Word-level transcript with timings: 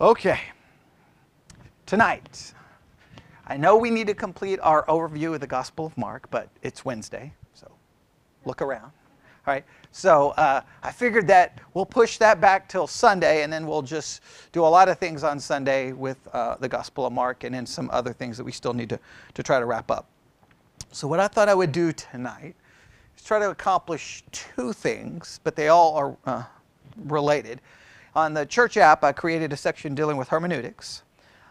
Okay. 0.00 0.38
Tonight, 1.84 2.54
I 3.48 3.56
know 3.56 3.76
we 3.76 3.90
need 3.90 4.06
to 4.06 4.14
complete 4.14 4.60
our 4.62 4.86
overview 4.86 5.34
of 5.34 5.40
the 5.40 5.46
Gospel 5.48 5.86
of 5.86 5.98
Mark, 5.98 6.30
but 6.30 6.48
it's 6.62 6.84
Wednesday, 6.84 7.32
so 7.52 7.68
look 8.44 8.62
around. 8.62 8.84
All 8.84 9.54
right. 9.54 9.64
So 9.90 10.30
uh, 10.36 10.60
I 10.84 10.92
figured 10.92 11.26
that 11.26 11.60
we'll 11.74 11.84
push 11.84 12.16
that 12.18 12.40
back 12.40 12.68
till 12.68 12.86
Sunday, 12.86 13.42
and 13.42 13.52
then 13.52 13.66
we'll 13.66 13.82
just 13.82 14.22
do 14.52 14.64
a 14.64 14.68
lot 14.68 14.88
of 14.88 15.00
things 15.00 15.24
on 15.24 15.40
Sunday 15.40 15.90
with 15.90 16.18
uh, 16.32 16.54
the 16.60 16.68
Gospel 16.68 17.06
of 17.06 17.12
Mark 17.12 17.42
and 17.42 17.52
then 17.52 17.66
some 17.66 17.90
other 17.92 18.12
things 18.12 18.36
that 18.36 18.44
we 18.44 18.52
still 18.52 18.74
need 18.74 18.90
to, 18.90 19.00
to 19.34 19.42
try 19.42 19.58
to 19.58 19.66
wrap 19.66 19.90
up. 19.90 20.06
So, 20.92 21.08
what 21.08 21.18
I 21.18 21.26
thought 21.26 21.48
I 21.48 21.54
would 21.54 21.72
do 21.72 21.92
tonight 21.92 22.54
is 23.16 23.24
try 23.24 23.40
to 23.40 23.50
accomplish 23.50 24.22
two 24.30 24.72
things, 24.72 25.40
but 25.42 25.56
they 25.56 25.66
all 25.66 25.96
are 25.96 26.16
uh, 26.24 26.44
related. 27.04 27.60
On 28.18 28.34
the 28.34 28.44
church 28.44 28.76
app, 28.76 29.04
I 29.04 29.12
created 29.12 29.52
a 29.52 29.56
section 29.56 29.94
dealing 29.94 30.16
with 30.16 30.26
hermeneutics. 30.26 31.04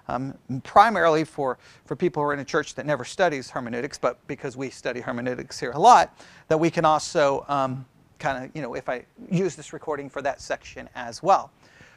Um, 0.10 0.38
primarily 0.66 1.24
for, 1.24 1.58
for 1.86 1.96
people 1.96 2.22
who 2.22 2.28
are 2.28 2.34
in 2.34 2.40
a 2.40 2.46
church 2.46 2.76
that 2.76 2.86
never 2.86 3.06
studies 3.06 3.50
hermeneutics, 3.50 3.98
but 3.98 4.20
because 4.28 4.58
we 4.58 4.70
study 4.70 5.00
hermeneutics 5.00 5.58
here 5.58 5.72
a 5.72 5.80
lot, 5.80 6.20
that 6.50 6.58
we 6.58 6.70
can 6.70 6.84
also 6.84 7.46
um, 7.48 7.86
kind 8.20 8.44
of, 8.44 8.52
you 8.54 8.62
know, 8.62 8.74
if 8.74 8.90
I 8.90 9.06
use 9.32 9.56
this 9.56 9.72
recording 9.72 10.10
for 10.10 10.22
that 10.24 10.42
section 10.42 10.90
as 10.94 11.24
well. 11.24 11.52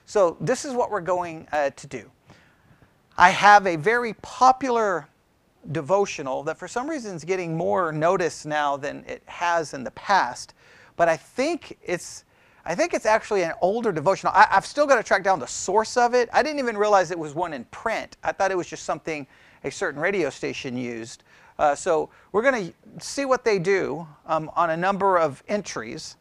So 0.07 0.37
this 0.41 0.65
is 0.65 0.73
what 0.73 0.93
we're 0.93 1.01
going 1.01 1.49
uh, 1.51 1.71
to 1.71 1.87
do. 1.89 2.09
I 3.19 3.31
have 3.31 3.67
a 3.67 3.75
very 3.75 4.15
popular 4.23 5.09
devotional 5.73 6.45
that 6.45 6.57
for 6.57 6.69
some 6.69 6.89
reason 6.89 7.17
is 7.17 7.25
getting 7.25 7.57
more 7.57 7.91
notice 7.91 8.47
now 8.47 8.77
than 8.77 9.05
it 9.09 9.25
has 9.27 9.75
in 9.75 9.83
the 9.83 9.91
past, 9.91 10.55
but 10.95 11.09
I 11.09 11.17
think 11.17 11.77
it's 11.83 12.25
I 12.65 12.75
think 12.75 12.93
it's 12.93 13.07
actually 13.07 13.43
an 13.43 13.53
older 13.61 13.91
devotional. 13.93 14.33
I, 14.35 14.47
have 14.51 14.67
still 14.67 14.87
got 14.87 14.97
to 14.97 15.03
track 15.03 15.23
down 15.23 15.39
the 15.39 15.47
source 15.47 15.97
of 15.97 16.15
it. 16.15 16.29
I 16.33 16.43
didn't 16.43 16.59
even 16.59 16.77
realize 16.77 17.11
it 17.11 17.19
was 17.19 17.35
one 17.35 17.53
in 17.53 17.65
print. 17.67 18.17
I 18.23 18.33
thought 18.33 18.51
it 18.51 18.57
was 18.57 18.67
just 18.67 18.85
something 18.85 19.27
a 19.65 19.71
certain 19.71 20.01
radio 20.01 20.31
station 20.31 20.77
used. 20.77 21.25
Uh, 21.59 21.75
so 21.75 22.09
we're 22.33 22.43
going 22.43 22.73
to 22.73 23.05
see 23.05 23.25
what 23.25 23.45
they 23.45 23.59
do 23.59 24.07
um, 24.27 24.51
on 24.57 24.71
a 24.71 24.77
number 24.77 25.19
of 25.19 25.43
entries, 25.49 26.17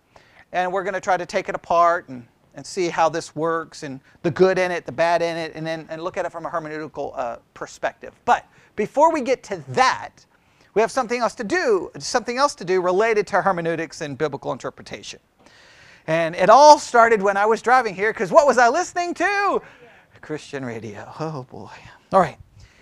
and 0.51 0.71
we're 0.71 0.83
going 0.83 0.93
to 0.93 1.01
try 1.01 1.15
to 1.15 1.25
take 1.25 1.47
it 1.47 1.55
apart 1.55 2.09
and, 2.09 2.27
and 2.55 2.65
see 2.65 2.89
how 2.89 3.07
this 3.07 3.35
works 3.35 3.83
and 3.83 4.01
the 4.23 4.31
good 4.31 4.57
in 4.57 4.71
it, 4.71 4.85
the 4.85 4.91
bad 4.91 5.21
in 5.21 5.37
it, 5.37 5.53
and 5.55 5.65
then 5.65 5.85
and 5.89 6.03
look 6.03 6.17
at 6.17 6.25
it 6.25 6.31
from 6.31 6.45
a 6.45 6.49
hermeneutical 6.49 7.17
uh, 7.17 7.37
perspective. 7.53 8.13
But 8.25 8.45
before 8.75 9.13
we 9.13 9.21
get 9.21 9.43
to 9.43 9.63
that, 9.69 10.25
we 10.73 10.81
have 10.81 10.91
something 10.91 11.21
else 11.21 11.35
to 11.35 11.43
do, 11.43 11.89
something 11.99 12.37
else 12.37 12.53
to 12.55 12.65
do 12.65 12.81
related 12.81 13.25
to 13.27 13.41
hermeneutics 13.41 14.01
and 14.01 14.17
biblical 14.17 14.51
interpretation. 14.51 15.19
And 16.09 16.35
it 16.35 16.49
all 16.49 16.79
started 16.79 17.21
when 17.21 17.37
I 17.37 17.45
was 17.45 17.61
driving 17.61 17.93
here 17.93 18.11
because 18.11 18.31
what 18.31 18.47
was 18.47 18.57
I 18.57 18.67
listening 18.67 19.13
to? 19.13 19.61
Christian 20.21 20.65
radio. 20.65 21.07
Oh 21.19 21.43
boy. 21.51 21.69
All 22.11 22.19
right. 22.19 22.39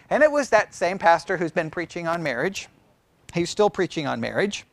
And 0.09 0.23
it 0.23 0.31
was 0.31 0.49
that 0.51 0.73
same 0.73 0.97
pastor 0.97 1.35
who's 1.35 1.51
been 1.51 1.69
preaching 1.69 2.07
on 2.07 2.23
marriage. 2.23 2.69
He's 3.33 3.49
still 3.49 3.69
preaching 3.69 4.07
on 4.07 4.21
marriage. 4.21 4.63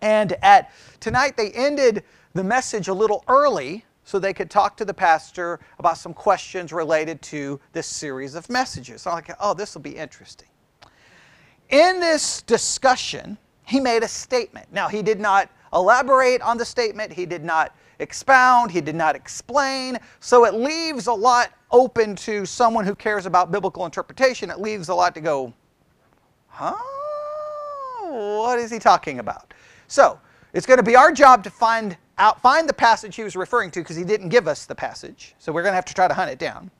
And 0.00 0.32
at 0.42 0.72
tonight 0.98 1.36
they 1.36 1.52
ended 1.52 2.02
the 2.34 2.42
message 2.42 2.88
a 2.88 2.92
little 2.92 3.22
early 3.28 3.84
so 4.02 4.18
they 4.18 4.34
could 4.34 4.50
talk 4.50 4.76
to 4.78 4.84
the 4.84 4.92
pastor 4.92 5.60
about 5.78 5.98
some 5.98 6.12
questions 6.12 6.72
related 6.72 7.22
to 7.22 7.60
this 7.74 7.86
series 7.86 8.34
of 8.34 8.50
messages. 8.50 9.02
So 9.02 9.10
I'm 9.10 9.18
like, 9.18 9.30
oh, 9.38 9.54
this 9.54 9.76
will 9.76 9.82
be 9.82 9.94
interesting. 9.94 10.48
In 11.68 12.00
this 12.00 12.42
discussion, 12.42 13.38
he 13.64 13.78
made 13.78 14.02
a 14.02 14.08
statement. 14.08 14.66
Now, 14.72 14.88
he 14.88 15.00
did 15.00 15.20
not 15.20 15.48
elaborate 15.72 16.40
on 16.42 16.56
the 16.56 16.64
statement, 16.64 17.12
he 17.12 17.26
did 17.26 17.44
not 17.44 17.74
expound, 17.98 18.70
he 18.70 18.80
did 18.80 18.94
not 18.94 19.16
explain. 19.16 19.98
So 20.20 20.44
it 20.44 20.54
leaves 20.54 21.06
a 21.06 21.12
lot 21.12 21.50
open 21.70 22.16
to 22.16 22.46
someone 22.46 22.84
who 22.84 22.94
cares 22.94 23.26
about 23.26 23.50
biblical 23.50 23.84
interpretation. 23.84 24.50
It 24.50 24.60
leaves 24.60 24.88
a 24.88 24.94
lot 24.94 25.14
to 25.14 25.20
go, 25.20 25.52
huh? 26.48 26.74
What 28.08 28.58
is 28.58 28.70
he 28.70 28.78
talking 28.78 29.18
about? 29.18 29.52
So 29.86 30.18
it's 30.52 30.66
going 30.66 30.78
to 30.78 30.84
be 30.84 30.96
our 30.96 31.12
job 31.12 31.44
to 31.44 31.50
find 31.50 31.96
out, 32.18 32.40
find 32.40 32.68
the 32.68 32.74
passage 32.74 33.14
he 33.16 33.22
was 33.22 33.36
referring 33.36 33.70
to 33.72 33.80
because 33.80 33.96
he 33.96 34.04
didn't 34.04 34.28
give 34.28 34.48
us 34.48 34.66
the 34.66 34.74
passage. 34.74 35.34
So 35.38 35.52
we're 35.52 35.62
going 35.62 35.72
to 35.72 35.76
have 35.76 35.84
to 35.86 35.94
try 35.94 36.08
to 36.08 36.14
hunt 36.14 36.30
it 36.30 36.38
down. 36.38 36.70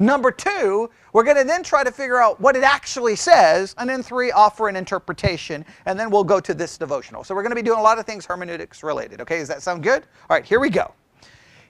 Number 0.00 0.30
two, 0.30 0.88
we're 1.12 1.24
going 1.24 1.36
to 1.36 1.44
then 1.44 1.62
try 1.62 1.84
to 1.84 1.92
figure 1.92 2.18
out 2.18 2.40
what 2.40 2.56
it 2.56 2.64
actually 2.64 3.16
says. 3.16 3.74
And 3.76 3.88
then 3.88 4.02
three, 4.02 4.32
offer 4.32 4.66
an 4.68 4.74
interpretation. 4.74 5.62
And 5.84 6.00
then 6.00 6.10
we'll 6.10 6.24
go 6.24 6.40
to 6.40 6.54
this 6.54 6.78
devotional. 6.78 7.22
So 7.22 7.34
we're 7.34 7.42
going 7.42 7.50
to 7.50 7.56
be 7.56 7.62
doing 7.62 7.78
a 7.78 7.82
lot 7.82 7.98
of 7.98 8.06
things 8.06 8.24
hermeneutics 8.24 8.82
related. 8.82 9.20
Okay, 9.20 9.38
does 9.38 9.48
that 9.48 9.62
sound 9.62 9.82
good? 9.82 10.04
All 10.28 10.36
right, 10.36 10.44
here 10.44 10.58
we 10.58 10.70
go. 10.70 10.94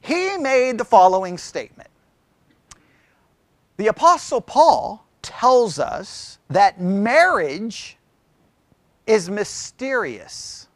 He 0.01 0.39
made 0.39 0.79
the 0.79 0.85
following 0.85 1.37
statement 1.37 1.91
The 3.77 3.89
Apostle 3.89 4.41
Paul 4.41 5.05
tells 5.23 5.81
us 5.81 6.39
that 6.49 6.81
marriage 6.81 7.99
is 9.09 9.29
mysterious. 9.29 10.69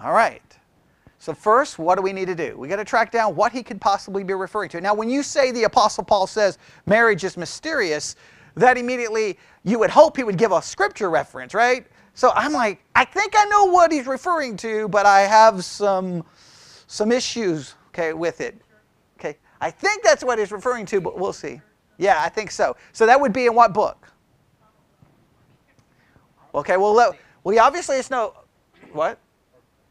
All 0.00 0.12
right. 0.12 0.47
So 1.28 1.34
first, 1.34 1.78
what 1.78 1.96
do 1.96 2.00
we 2.00 2.14
need 2.14 2.24
to 2.28 2.34
do? 2.34 2.56
We 2.56 2.68
got 2.68 2.76
to 2.76 2.86
track 2.86 3.12
down 3.12 3.36
what 3.36 3.52
he 3.52 3.62
could 3.62 3.82
possibly 3.82 4.24
be 4.24 4.32
referring 4.32 4.70
to. 4.70 4.80
Now, 4.80 4.94
when 4.94 5.10
you 5.10 5.22
say 5.22 5.52
the 5.52 5.64
apostle 5.64 6.02
Paul 6.02 6.26
says 6.26 6.56
marriage 6.86 7.22
is 7.22 7.36
mysterious, 7.36 8.16
that 8.54 8.78
immediately 8.78 9.38
you 9.62 9.78
would 9.78 9.90
hope 9.90 10.16
he 10.16 10.24
would 10.24 10.38
give 10.38 10.52
a 10.52 10.62
scripture 10.62 11.10
reference, 11.10 11.52
right? 11.52 11.86
So 12.14 12.32
I'm 12.34 12.54
like, 12.54 12.82
I 12.94 13.04
think 13.04 13.34
I 13.36 13.44
know 13.44 13.66
what 13.66 13.92
he's 13.92 14.06
referring 14.06 14.56
to, 14.56 14.88
but 14.88 15.04
I 15.04 15.20
have 15.20 15.62
some 15.66 16.24
some 16.86 17.12
issues, 17.12 17.74
okay, 17.88 18.14
with 18.14 18.40
it. 18.40 18.56
Okay. 19.20 19.36
I 19.60 19.70
think 19.70 20.02
that's 20.02 20.24
what 20.24 20.38
he's 20.38 20.50
referring 20.50 20.86
to, 20.86 20.98
but 20.98 21.18
we'll 21.18 21.34
see. 21.34 21.60
Yeah, 21.98 22.22
I 22.22 22.30
think 22.30 22.50
so. 22.50 22.74
So 22.94 23.04
that 23.04 23.20
would 23.20 23.34
be 23.34 23.44
in 23.44 23.54
what 23.54 23.74
book? 23.74 24.08
Okay, 26.54 26.78
well, 26.78 26.94
well, 27.44 27.58
obviously 27.60 27.98
it's 27.98 28.10
no, 28.10 28.32
what? 28.94 29.18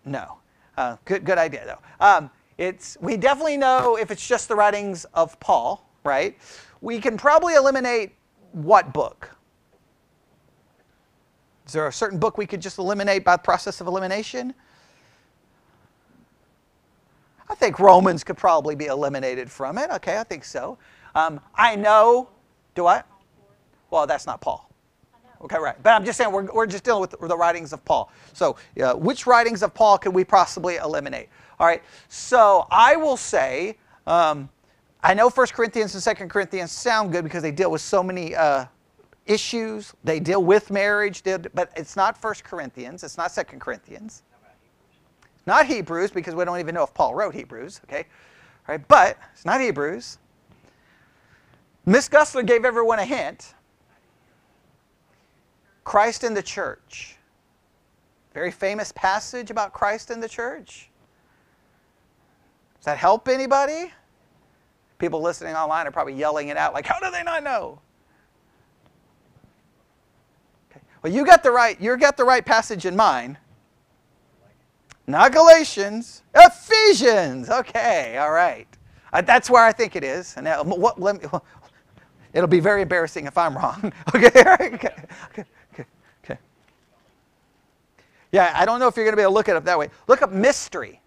No. 0.03 0.36
Uh, 0.77 0.95
good, 1.05 1.25
good 1.25 1.39
idea, 1.39 1.65
though. 1.65 2.05
Um, 2.05 2.29
it's, 2.57 2.97
we 3.01 3.17
definitely 3.17 3.57
know 3.57 3.97
if 3.97 4.11
it's 4.11 4.25
just 4.25 4.47
the 4.47 4.55
writings 4.55 5.05
of 5.13 5.39
Paul, 5.39 5.89
right? 6.03 6.37
We 6.81 6.99
can 6.99 7.17
probably 7.17 7.55
eliminate 7.55 8.13
what 8.51 8.93
book? 8.93 9.35
Is 11.65 11.73
there 11.73 11.87
a 11.87 11.91
certain 11.91 12.19
book 12.19 12.37
we 12.37 12.45
could 12.45 12.61
just 12.61 12.77
eliminate 12.77 13.25
by 13.25 13.37
process 13.37 13.81
of 13.81 13.87
elimination? 13.87 14.53
I 17.49 17.55
think 17.55 17.79
Romans 17.79 18.23
could 18.23 18.37
probably 18.37 18.75
be 18.75 18.85
eliminated 18.85 19.49
from 19.49 19.77
it. 19.77 19.89
Okay, 19.91 20.17
I 20.17 20.23
think 20.23 20.45
so. 20.45 20.77
Um, 21.15 21.39
I 21.55 21.75
know, 21.75 22.29
do 22.75 22.85
I? 22.87 23.03
Well, 23.89 24.05
that's 24.05 24.25
not 24.25 24.41
Paul. 24.41 24.66
Okay, 25.41 25.57
right. 25.57 25.81
But 25.83 25.91
I'm 25.91 26.03
just 26.03 26.17
saying 26.17 26.31
we're, 26.31 26.51
we're 26.51 26.67
just 26.67 26.83
dealing 26.83 27.01
with 27.01 27.11
the 27.11 27.37
writings 27.37 27.73
of 27.73 27.83
Paul. 27.85 28.11
So, 28.33 28.57
uh, 28.81 28.93
which 28.93 29.27
writings 29.27 29.63
of 29.63 29.73
Paul 29.73 29.97
could 29.97 30.13
we 30.13 30.23
possibly 30.23 30.77
eliminate? 30.77 31.29
All 31.59 31.67
right. 31.67 31.83
So, 32.09 32.67
I 32.71 32.95
will 32.95 33.17
say, 33.17 33.77
um, 34.07 34.49
I 35.03 35.13
know 35.13 35.29
1 35.29 35.47
Corinthians 35.47 35.93
and 35.93 36.17
2 36.17 36.27
Corinthians 36.27 36.71
sound 36.71 37.11
good 37.11 37.23
because 37.23 37.43
they 37.43 37.51
deal 37.51 37.71
with 37.71 37.81
so 37.81 38.01
many 38.01 38.35
uh, 38.35 38.65
issues. 39.27 39.93
They 40.03 40.19
deal 40.19 40.43
with 40.43 40.71
marriage, 40.71 41.23
but 41.23 41.71
it's 41.75 41.95
not 41.95 42.21
1 42.21 42.33
Corinthians. 42.43 43.03
It's 43.03 43.17
not 43.17 43.33
2 43.33 43.43
Corinthians. 43.59 44.23
Not 45.45 45.65
Hebrews 45.65 46.11
because 46.11 46.35
we 46.35 46.43
don't 46.45 46.59
even 46.59 46.75
know 46.75 46.83
if 46.83 46.93
Paul 46.93 47.15
wrote 47.15 47.33
Hebrews. 47.33 47.79
Okay. 47.85 48.05
All 48.67 48.75
right. 48.75 48.87
But 48.87 49.17
it's 49.33 49.45
not 49.45 49.61
Hebrews. 49.61 50.17
Miss 51.85 52.09
Gussler 52.09 52.45
gave 52.45 52.65
everyone 52.65 52.99
a 52.99 53.05
hint. 53.05 53.53
Christ 55.87 56.25
in 56.25 56.33
the 56.33 56.43
church. 56.43 57.15
Very 58.33 58.51
famous 58.51 58.91
passage 58.91 59.51
about 59.51 59.71
Christ 59.71 60.11
in 60.11 60.19
the 60.19 60.27
church. 60.27 60.89
Does 62.75 62.83
that 62.83 62.97
help 62.97 63.29
anybody? 63.29 63.93
People 64.99 65.21
listening 65.21 65.55
online 65.55 65.87
are 65.87 65.91
probably 65.91 66.15
yelling 66.15 66.49
it 66.49 66.57
out 66.57 66.73
like, 66.73 66.85
how 66.85 66.99
do 66.99 67.09
they 67.09 67.23
not 67.23 67.41
know? 67.41 67.79
Okay. 70.69 70.81
Well, 71.03 71.13
you 71.13 71.25
got 71.25 71.41
the 71.41 71.51
right, 71.51 71.79
you 71.79 71.95
got 71.95 72.17
the 72.17 72.25
right 72.25 72.45
passage 72.45 72.85
in 72.85 72.93
mind. 72.93 73.37
Not 75.07 75.31
Galatians, 75.31 76.21
Ephesians. 76.35 77.49
Okay, 77.49 78.17
all 78.17 78.33
right. 78.33 78.67
Uh, 79.13 79.21
that's 79.21 79.49
where 79.49 79.63
I 79.63 79.71
think 79.71 79.95
it 79.95 80.03
is. 80.03 80.33
And 80.35 80.43
now, 80.43 80.63
what, 80.63 80.99
me, 80.99 81.29
it'll 82.33 82.49
be 82.49 82.59
very 82.59 82.81
embarrassing 82.81 83.25
if 83.25 83.37
I'm 83.37 83.55
wrong. 83.55 83.93
okay, 84.13 84.27
okay. 84.27 84.95
okay. 85.29 85.45
Yeah, 88.37 88.53
I 88.55 88.65
don't 88.65 88.79
know 88.79 88.87
if 88.87 88.95
you're 88.95 89.03
going 89.03 89.13
to 89.13 89.17
be 89.17 89.23
able 89.23 89.31
to 89.31 89.35
look 89.35 89.49
it 89.49 89.55
up 89.55 89.65
that 89.65 89.79
way. 89.79 89.89
Look 90.05 90.21
up 90.21 90.31
mystery. 90.31 91.01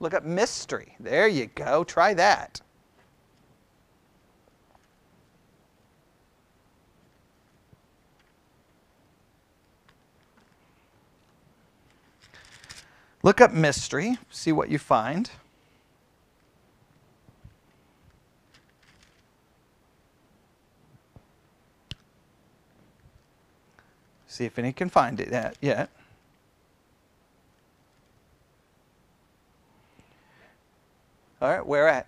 Look 0.00 0.12
up 0.12 0.22
mystery. 0.22 0.94
There 1.00 1.26
you 1.26 1.46
go. 1.46 1.82
Try 1.82 2.12
that. 2.12 2.60
Look 13.22 13.40
up 13.40 13.52
mystery, 13.52 14.18
see 14.30 14.52
what 14.52 14.68
you 14.68 14.78
find. 14.78 15.30
See 24.26 24.44
if 24.44 24.58
any 24.58 24.74
can 24.74 24.90
find 24.90 25.18
it 25.18 25.56
yet. 25.62 25.88
All 31.40 31.48
right, 31.48 31.66
where 31.66 31.88
at? 31.88 32.06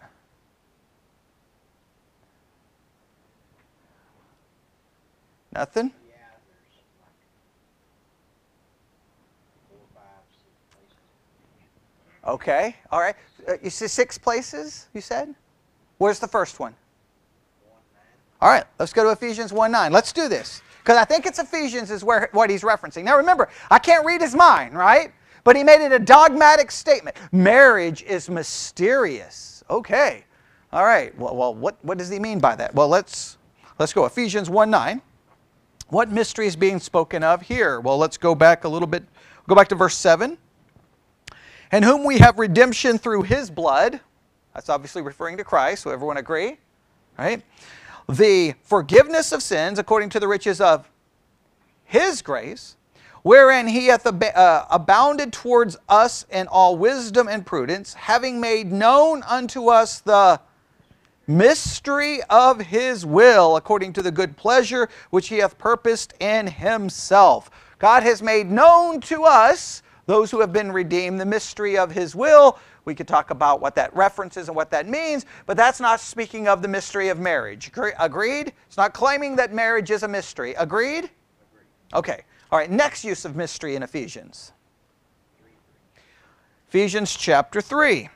Nothing? 5.52 5.92
Okay, 12.24 12.76
all 12.90 13.00
right. 13.00 13.16
Uh, 13.48 13.54
you 13.62 13.70
see 13.70 13.88
six 13.88 14.16
places, 14.16 14.86
you 14.94 15.00
said? 15.00 15.34
Where's 15.98 16.20
the 16.20 16.28
first 16.28 16.60
one? 16.60 16.74
All 18.40 18.48
right, 18.48 18.64
let's 18.78 18.92
go 18.92 19.04
to 19.04 19.10
Ephesians 19.10 19.52
1 19.52 19.70
9. 19.70 19.92
Let's 19.92 20.12
do 20.12 20.28
this. 20.28 20.62
Because 20.78 20.96
I 20.96 21.04
think 21.04 21.26
it's 21.26 21.38
Ephesians 21.38 21.90
is 21.90 22.02
where 22.02 22.28
what 22.32 22.50
he's 22.50 22.62
referencing. 22.62 23.04
Now 23.04 23.16
remember, 23.16 23.48
I 23.70 23.78
can't 23.78 24.04
read 24.04 24.20
his 24.20 24.34
mind, 24.34 24.76
right? 24.76 25.12
But 25.44 25.56
he 25.56 25.64
made 25.64 25.84
it 25.84 25.92
a 25.92 25.98
dogmatic 25.98 26.70
statement. 26.70 27.16
Marriage 27.32 28.02
is 28.02 28.30
mysterious. 28.30 29.64
Okay. 29.68 30.24
All 30.72 30.84
right. 30.84 31.16
Well, 31.18 31.36
well 31.36 31.54
what, 31.54 31.76
what 31.82 31.98
does 31.98 32.08
he 32.08 32.18
mean 32.18 32.38
by 32.38 32.54
that? 32.56 32.74
Well, 32.74 32.88
let's 32.88 33.38
let's 33.78 33.92
go. 33.92 34.04
Ephesians 34.04 34.48
1 34.48 34.70
9. 34.70 35.02
What 35.88 36.10
mystery 36.10 36.46
is 36.46 36.56
being 36.56 36.78
spoken 36.78 37.22
of 37.22 37.42
here? 37.42 37.80
Well, 37.80 37.98
let's 37.98 38.16
go 38.16 38.34
back 38.34 38.64
a 38.64 38.68
little 38.68 38.88
bit. 38.88 39.04
Go 39.48 39.54
back 39.54 39.68
to 39.68 39.74
verse 39.74 39.96
7 39.96 40.38
and 41.72 41.84
whom 41.84 42.04
we 42.04 42.18
have 42.18 42.38
redemption 42.38 42.98
through 42.98 43.22
his 43.22 43.50
blood. 43.50 43.98
That's 44.54 44.68
obviously 44.68 45.00
referring 45.00 45.38
to 45.38 45.44
Christ, 45.44 45.82
so 45.82 45.90
everyone 45.90 46.18
agree? 46.18 46.58
Right? 47.18 47.42
The 48.08 48.54
forgiveness 48.62 49.32
of 49.32 49.42
sins 49.42 49.78
according 49.78 50.10
to 50.10 50.20
the 50.20 50.28
riches 50.28 50.60
of 50.60 50.90
his 51.84 52.20
grace, 52.20 52.76
wherein 53.22 53.66
he 53.66 53.86
hath 53.86 54.06
ab- 54.06 54.22
uh, 54.34 54.66
abounded 54.70 55.32
towards 55.32 55.76
us 55.88 56.26
in 56.30 56.46
all 56.48 56.76
wisdom 56.76 57.28
and 57.28 57.46
prudence, 57.46 57.94
having 57.94 58.40
made 58.40 58.72
known 58.72 59.22
unto 59.24 59.68
us 59.68 60.00
the 60.00 60.40
mystery 61.26 62.20
of 62.30 62.60
his 62.60 63.06
will 63.06 63.56
according 63.56 63.92
to 63.92 64.02
the 64.02 64.10
good 64.10 64.36
pleasure 64.36 64.88
which 65.10 65.28
he 65.28 65.38
hath 65.38 65.56
purposed 65.56 66.14
in 66.20 66.46
himself. 66.46 67.50
God 67.78 68.02
has 68.02 68.22
made 68.22 68.50
known 68.50 69.00
to 69.02 69.24
us 69.24 69.82
those 70.06 70.30
who 70.30 70.40
have 70.40 70.52
been 70.52 70.72
redeemed, 70.72 71.20
the 71.20 71.26
mystery 71.26 71.78
of 71.78 71.90
his 71.92 72.14
will. 72.14 72.58
We 72.84 72.94
could 72.96 73.06
talk 73.06 73.30
about 73.30 73.60
what 73.60 73.76
that 73.76 73.94
references 73.94 74.48
and 74.48 74.56
what 74.56 74.70
that 74.72 74.88
means, 74.88 75.24
but 75.46 75.56
that's 75.56 75.78
not 75.78 76.00
speaking 76.00 76.48
of 76.48 76.62
the 76.62 76.68
mystery 76.68 77.08
of 77.08 77.20
marriage. 77.20 77.70
Agreed? 77.98 78.52
It's 78.66 78.76
not 78.76 78.92
claiming 78.92 79.36
that 79.36 79.52
marriage 79.52 79.92
is 79.92 80.02
a 80.02 80.08
mystery. 80.08 80.54
Agreed? 80.54 81.08
Okay. 81.94 82.22
All 82.52 82.58
right, 82.58 82.70
next 82.70 83.02
use 83.02 83.24
of 83.24 83.34
mystery 83.34 83.76
in 83.76 83.82
Ephesians. 83.82 84.52
Ephesians 86.68 87.16
chapter 87.16 87.62
3. 87.62 88.10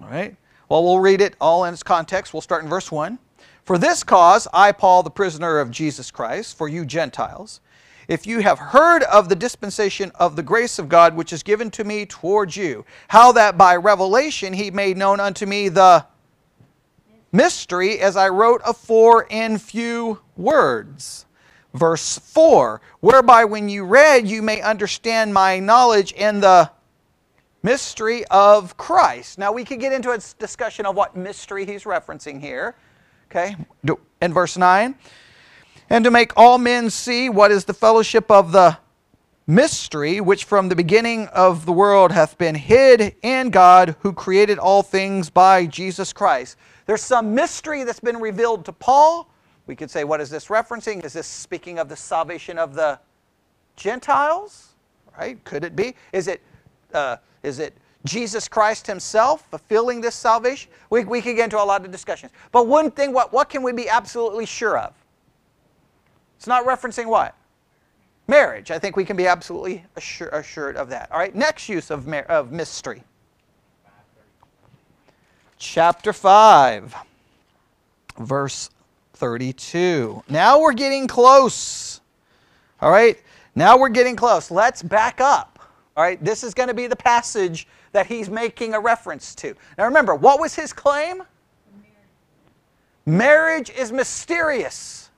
All 0.00 0.08
right. 0.08 0.36
Well, 0.68 0.84
we'll 0.84 1.00
read 1.00 1.20
it 1.20 1.34
all 1.40 1.64
in 1.64 1.74
its 1.74 1.82
context. 1.82 2.32
We'll 2.32 2.42
start 2.42 2.62
in 2.62 2.70
verse 2.70 2.92
1. 2.92 3.18
For 3.64 3.76
this 3.76 4.04
cause, 4.04 4.46
I, 4.54 4.70
Paul, 4.70 5.02
the 5.02 5.10
prisoner 5.10 5.58
of 5.58 5.72
Jesus 5.72 6.12
Christ, 6.12 6.56
for 6.56 6.68
you 6.68 6.84
Gentiles, 6.84 7.60
if 8.06 8.24
you 8.24 8.38
have 8.38 8.60
heard 8.60 9.02
of 9.02 9.28
the 9.28 9.34
dispensation 9.34 10.12
of 10.14 10.36
the 10.36 10.44
grace 10.44 10.78
of 10.78 10.88
God 10.88 11.16
which 11.16 11.32
is 11.32 11.42
given 11.42 11.72
to 11.72 11.82
me 11.82 12.06
towards 12.06 12.56
you, 12.56 12.84
how 13.08 13.32
that 13.32 13.58
by 13.58 13.74
revelation 13.74 14.52
he 14.52 14.70
made 14.70 14.96
known 14.96 15.18
unto 15.18 15.44
me 15.44 15.68
the 15.68 16.06
mystery 17.32 17.98
as 17.98 18.16
I 18.16 18.28
wrote 18.28 18.60
afore 18.64 19.26
in 19.28 19.58
few 19.58 20.20
words. 20.36 21.26
Verse 21.74 22.18
4 22.18 22.80
Whereby 23.00 23.44
when 23.44 23.68
you 23.68 23.84
read, 23.84 24.26
you 24.26 24.42
may 24.42 24.60
understand 24.60 25.32
my 25.34 25.58
knowledge 25.58 26.12
in 26.12 26.40
the 26.40 26.70
mystery 27.62 28.24
of 28.30 28.76
Christ. 28.76 29.38
Now 29.38 29.52
we 29.52 29.64
could 29.64 29.80
get 29.80 29.92
into 29.92 30.10
a 30.10 30.18
discussion 30.38 30.86
of 30.86 30.96
what 30.96 31.16
mystery 31.16 31.66
he's 31.66 31.84
referencing 31.84 32.40
here. 32.40 32.74
Okay, 33.30 33.54
in 34.20 34.32
verse 34.32 34.56
9 34.56 34.96
and 35.90 36.04
to 36.04 36.10
make 36.10 36.32
all 36.36 36.56
men 36.56 36.88
see 36.88 37.28
what 37.28 37.50
is 37.50 37.64
the 37.64 37.74
fellowship 37.74 38.30
of 38.30 38.52
the 38.52 38.78
mystery 39.46 40.20
which 40.20 40.44
from 40.44 40.68
the 40.68 40.76
beginning 40.76 41.26
of 41.28 41.66
the 41.66 41.72
world 41.72 42.12
hath 42.12 42.38
been 42.38 42.54
hid 42.54 43.16
in 43.22 43.50
God 43.50 43.96
who 44.00 44.12
created 44.12 44.58
all 44.58 44.84
things 44.84 45.28
by 45.28 45.66
Jesus 45.66 46.12
Christ. 46.12 46.56
There's 46.86 47.02
some 47.02 47.34
mystery 47.34 47.82
that's 47.82 48.00
been 48.00 48.20
revealed 48.20 48.64
to 48.66 48.72
Paul. 48.72 49.29
We 49.66 49.76
could 49.76 49.90
say, 49.90 50.04
what 50.04 50.20
is 50.20 50.30
this 50.30 50.46
referencing? 50.46 51.04
Is 51.04 51.12
this 51.12 51.26
speaking 51.26 51.78
of 51.78 51.88
the 51.88 51.96
salvation 51.96 52.58
of 52.58 52.74
the 52.74 52.98
Gentiles? 53.76 54.68
Right? 55.18 55.42
Could 55.44 55.64
it 55.64 55.76
be? 55.76 55.94
Is 56.12 56.28
it, 56.28 56.40
uh, 56.92 57.16
is 57.42 57.58
it 57.58 57.76
Jesus 58.04 58.48
Christ 58.48 58.86
himself 58.86 59.46
fulfilling 59.50 60.00
this 60.00 60.14
salvation? 60.14 60.70
We, 60.88 61.04
we 61.04 61.20
could 61.20 61.36
get 61.36 61.44
into 61.44 61.58
a 61.58 61.64
lot 61.64 61.84
of 61.84 61.90
discussions. 61.90 62.32
But 62.52 62.66
one 62.66 62.90
thing, 62.90 63.12
what, 63.12 63.32
what 63.32 63.48
can 63.48 63.62
we 63.62 63.72
be 63.72 63.88
absolutely 63.88 64.46
sure 64.46 64.78
of? 64.78 64.94
It's 66.36 66.46
not 66.46 66.64
referencing 66.64 67.06
what? 67.06 67.34
Marriage. 68.26 68.70
I 68.70 68.78
think 68.78 68.96
we 68.96 69.04
can 69.04 69.16
be 69.16 69.26
absolutely 69.26 69.84
assur- 69.96 70.28
assured 70.28 70.76
of 70.76 70.88
that. 70.90 71.10
All 71.12 71.18
right, 71.18 71.34
next 71.34 71.68
use 71.68 71.90
of, 71.90 72.08
of 72.08 72.52
mystery. 72.52 73.02
Chapter 75.58 76.14
5, 76.14 76.94
verse 78.18 78.70
32. 79.20 80.24
Now 80.30 80.58
we're 80.58 80.72
getting 80.72 81.06
close. 81.06 82.00
All 82.80 82.90
right, 82.90 83.22
now 83.54 83.78
we're 83.78 83.90
getting 83.90 84.16
close. 84.16 84.50
Let's 84.50 84.82
back 84.82 85.20
up. 85.20 85.58
All 85.94 86.02
right, 86.02 86.22
this 86.24 86.42
is 86.42 86.54
going 86.54 86.68
to 86.68 86.74
be 86.74 86.86
the 86.86 86.96
passage 86.96 87.68
that 87.92 88.06
he's 88.06 88.30
making 88.30 88.72
a 88.72 88.80
reference 88.80 89.34
to. 89.36 89.54
Now 89.76 89.84
remember, 89.84 90.14
what 90.14 90.40
was 90.40 90.54
his 90.54 90.72
claim? 90.72 91.22
Marriage 93.04 93.68
is 93.70 93.92
mysterious. 93.92 95.10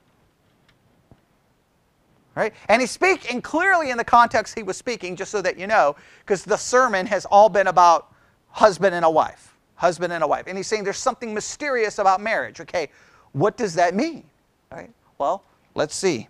Right? 2.35 2.53
And 2.67 2.81
he's 2.81 2.91
speaking 2.91 3.41
clearly 3.41 3.89
in 3.89 3.97
the 3.97 4.03
context 4.03 4.57
he 4.57 4.63
was 4.63 4.75
speaking, 4.75 5.15
just 5.15 5.31
so 5.31 5.41
that 5.41 5.57
you 5.57 5.67
know, 5.67 5.95
because 6.19 6.43
the 6.43 6.57
sermon 6.57 7.05
has 7.05 7.23
all 7.25 7.47
been 7.47 7.67
about 7.67 8.11
husband 8.49 8.93
and 8.93 9.05
a 9.05 9.09
wife. 9.09 9.55
Husband 9.75 10.11
and 10.11 10.23
a 10.23 10.27
wife. 10.27 10.45
And 10.47 10.57
he's 10.57 10.67
saying 10.67 10.83
there's 10.83 10.97
something 10.97 11.33
mysterious 11.33 11.99
about 11.99 12.19
marriage. 12.19 12.59
Okay, 12.59 12.89
what 13.33 13.57
does 13.57 13.75
that 13.75 13.93
mean? 13.93 14.23
All 14.71 14.77
right. 14.77 14.91
Well, 15.17 15.43
let's 15.75 15.95
see. 15.95 16.27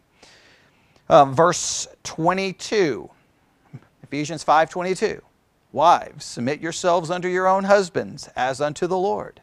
Um, 1.10 1.36
verse 1.36 1.88
22. 2.04 3.10
Ephesians 4.04 4.44
5:22. 4.44 5.22
Wives, 5.72 6.24
submit 6.24 6.62
yourselves 6.62 7.10
unto 7.10 7.28
your 7.28 7.48
own 7.48 7.64
husbands 7.64 8.30
as 8.36 8.62
unto 8.62 8.86
the 8.86 8.98
Lord. 8.98 9.42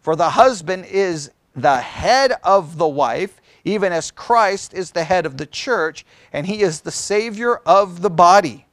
For 0.00 0.14
the 0.14 0.30
husband 0.30 0.84
is 0.86 1.30
the 1.56 1.78
head 1.78 2.34
of 2.44 2.78
the 2.78 2.88
wife, 2.88 3.40
even 3.64 3.92
as 3.92 4.10
Christ 4.10 4.72
is 4.72 4.92
the 4.92 5.04
head 5.04 5.26
of 5.26 5.36
the 5.36 5.46
church, 5.46 6.06
and 6.32 6.46
he 6.46 6.62
is 6.62 6.80
the 6.80 6.92
Savior 6.92 7.56
of 7.66 8.00
the 8.00 8.10
body. 8.10 8.66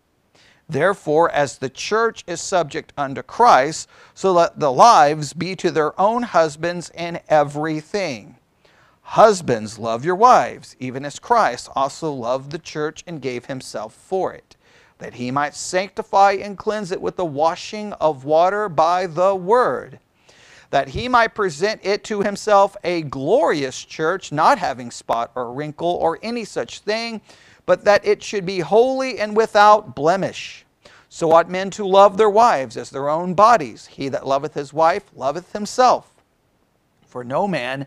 Therefore, 0.69 1.31
as 1.31 1.57
the 1.57 1.69
church 1.69 2.23
is 2.27 2.41
subject 2.41 2.91
unto 2.97 3.21
Christ, 3.21 3.87
so 4.13 4.33
let 4.33 4.59
the 4.59 4.71
wives 4.71 5.33
be 5.33 5.55
to 5.55 5.71
their 5.71 5.99
own 5.99 6.23
husbands 6.23 6.91
in 6.93 7.19
everything. 7.29 8.35
Husbands, 9.01 9.79
love 9.79 10.03
your 10.03 10.15
wives, 10.15 10.75
even 10.79 11.05
as 11.05 11.19
Christ 11.19 11.69
also 11.75 12.11
loved 12.11 12.51
the 12.51 12.59
church 12.59 13.03
and 13.07 13.21
gave 13.21 13.45
himself 13.45 13.93
for 13.93 14.33
it, 14.33 14.57
that 14.97 15.13
he 15.13 15.31
might 15.31 15.55
sanctify 15.55 16.33
and 16.33 16.57
cleanse 16.57 16.91
it 16.91 17.01
with 17.01 17.15
the 17.15 17.25
washing 17.25 17.93
of 17.93 18.25
water 18.25 18.67
by 18.67 19.07
the 19.07 19.33
word 19.33 19.99
that 20.69 20.89
he 20.89 21.07
might 21.07 21.33
present 21.33 21.79
it 21.83 22.03
to 22.03 22.21
himself 22.21 22.75
a 22.83 23.01
glorious 23.03 23.83
church, 23.83 24.31
not 24.31 24.57
having 24.57 24.91
spot 24.91 25.31
or 25.35 25.53
wrinkle 25.53 25.87
or 25.87 26.19
any 26.21 26.43
such 26.43 26.79
thing, 26.79 27.21
but 27.67 27.83
that 27.83 28.03
it 28.03 28.23
should 28.23 28.47
be 28.47 28.61
holy 28.61 29.19
and 29.19 29.37
without 29.37 29.93
blemish. 29.93 30.65
So 31.09 31.33
ought 31.33 31.49
men 31.49 31.69
to 31.71 31.85
love 31.85 32.17
their 32.17 32.29
wives 32.29 32.77
as 32.77 32.89
their 32.89 33.09
own 33.09 33.35
bodies. 33.35 33.85
He 33.85 34.09
that 34.09 34.25
loveth 34.25 34.55
his 34.55 34.73
wife 34.73 35.03
loveth 35.15 35.51
himself. 35.51 36.11
For 37.05 37.23
no 37.23 37.47
man 37.47 37.85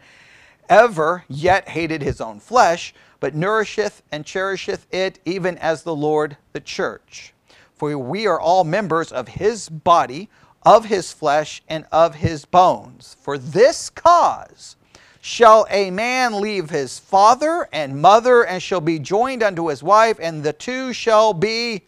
ever 0.69 1.25
yet 1.29 1.71
hated 1.71 2.03
his 2.03 2.21
own 2.21 2.41
flesh, 2.41 2.95
but 3.19 3.35
nourisheth 3.35 4.03
and 4.13 4.25
cherisheth 4.25 4.87
it, 4.93 5.19
even 5.25 5.59
as 5.59 5.83
the 5.83 5.95
Lord 5.97 6.37
the 6.53 6.61
church. 6.61 7.35
For 7.75 7.97
we 7.97 8.27
are 8.27 8.41
all 8.41 8.65
members 8.65 9.11
of 9.11 9.29
his 9.29 9.69
body 9.69 10.29
of 10.63 10.85
his 10.87 11.13
flesh 11.13 11.63
and 11.69 11.87
of 11.91 12.17
his 12.17 12.45
bones. 12.45 13.17
For 13.23 13.39
this 13.39 13.89
cause 13.89 14.77
shall 15.21 15.67
a 15.71 15.91
man 15.91 16.41
leave 16.41 16.71
his 16.71 16.99
father 16.99 17.69
and 17.73 18.01
mother 18.01 18.45
and 18.45 18.63
shall 18.63 18.81
be 18.81 18.99
joined 18.99 19.43
unto 19.43 19.69
his 19.69 19.83
wife, 19.83 20.19
and 20.21 20.43
the 20.43 20.53
two 20.53 20.93
shall 20.93 21.35
be. 21.35 21.83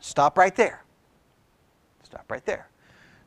Stop 0.00 0.38
right 0.38 0.54
there. 0.54 0.84
Stop 2.02 2.30
right 2.30 2.44
there. 2.44 2.68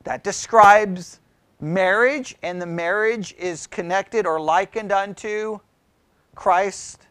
That 0.03 0.24
describes 0.24 1.20
marriage, 1.60 2.36
and 2.44 2.62
the 2.62 2.65
marriage 2.65 3.36
is 3.38 3.67
connected 3.67 4.25
or 4.25 4.39
likened 4.39 4.91
unto 4.91 5.60
Christ, 6.36 7.08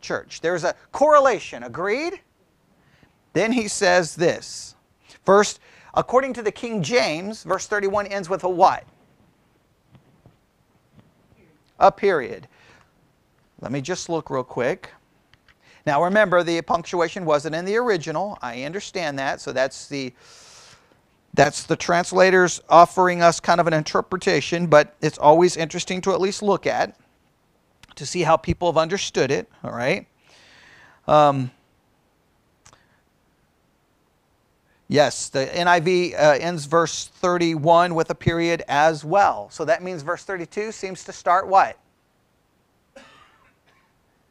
church. 0.00 0.40
There's 0.40 0.64
a 0.64 0.74
correlation. 0.92 1.64
Agreed? 1.64 2.20
Then 3.32 3.52
he 3.52 3.68
says 3.68 4.14
this. 4.14 4.74
First, 5.24 5.60
according 5.94 6.32
to 6.34 6.42
the 6.42 6.52
King 6.52 6.82
James, 6.82 7.42
verse 7.42 7.66
31 7.66 8.06
ends 8.06 8.28
with 8.30 8.44
a 8.44 8.48
what? 8.48 8.84
A 11.80 11.90
period. 11.90 12.46
Let 13.60 13.72
me 13.72 13.80
just 13.80 14.08
look 14.08 14.30
real 14.30 14.44
quick. 14.44 14.90
Now 15.86 16.04
remember, 16.04 16.42
the 16.42 16.60
punctuation 16.62 17.24
wasn't 17.24 17.54
in 17.54 17.64
the 17.64 17.76
original. 17.76 18.38
I 18.42 18.62
understand 18.62 19.18
that. 19.18 19.40
So 19.40 19.52
that's 19.52 19.88
the 19.88 20.12
that's 21.32 21.64
the 21.64 21.76
translators 21.76 22.60
offering 22.68 23.22
us 23.22 23.38
kind 23.38 23.60
of 23.60 23.66
an 23.66 23.72
interpretation, 23.72 24.66
but 24.66 24.96
it's 25.00 25.16
always 25.16 25.56
interesting 25.56 26.00
to 26.02 26.12
at 26.12 26.20
least 26.20 26.42
look 26.42 26.66
at 26.66 26.96
to 27.94 28.04
see 28.04 28.22
how 28.22 28.36
people 28.36 28.70
have 28.70 28.76
understood 28.76 29.30
it. 29.30 29.48
All 29.62 29.70
right. 29.70 30.06
Um, 31.06 31.50
yes, 34.90 35.28
the 35.30 35.46
NIV 35.46 36.14
uh, 36.14 36.38
ends 36.40 36.66
verse 36.66 37.06
31 37.06 37.94
with 37.94 38.10
a 38.10 38.14
period 38.14 38.62
as 38.68 39.04
well. 39.04 39.48
So 39.50 39.64
that 39.64 39.82
means 39.82 40.02
verse 40.02 40.24
32 40.24 40.72
seems 40.72 41.04
to 41.04 41.12
start 41.12 41.48
what? 41.48 41.78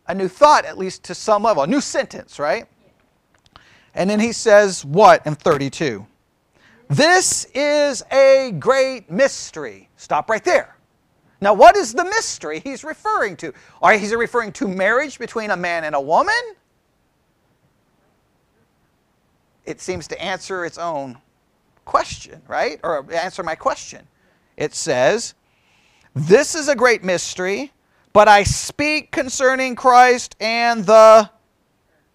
A 0.07 0.13
new 0.13 0.27
thought, 0.27 0.65
at 0.65 0.77
least 0.77 1.03
to 1.05 1.15
some 1.15 1.43
level, 1.43 1.63
a 1.63 1.67
new 1.67 1.81
sentence, 1.81 2.37
right? 2.37 2.65
And 3.95 4.09
then 4.09 4.19
he 4.19 4.33
says 4.33 4.85
what 4.85 5.25
in 5.25 5.35
32? 5.35 6.05
This 6.89 7.45
is 7.53 8.03
a 8.11 8.53
great 8.59 9.09
mystery. 9.09 9.89
Stop 9.95 10.29
right 10.29 10.43
there. 10.43 10.75
Now, 11.41 11.53
what 11.53 11.77
is 11.77 11.93
the 11.93 12.03
mystery 12.03 12.59
he's 12.59 12.83
referring 12.83 13.37
to? 13.37 13.53
Are 13.81 13.93
he 13.93 14.13
referring 14.13 14.51
to 14.53 14.67
marriage 14.67 15.19
between 15.19 15.51
a 15.51 15.57
man 15.57 15.85
and 15.85 15.95
a 15.95 16.01
woman? 16.01 16.33
It 19.69 19.79
seems 19.79 20.07
to 20.07 20.21
answer 20.21 20.65
its 20.65 20.77
own 20.77 21.17
question, 21.85 22.41
right? 22.47 22.79
Or 22.83 23.05
answer 23.13 23.43
my 23.43 23.55
question. 23.55 24.07
It 24.57 24.73
says, 24.73 25.35
This 26.15 26.55
is 26.55 26.67
a 26.67 26.75
great 26.75 27.03
mystery, 27.03 27.71
but 28.11 28.27
I 28.27 28.43
speak 28.43 29.11
concerning 29.11 29.75
Christ 29.75 30.35
and 30.39 30.85
the 30.85 31.29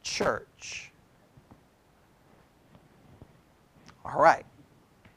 church. 0.03 0.93
All 4.05 4.21
right. 4.21 4.45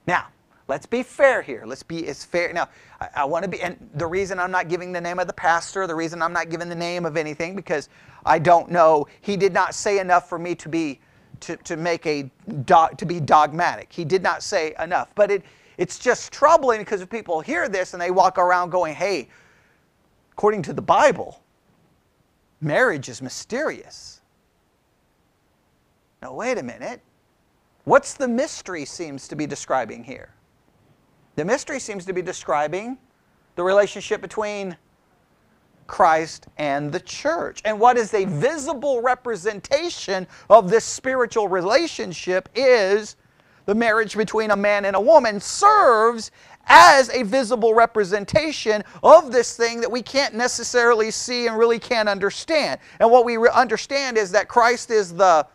Now, 0.07 0.27
let's 0.67 0.85
be 0.85 1.03
fair 1.03 1.41
here. 1.41 1.63
Let's 1.65 1.83
be 1.83 2.07
as 2.07 2.23
fair. 2.23 2.53
Now, 2.53 2.69
I, 3.01 3.09
I 3.15 3.25
want 3.25 3.43
to 3.43 3.49
be, 3.49 3.61
and 3.61 3.89
the 3.95 4.07
reason 4.07 4.39
I'm 4.39 4.51
not 4.51 4.69
giving 4.69 4.91
the 4.91 5.01
name 5.01 5.19
of 5.19 5.27
the 5.27 5.33
pastor, 5.33 5.85
the 5.87 5.95
reason 5.95 6.21
I'm 6.21 6.33
not 6.33 6.49
giving 6.49 6.69
the 6.69 6.75
name 6.75 7.05
of 7.05 7.17
anything, 7.17 7.55
because 7.55 7.89
I 8.25 8.39
don't 8.39 8.69
know. 8.69 9.07
He 9.21 9.37
did 9.37 9.53
not 9.53 9.75
say 9.75 9.99
enough 9.99 10.29
for 10.29 10.39
me 10.39 10.55
to 10.55 10.69
be, 10.69 10.99
to, 11.41 11.57
to 11.57 11.77
make 11.77 12.05
a, 12.05 12.29
to 12.65 13.05
be 13.05 13.19
dogmatic. 13.19 13.91
He 13.91 14.05
did 14.05 14.23
not 14.23 14.43
say 14.43 14.73
enough. 14.79 15.13
But 15.15 15.31
it, 15.31 15.43
it's 15.77 15.99
just 15.99 16.31
troubling 16.31 16.79
because 16.79 17.01
if 17.01 17.09
people 17.09 17.41
hear 17.41 17.69
this 17.69 17.93
and 17.93 18.01
they 18.01 18.11
walk 18.11 18.37
around 18.37 18.69
going, 18.69 18.95
hey, 18.95 19.29
according 20.31 20.63
to 20.63 20.73
the 20.73 20.81
Bible, 20.81 21.41
marriage 22.61 23.09
is 23.09 23.21
mysterious. 23.21 24.21
Now, 26.21 26.33
wait 26.33 26.57
a 26.57 26.63
minute. 26.63 27.01
What's 27.83 28.15
the 28.15 28.27
mystery 28.27 28.85
seems 28.85 29.27
to 29.27 29.35
be 29.35 29.45
describing 29.45 30.03
here? 30.03 30.33
The 31.35 31.45
mystery 31.45 31.79
seems 31.79 32.05
to 32.05 32.13
be 32.13 32.21
describing 32.21 32.97
the 33.55 33.63
relationship 33.63 34.21
between 34.21 34.75
Christ 35.87 36.47
and 36.57 36.91
the 36.91 36.99
church. 36.99 37.61
And 37.65 37.79
what 37.79 37.97
is 37.97 38.13
a 38.13 38.25
visible 38.25 39.01
representation 39.01 40.27
of 40.49 40.69
this 40.69 40.85
spiritual 40.85 41.47
relationship 41.47 42.49
is 42.55 43.15
the 43.65 43.75
marriage 43.75 44.15
between 44.15 44.51
a 44.51 44.55
man 44.55 44.85
and 44.85 44.95
a 44.95 45.01
woman 45.01 45.39
serves 45.39 46.31
as 46.67 47.09
a 47.09 47.23
visible 47.23 47.73
representation 47.73 48.83
of 49.03 49.31
this 49.31 49.55
thing 49.55 49.81
that 49.81 49.91
we 49.91 50.01
can't 50.01 50.33
necessarily 50.33 51.11
see 51.11 51.47
and 51.47 51.57
really 51.57 51.79
can't 51.79 52.09
understand. 52.09 52.79
And 52.99 53.09
what 53.09 53.25
we 53.25 53.37
understand 53.47 54.17
is 54.17 54.31
that 54.31 54.47
Christ 54.47 54.91
is 54.91 55.13
the 55.13 55.47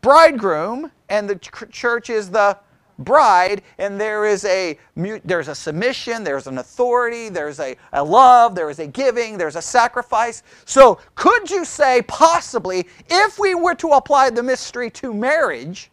bridegroom 0.00 0.90
and 1.08 1.28
the 1.28 1.36
church 1.36 2.10
is 2.10 2.30
the 2.30 2.58
bride 2.98 3.62
and 3.78 4.00
there 4.00 4.26
is 4.26 4.44
a 4.44 4.76
there's 5.24 5.48
a 5.48 5.54
submission 5.54 6.24
there's 6.24 6.48
an 6.48 6.58
authority 6.58 7.28
there's 7.28 7.60
a, 7.60 7.76
a 7.92 8.02
love 8.02 8.54
there 8.54 8.70
is 8.70 8.80
a 8.80 8.86
giving 8.86 9.38
there's 9.38 9.56
a 9.56 9.62
sacrifice. 9.62 10.42
So 10.64 10.98
could 11.14 11.50
you 11.50 11.64
say 11.64 12.02
possibly 12.02 12.88
if 13.08 13.38
we 13.38 13.54
were 13.54 13.76
to 13.76 13.88
apply 13.90 14.30
the 14.30 14.42
mystery 14.42 14.90
to 14.90 15.14
marriage 15.14 15.90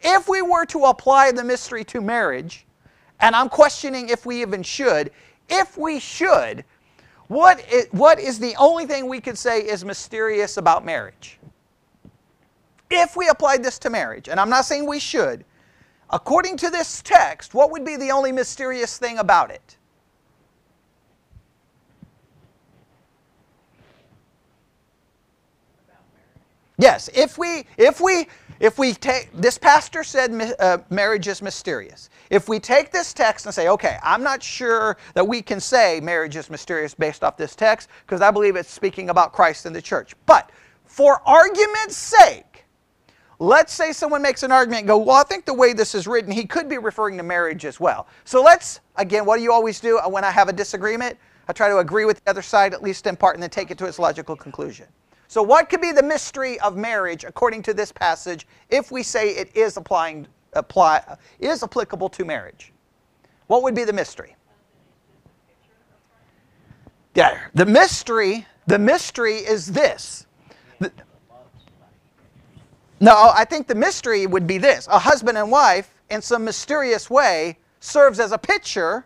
if 0.00 0.28
we 0.28 0.42
were 0.42 0.66
to 0.66 0.84
apply 0.84 1.32
the 1.32 1.44
mystery 1.44 1.84
to 1.84 2.00
marriage 2.00 2.66
and 3.20 3.34
i'm 3.34 3.48
questioning 3.48 4.10
if 4.10 4.26
we 4.26 4.42
even 4.42 4.62
should 4.62 5.10
if 5.48 5.78
we 5.78 5.98
should 5.98 6.64
what 7.28 7.64
is, 7.72 7.86
what 7.90 8.20
is 8.20 8.38
the 8.38 8.54
only 8.56 8.86
thing 8.86 9.08
we 9.08 9.20
could 9.20 9.38
say 9.38 9.60
is 9.60 9.84
mysterious 9.84 10.56
about 10.56 10.84
marriage? 10.84 11.38
If 12.90 13.16
we 13.16 13.28
applied 13.28 13.64
this 13.64 13.78
to 13.80 13.90
marriage, 13.90 14.28
and 14.28 14.38
I'm 14.38 14.50
not 14.50 14.66
saying 14.66 14.86
we 14.86 15.00
should, 15.00 15.44
according 16.10 16.56
to 16.58 16.70
this 16.70 17.02
text, 17.02 17.54
what 17.54 17.70
would 17.70 17.84
be 17.84 17.96
the 17.96 18.10
only 18.10 18.32
mysterious 18.32 18.98
thing 18.98 19.18
about 19.18 19.50
it? 19.50 19.76
Yes, 26.76 27.08
if 27.14 27.38
we 27.38 27.66
if 27.76 28.00
we 28.00 28.26
if 28.60 28.78
we 28.78 28.92
take 28.94 29.30
this 29.32 29.58
pastor 29.58 30.02
said 30.04 30.54
uh, 30.58 30.78
marriage 30.90 31.28
is 31.28 31.40
mysterious. 31.42 32.10
If 32.30 32.48
we 32.48 32.58
take 32.58 32.90
this 32.90 33.12
text 33.12 33.46
and 33.46 33.54
say, 33.54 33.68
okay, 33.68 33.98
I'm 34.02 34.22
not 34.22 34.42
sure 34.42 34.96
that 35.14 35.26
we 35.26 35.42
can 35.42 35.60
say 35.60 36.00
marriage 36.00 36.36
is 36.36 36.50
mysterious 36.50 36.94
based 36.94 37.22
off 37.22 37.36
this 37.36 37.54
text 37.54 37.88
because 38.06 38.20
I 38.20 38.30
believe 38.30 38.56
it's 38.56 38.70
speaking 38.70 39.10
about 39.10 39.32
Christ 39.32 39.66
and 39.66 39.74
the 39.74 39.82
church. 39.82 40.14
But 40.26 40.50
for 40.84 41.20
argument's 41.26 41.96
sake, 41.96 42.53
Let's 43.38 43.72
say 43.72 43.92
someone 43.92 44.22
makes 44.22 44.42
an 44.42 44.52
argument 44.52 44.80
and 44.80 44.88
go, 44.88 44.98
well, 44.98 45.16
I 45.16 45.24
think 45.24 45.44
the 45.44 45.54
way 45.54 45.72
this 45.72 45.94
is 45.94 46.06
written, 46.06 46.30
he 46.30 46.46
could 46.46 46.68
be 46.68 46.78
referring 46.78 47.16
to 47.16 47.22
marriage 47.22 47.64
as 47.64 47.80
well. 47.80 48.06
So 48.24 48.42
let's, 48.42 48.80
again, 48.96 49.24
what 49.24 49.36
do 49.36 49.42
you 49.42 49.52
always 49.52 49.80
do 49.80 50.00
when 50.08 50.24
I 50.24 50.30
have 50.30 50.48
a 50.48 50.52
disagreement? 50.52 51.18
I 51.48 51.52
try 51.52 51.68
to 51.68 51.78
agree 51.78 52.04
with 52.04 52.22
the 52.24 52.30
other 52.30 52.42
side, 52.42 52.72
at 52.72 52.82
least 52.82 53.06
in 53.06 53.16
part, 53.16 53.34
and 53.34 53.42
then 53.42 53.50
take 53.50 53.70
it 53.70 53.78
to 53.78 53.86
its 53.86 53.98
logical 53.98 54.36
conclusion. 54.36 54.86
So 55.26 55.42
what 55.42 55.68
could 55.68 55.80
be 55.80 55.90
the 55.90 56.02
mystery 56.02 56.60
of 56.60 56.76
marriage 56.76 57.24
according 57.24 57.62
to 57.62 57.74
this 57.74 57.90
passage 57.90 58.46
if 58.70 58.92
we 58.92 59.02
say 59.02 59.30
it 59.30 59.54
is 59.56 59.76
applying, 59.76 60.28
apply, 60.52 61.16
is 61.40 61.62
applicable 61.62 62.08
to 62.10 62.24
marriage? 62.24 62.72
What 63.48 63.62
would 63.62 63.74
be 63.74 63.84
the 63.84 63.92
mystery? 63.92 64.36
Yeah, 67.14 67.38
the 67.54 67.66
mystery, 67.66 68.46
the 68.66 68.78
mystery 68.78 69.36
is 69.36 69.66
this. 69.66 70.23
No, 73.04 73.12
oh, 73.14 73.32
I 73.34 73.44
think 73.44 73.66
the 73.66 73.74
mystery 73.74 74.26
would 74.26 74.46
be 74.46 74.56
this 74.56 74.88
a 74.90 74.98
husband 74.98 75.36
and 75.36 75.50
wife, 75.50 75.92
in 76.08 76.22
some 76.22 76.42
mysterious 76.42 77.10
way, 77.10 77.58
serves 77.78 78.18
as 78.18 78.32
a 78.32 78.38
picture 78.38 79.04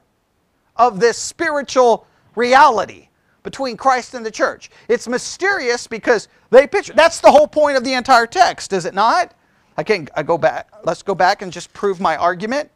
of 0.76 1.00
this 1.00 1.18
spiritual 1.18 2.06
reality 2.36 3.08
between 3.42 3.76
Christ 3.76 4.14
and 4.14 4.24
the 4.24 4.30
church. 4.30 4.70
It's 4.88 5.08
mysterious 5.08 5.88
because 5.88 6.28
they 6.50 6.68
picture 6.68 6.92
that's 6.92 7.18
the 7.18 7.32
whole 7.32 7.48
point 7.48 7.76
of 7.76 7.82
the 7.82 7.94
entire 7.94 8.28
text, 8.28 8.72
is 8.72 8.84
it 8.84 8.94
not? 8.94 9.34
Again, 9.76 10.08
I 10.14 10.22
go 10.22 10.38
back. 10.38 10.68
Let's 10.84 11.02
go 11.02 11.16
back 11.16 11.42
and 11.42 11.52
just 11.52 11.72
prove 11.72 12.00
my 12.00 12.16
argument. 12.16 12.70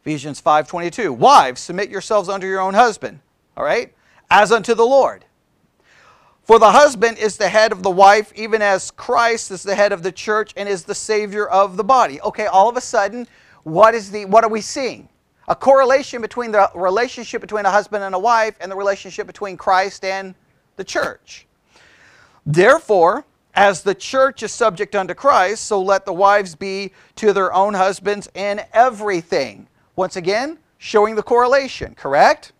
Ephesians 0.00 0.40
5:22. 0.40 1.12
Wives, 1.12 1.60
submit 1.60 1.90
yourselves 1.90 2.28
unto 2.28 2.48
your 2.48 2.60
own 2.60 2.74
husband, 2.74 3.20
all 3.56 3.62
right? 3.62 3.94
As 4.28 4.50
unto 4.50 4.74
the 4.74 4.84
Lord. 4.84 5.26
For 6.44 6.58
the 6.58 6.72
husband 6.72 7.18
is 7.18 7.36
the 7.36 7.48
head 7.48 7.70
of 7.70 7.84
the 7.84 7.90
wife, 7.90 8.32
even 8.34 8.62
as 8.62 8.90
Christ 8.90 9.52
is 9.52 9.62
the 9.62 9.76
head 9.76 9.92
of 9.92 10.02
the 10.02 10.10
church 10.10 10.52
and 10.56 10.68
is 10.68 10.82
the 10.84 10.94
Savior 10.94 11.46
of 11.46 11.76
the 11.76 11.84
body. 11.84 12.20
Okay, 12.20 12.46
all 12.46 12.68
of 12.68 12.76
a 12.76 12.80
sudden, 12.80 13.28
what 13.62 13.94
is 13.94 14.10
the 14.10 14.24
what 14.24 14.42
are 14.42 14.50
we 14.50 14.60
seeing? 14.60 15.08
A 15.46 15.54
correlation 15.54 16.20
between 16.20 16.50
the 16.50 16.68
relationship 16.74 17.40
between 17.40 17.64
a 17.64 17.70
husband 17.70 18.02
and 18.02 18.14
a 18.14 18.18
wife 18.18 18.56
and 18.60 18.72
the 18.72 18.76
relationship 18.76 19.26
between 19.26 19.56
Christ 19.56 20.04
and 20.04 20.34
the 20.76 20.84
church. 20.84 21.46
Therefore, 22.44 23.24
as 23.54 23.82
the 23.82 23.94
church 23.94 24.42
is 24.42 24.50
subject 24.50 24.96
unto 24.96 25.14
Christ, 25.14 25.64
so 25.66 25.80
let 25.80 26.04
the 26.04 26.12
wives 26.12 26.56
be 26.56 26.92
to 27.16 27.32
their 27.32 27.52
own 27.52 27.74
husbands 27.74 28.28
in 28.34 28.62
everything. 28.72 29.68
Once 29.94 30.16
again, 30.16 30.58
showing 30.78 31.14
the 31.14 31.22
correlation, 31.22 31.94
correct? 31.94 32.52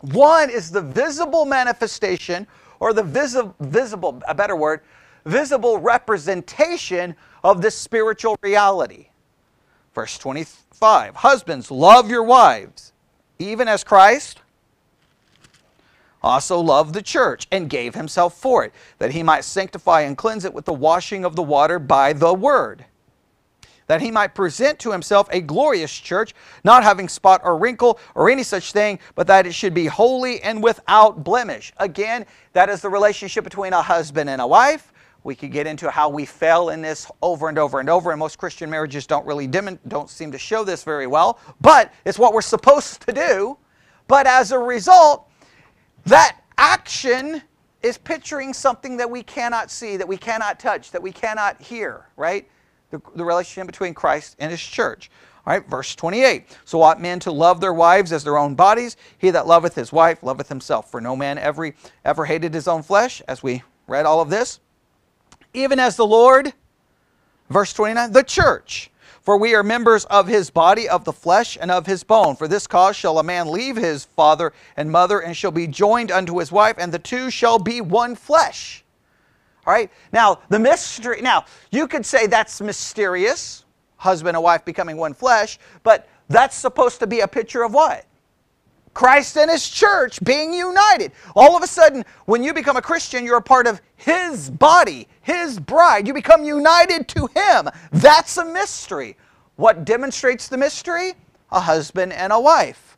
One 0.00 0.50
is 0.50 0.70
the 0.70 0.80
visible 0.80 1.44
manifestation 1.44 2.46
or 2.80 2.92
the 2.92 3.02
visi- 3.02 3.50
visible, 3.60 4.22
a 4.28 4.34
better 4.34 4.56
word, 4.56 4.80
visible 5.24 5.78
representation 5.78 7.14
of 7.44 7.62
this 7.62 7.74
spiritual 7.74 8.36
reality. 8.42 9.08
Verse 9.94 10.18
25 10.18 11.16
Husbands, 11.16 11.70
love 11.70 12.10
your 12.10 12.22
wives, 12.22 12.92
even 13.38 13.68
as 13.68 13.84
Christ 13.84 14.40
also 16.22 16.58
loved 16.60 16.94
the 16.94 17.02
church 17.02 17.46
and 17.52 17.70
gave 17.70 17.94
himself 17.94 18.38
for 18.38 18.64
it, 18.64 18.72
that 18.98 19.12
he 19.12 19.22
might 19.22 19.44
sanctify 19.44 20.02
and 20.02 20.16
cleanse 20.16 20.44
it 20.44 20.52
with 20.52 20.64
the 20.64 20.72
washing 20.72 21.24
of 21.24 21.36
the 21.36 21.42
water 21.42 21.78
by 21.78 22.12
the 22.12 22.34
word, 22.34 22.84
that 23.88 24.00
he 24.00 24.10
might 24.10 24.34
present 24.34 24.78
to 24.78 24.92
himself 24.92 25.28
a 25.32 25.40
glorious 25.40 25.92
church, 25.92 26.34
not 26.62 26.84
having 26.84 27.08
spot 27.08 27.40
or 27.42 27.58
wrinkle 27.58 27.98
or 28.14 28.30
any 28.30 28.42
such 28.42 28.72
thing, 28.72 28.98
but 29.14 29.26
that 29.26 29.46
it 29.46 29.52
should 29.52 29.74
be 29.74 29.86
holy 29.86 30.40
and 30.42 30.62
without 30.62 31.24
blemish. 31.24 31.72
Again, 31.78 32.24
that 32.52 32.68
is 32.68 32.80
the 32.80 32.88
relationship 32.88 33.44
between 33.44 33.72
a 33.72 33.82
husband 33.82 34.30
and 34.30 34.40
a 34.40 34.46
wife. 34.46 34.92
We 35.24 35.34
could 35.34 35.50
get 35.50 35.66
into 35.66 35.90
how 35.90 36.08
we 36.08 36.24
fail 36.24 36.68
in 36.68 36.80
this 36.80 37.10
over 37.22 37.48
and 37.48 37.58
over 37.58 37.80
and 37.80 37.90
over, 37.90 38.12
and 38.12 38.18
most 38.18 38.38
Christian 38.38 38.70
marriages 38.70 39.06
don't 39.06 39.26
really 39.26 39.46
dim- 39.46 39.78
don't 39.88 40.08
seem 40.08 40.30
to 40.32 40.38
show 40.38 40.64
this 40.64 40.84
very 40.84 41.06
well, 41.06 41.40
but 41.60 41.92
it's 42.04 42.18
what 42.18 42.32
we're 42.32 42.40
supposed 42.40 43.02
to 43.06 43.12
do. 43.12 43.58
But 44.06 44.26
as 44.26 44.52
a 44.52 44.58
result, 44.58 45.28
that 46.06 46.38
action 46.56 47.42
is 47.82 47.98
picturing 47.98 48.52
something 48.52 48.96
that 48.96 49.10
we 49.10 49.22
cannot 49.22 49.70
see, 49.70 49.96
that 49.96 50.08
we 50.08 50.16
cannot 50.16 50.58
touch, 50.58 50.90
that 50.92 51.02
we 51.02 51.12
cannot 51.12 51.60
hear, 51.60 52.06
right? 52.16 52.48
The, 52.90 53.00
the 53.14 53.24
relationship 53.24 53.66
between 53.66 53.94
Christ 53.94 54.36
and 54.38 54.50
his 54.50 54.60
church. 54.60 55.10
All 55.46 55.52
right, 55.52 55.66
verse 55.68 55.94
28. 55.94 56.44
So 56.64 56.82
ought 56.82 57.00
men 57.00 57.20
to 57.20 57.32
love 57.32 57.60
their 57.60 57.72
wives 57.72 58.12
as 58.12 58.24
their 58.24 58.38
own 58.38 58.54
bodies. 58.54 58.96
He 59.18 59.30
that 59.30 59.46
loveth 59.46 59.74
his 59.74 59.92
wife 59.92 60.22
loveth 60.22 60.48
himself. 60.48 60.90
For 60.90 61.00
no 61.00 61.16
man 61.16 61.38
ever, 61.38 61.72
ever 62.04 62.24
hated 62.24 62.54
his 62.54 62.68
own 62.68 62.82
flesh, 62.82 63.22
as 63.28 63.42
we 63.42 63.62
read 63.86 64.06
all 64.06 64.20
of 64.20 64.30
this. 64.30 64.60
Even 65.54 65.78
as 65.78 65.96
the 65.96 66.06
Lord, 66.06 66.52
verse 67.48 67.72
29, 67.72 68.12
the 68.12 68.22
church 68.22 68.90
for 69.28 69.36
we 69.36 69.54
are 69.54 69.62
members 69.62 70.06
of 70.06 70.26
his 70.26 70.48
body, 70.48 70.88
of 70.88 71.04
the 71.04 71.12
flesh, 71.12 71.58
and 71.60 71.70
of 71.70 71.84
his 71.84 72.02
bone. 72.02 72.34
For 72.34 72.48
this 72.48 72.66
cause 72.66 72.96
shall 72.96 73.18
a 73.18 73.22
man 73.22 73.52
leave 73.52 73.76
his 73.76 74.06
father 74.06 74.54
and 74.74 74.90
mother, 74.90 75.18
and 75.20 75.36
shall 75.36 75.50
be 75.50 75.66
joined 75.66 76.10
unto 76.10 76.38
his 76.38 76.50
wife, 76.50 76.76
and 76.78 76.90
the 76.90 76.98
two 76.98 77.30
shall 77.30 77.58
be 77.58 77.82
one 77.82 78.14
flesh. 78.14 78.82
All 79.68 79.74
right? 79.74 79.90
Now, 80.14 80.38
the 80.48 80.58
mystery, 80.58 81.20
now, 81.20 81.44
you 81.70 81.86
could 81.86 82.06
say 82.06 82.26
that's 82.26 82.62
mysterious, 82.62 83.66
husband 83.98 84.34
and 84.34 84.42
wife 84.42 84.64
becoming 84.64 84.96
one 84.96 85.12
flesh, 85.12 85.58
but 85.82 86.08
that's 86.28 86.56
supposed 86.56 87.00
to 87.00 87.06
be 87.06 87.20
a 87.20 87.28
picture 87.28 87.62
of 87.62 87.74
what? 87.74 88.06
Christ 88.94 89.36
and 89.36 89.50
His 89.50 89.68
church 89.68 90.24
being 90.24 90.54
united. 90.54 91.12
All 91.36 91.54
of 91.54 91.62
a 91.62 91.66
sudden, 91.66 92.06
when 92.24 92.42
you 92.42 92.54
become 92.54 92.78
a 92.78 92.82
Christian, 92.82 93.26
you're 93.26 93.36
a 93.36 93.42
part 93.42 93.66
of 93.66 93.82
His 93.96 94.48
body, 94.48 95.06
His 95.20 95.60
bride. 95.60 96.06
You 96.06 96.14
become 96.14 96.44
united 96.44 97.06
to 97.08 97.26
Him. 97.36 97.68
That's 97.92 98.38
a 98.38 98.46
mystery. 98.46 99.18
What 99.56 99.84
demonstrates 99.84 100.48
the 100.48 100.56
mystery? 100.56 101.12
A 101.52 101.60
husband 101.60 102.14
and 102.14 102.32
a 102.32 102.40
wife. 102.40 102.96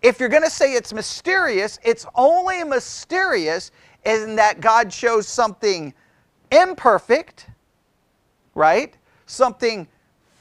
If 0.00 0.20
you're 0.20 0.28
going 0.28 0.44
to 0.44 0.50
say 0.50 0.74
it's 0.74 0.92
mysterious, 0.92 1.80
it's 1.82 2.06
only 2.14 2.62
mysterious 2.62 3.72
in 4.08 4.36
that 4.36 4.60
God 4.60 4.92
shows 4.92 5.28
something 5.28 5.92
imperfect, 6.50 7.46
right? 8.54 8.96
Something 9.26 9.86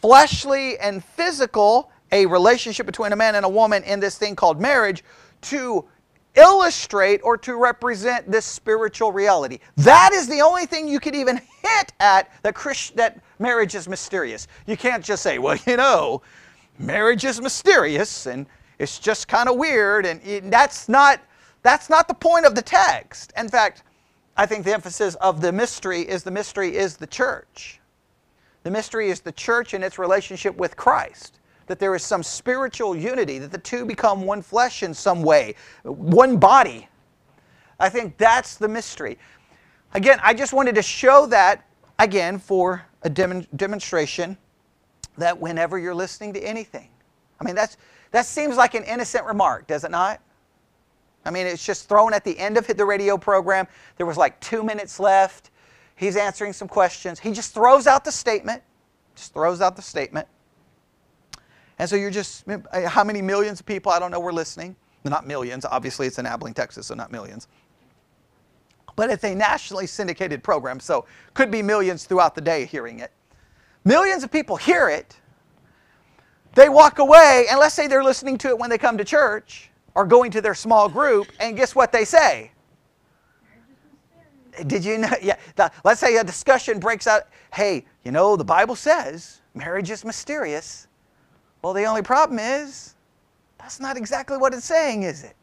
fleshly 0.02 0.80
and 0.80 1.04
physical 1.04 1.92
a 2.14 2.26
relationship 2.26 2.86
between 2.86 3.12
a 3.12 3.16
man 3.16 3.36
and 3.36 3.46
a 3.46 3.50
woman 3.50 3.84
in 3.84 4.00
this 4.00 4.18
thing 4.18 4.36
called 4.36 4.62
marriage 4.62 5.04
to 5.42 5.84
illustrate 6.36 7.20
or 7.24 7.38
to 7.38 7.58
represent 7.58 8.32
this 8.32 8.46
spiritual 8.46 9.12
reality. 9.12 9.60
That 9.76 10.12
is 10.14 10.30
the 10.30 10.40
only 10.40 10.66
thing 10.66 10.88
you 10.88 11.02
could 11.02 11.16
even 11.16 11.38
hint 11.38 11.94
at 12.00 12.32
that, 12.44 12.56
Christ, 12.56 12.96
that 12.96 13.20
marriage 13.40 13.76
is 13.76 13.90
mysterious. 13.90 14.48
You 14.66 14.78
can't 14.78 15.04
just 15.04 15.22
say, 15.22 15.40
well, 15.40 15.58
you 15.68 15.76
know, 15.76 16.22
marriage 16.80 17.26
is 17.26 17.42
mysterious 17.42 18.28
and 18.28 18.46
it's 18.80 19.00
just 19.00 19.28
kind 19.28 19.50
of 19.50 19.58
weird 19.58 20.06
and 20.06 20.54
that's 20.54 20.88
not 20.88 21.20
that's 21.68 21.90
not 21.90 22.08
the 22.08 22.14
point 22.14 22.46
of 22.46 22.56
the 22.56 22.62
text. 22.62 23.34
In 23.38 23.50
fact, 23.50 23.84
I 24.36 24.46
think 24.46 24.64
the 24.64 24.74
emphasis 24.74 25.16
of 25.16 25.42
the 25.42 25.52
mystery 25.52 26.02
is 26.02 26.24
the 26.24 26.32
mystery 26.32 26.76
is 26.76 26.98
the 26.98 27.08
church. 27.08 27.80
The 28.64 28.72
mystery 28.72 29.10
is 29.10 29.20
the 29.22 29.32
church 29.32 29.74
and 29.74 29.84
its 29.84 30.00
relationship 30.00 30.56
with 30.56 30.76
Christ 30.76 31.38
that 31.68 31.80
there 31.80 31.94
is 31.94 32.04
some 32.04 32.24
spiritual 32.24 32.96
unity, 32.96 33.38
that 33.40 33.52
the 33.52 33.58
two 33.58 33.86
become 33.86 34.24
one 34.24 34.42
flesh 34.42 34.84
in 34.84 34.94
some 34.94 35.22
way, 35.22 35.54
one 35.84 36.38
body. 36.38 36.88
I 37.80 37.90
think 37.90 38.18
that's 38.18 38.56
the 38.56 38.68
mystery. 38.68 39.20
Again, 39.94 40.20
I 40.24 40.34
just 40.34 40.54
wanted 40.54 40.76
to 40.76 40.82
show 40.82 41.28
that, 41.28 41.66
again, 42.00 42.40
for 42.40 42.86
a 43.04 43.10
dem- 43.10 43.46
demonstration 43.56 44.38
that 45.18 45.38
whenever 45.38 45.78
you're 45.78 45.96
listening 45.96 46.34
to 46.34 46.40
anything, 46.40 46.90
I 47.40 47.44
mean, 47.44 47.56
that's, 47.56 47.78
that 48.12 48.26
seems 48.26 48.56
like 48.56 48.74
an 48.74 48.84
innocent 48.84 49.26
remark, 49.26 49.68
does 49.68 49.84
it 49.84 49.92
not? 49.92 50.22
I 51.28 51.30
mean, 51.30 51.46
it's 51.46 51.66
just 51.66 51.90
thrown 51.90 52.14
at 52.14 52.24
the 52.24 52.40
end 52.40 52.58
of 52.58 52.66
the 52.66 52.86
radio 52.86 53.18
program. 53.18 53.68
There 53.98 54.06
was 54.06 54.16
like 54.16 54.40
two 54.40 54.64
minutes 54.64 54.98
left. 54.98 55.52
He's 55.98 56.16
answering 56.16 56.54
some 56.54 56.70
questions. 56.70 57.20
He 57.20 57.34
just 57.34 57.54
throws 57.54 57.86
out 57.86 58.06
the 58.06 58.12
statement, 58.12 58.64
just 59.14 59.34
throws 59.34 59.60
out 59.60 59.76
the 59.76 59.82
statement. 59.82 60.28
And 61.80 61.90
so 61.90 61.96
you're 61.96 62.12
just, 62.12 62.46
eh, 62.48 62.88
how 62.88 63.04
many 63.04 63.22
millions 63.22 63.60
of 63.60 63.66
people, 63.66 63.92
I 63.92 64.00
don't 64.00 64.10
know, 64.10 64.22
were 64.22 64.34
listening? 64.34 64.76
Not 65.04 65.28
millions, 65.28 65.64
obviously 65.66 66.08
it's 66.08 66.18
in 66.18 66.26
Abilene, 66.26 66.54
Texas, 66.54 66.88
so 66.88 66.96
not 66.96 67.12
millions. 67.12 67.48
But 68.96 69.10
it's 69.10 69.24
a 69.24 69.36
nationally 69.36 69.88
syndicated 69.88 70.44
program, 70.44 70.80
so 70.80 71.06
could 71.34 71.52
be 71.52 71.62
millions 71.62 72.06
throughout 72.06 72.36
the 72.36 72.42
day 72.42 72.66
hearing 72.66 73.00
it. 73.00 73.12
Millions 73.86 74.24
of 74.24 74.32
people 74.32 74.56
hear 74.56 74.90
it. 74.90 75.16
They 76.56 76.68
walk 76.68 77.00
away, 77.00 77.46
and 77.50 77.60
let's 77.60 77.76
say 77.76 77.88
they're 77.88 78.04
listening 78.04 78.38
to 78.40 78.50
it 78.50 78.58
when 78.58 78.70
they 78.70 78.78
come 78.78 78.98
to 78.98 79.06
church 79.06 79.70
or 79.98 80.06
going 80.06 80.30
to 80.30 80.42
their 80.42 80.54
small 80.54 80.88
group, 80.88 81.28
and 81.40 81.58
guess 81.58 81.74
what 81.74 81.92
they 81.92 82.06
say? 82.06 82.52
Did 84.68 84.86
you 84.86 85.00
know? 85.00 85.10
Yeah, 85.24 85.38
the, 85.56 85.72
let's 85.84 86.00
say 86.00 86.18
a 86.18 86.24
discussion 86.24 86.80
breaks 86.80 87.08
out. 87.08 87.24
Hey, 87.52 87.84
you 88.06 88.12
know, 88.12 88.36
the 88.36 88.46
Bible 88.46 88.76
says 88.76 89.42
marriage 89.56 89.90
is 89.90 90.06
mysterious. 90.06 90.88
Well, 91.64 91.74
the 91.74 91.86
only 91.86 92.04
problem 92.04 92.38
is 92.38 92.94
that's 93.58 93.80
not 93.80 93.98
exactly 93.98 94.38
what 94.38 94.54
it's 94.54 94.66
saying, 94.66 95.02
is 95.02 95.24
it? 95.24 95.36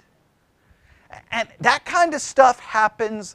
And 1.32 1.48
that 1.58 1.84
kind 1.84 2.14
of 2.14 2.20
stuff 2.20 2.60
happens 2.60 3.34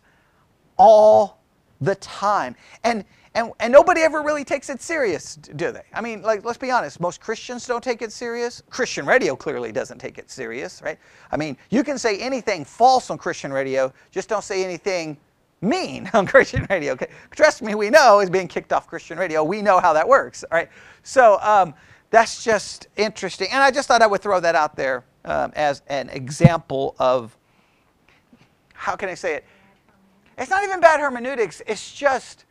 all 0.77 1.41
the 1.81 1.95
time. 1.95 2.55
And 2.85 3.03
and, 3.35 3.51
and 3.59 3.71
nobody 3.71 4.01
ever 4.01 4.21
really 4.21 4.43
takes 4.43 4.69
it 4.69 4.81
serious, 4.81 5.35
do 5.35 5.71
they? 5.71 5.83
I 5.93 6.01
mean, 6.01 6.21
like, 6.23 6.43
let's 6.43 6.57
be 6.57 6.71
honest. 6.71 6.99
Most 6.99 7.21
Christians 7.21 7.67
don't 7.67 7.83
take 7.83 8.01
it 8.01 8.11
serious. 8.11 8.63
Christian 8.69 9.05
radio 9.05 9.35
clearly 9.35 9.71
doesn't 9.71 9.99
take 9.99 10.17
it 10.17 10.31
serious, 10.31 10.81
right? 10.81 10.97
I 11.31 11.37
mean, 11.37 11.55
you 11.69 11.83
can 11.83 11.97
say 11.97 12.17
anything 12.17 12.65
false 12.65 13.09
on 13.09 13.17
Christian 13.17 13.53
radio, 13.53 13.93
just 14.11 14.29
don't 14.29 14.43
say 14.43 14.63
anything 14.63 15.17
mean 15.61 16.09
on 16.13 16.25
Christian 16.25 16.65
radio. 16.69 16.93
Okay? 16.93 17.09
Trust 17.31 17.61
me, 17.61 17.75
we 17.75 17.89
know 17.89 18.19
is 18.19 18.29
being 18.29 18.47
kicked 18.47 18.73
off 18.73 18.87
Christian 18.87 19.17
radio. 19.17 19.43
We 19.43 19.61
know 19.61 19.79
how 19.79 19.93
that 19.93 20.07
works, 20.07 20.43
all 20.51 20.57
right? 20.57 20.69
So, 21.03 21.39
um, 21.41 21.73
that's 22.09 22.43
just 22.43 22.87
interesting. 22.97 23.49
And 23.51 23.61
I 23.61 23.71
just 23.71 23.87
thought 23.87 24.01
I 24.01 24.07
would 24.07 24.21
throw 24.21 24.39
that 24.39 24.55
out 24.55 24.75
there 24.75 25.03
um, 25.25 25.51
as 25.55 25.81
an 25.87 26.09
example 26.09 26.95
of 26.97 27.37
how 28.73 28.95
can 28.95 29.09
I 29.09 29.13
say 29.13 29.35
it? 29.35 29.45
It's 30.37 30.49
not 30.49 30.63
even 30.63 30.79
bad 30.79 30.99
hermeneutics, 30.99 31.61
it's 31.67 31.93
just, 31.93 32.45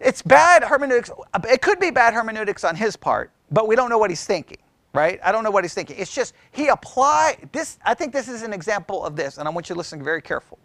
it's 0.00 0.22
bad 0.22 0.64
hermeneutics. 0.64 1.10
It 1.48 1.62
could 1.62 1.78
be 1.80 1.90
bad 1.90 2.14
hermeneutics 2.14 2.64
on 2.64 2.76
his 2.76 2.96
part, 2.96 3.30
but 3.50 3.68
we 3.68 3.76
don't 3.76 3.90
know 3.90 3.98
what 3.98 4.10
he's 4.10 4.24
thinking, 4.24 4.58
right? 4.92 5.20
I 5.22 5.32
don't 5.32 5.44
know 5.44 5.50
what 5.50 5.64
he's 5.64 5.74
thinking. 5.74 5.96
It's 5.98 6.14
just, 6.14 6.34
he 6.52 6.68
applied, 6.68 7.48
this, 7.52 7.78
I 7.84 7.94
think 7.94 8.12
this 8.12 8.28
is 8.28 8.42
an 8.42 8.52
example 8.52 9.04
of 9.04 9.16
this, 9.16 9.38
and 9.38 9.48
I 9.48 9.50
want 9.50 9.68
you 9.68 9.74
to 9.74 9.78
listen 9.78 10.02
very 10.02 10.22
careful. 10.22 10.58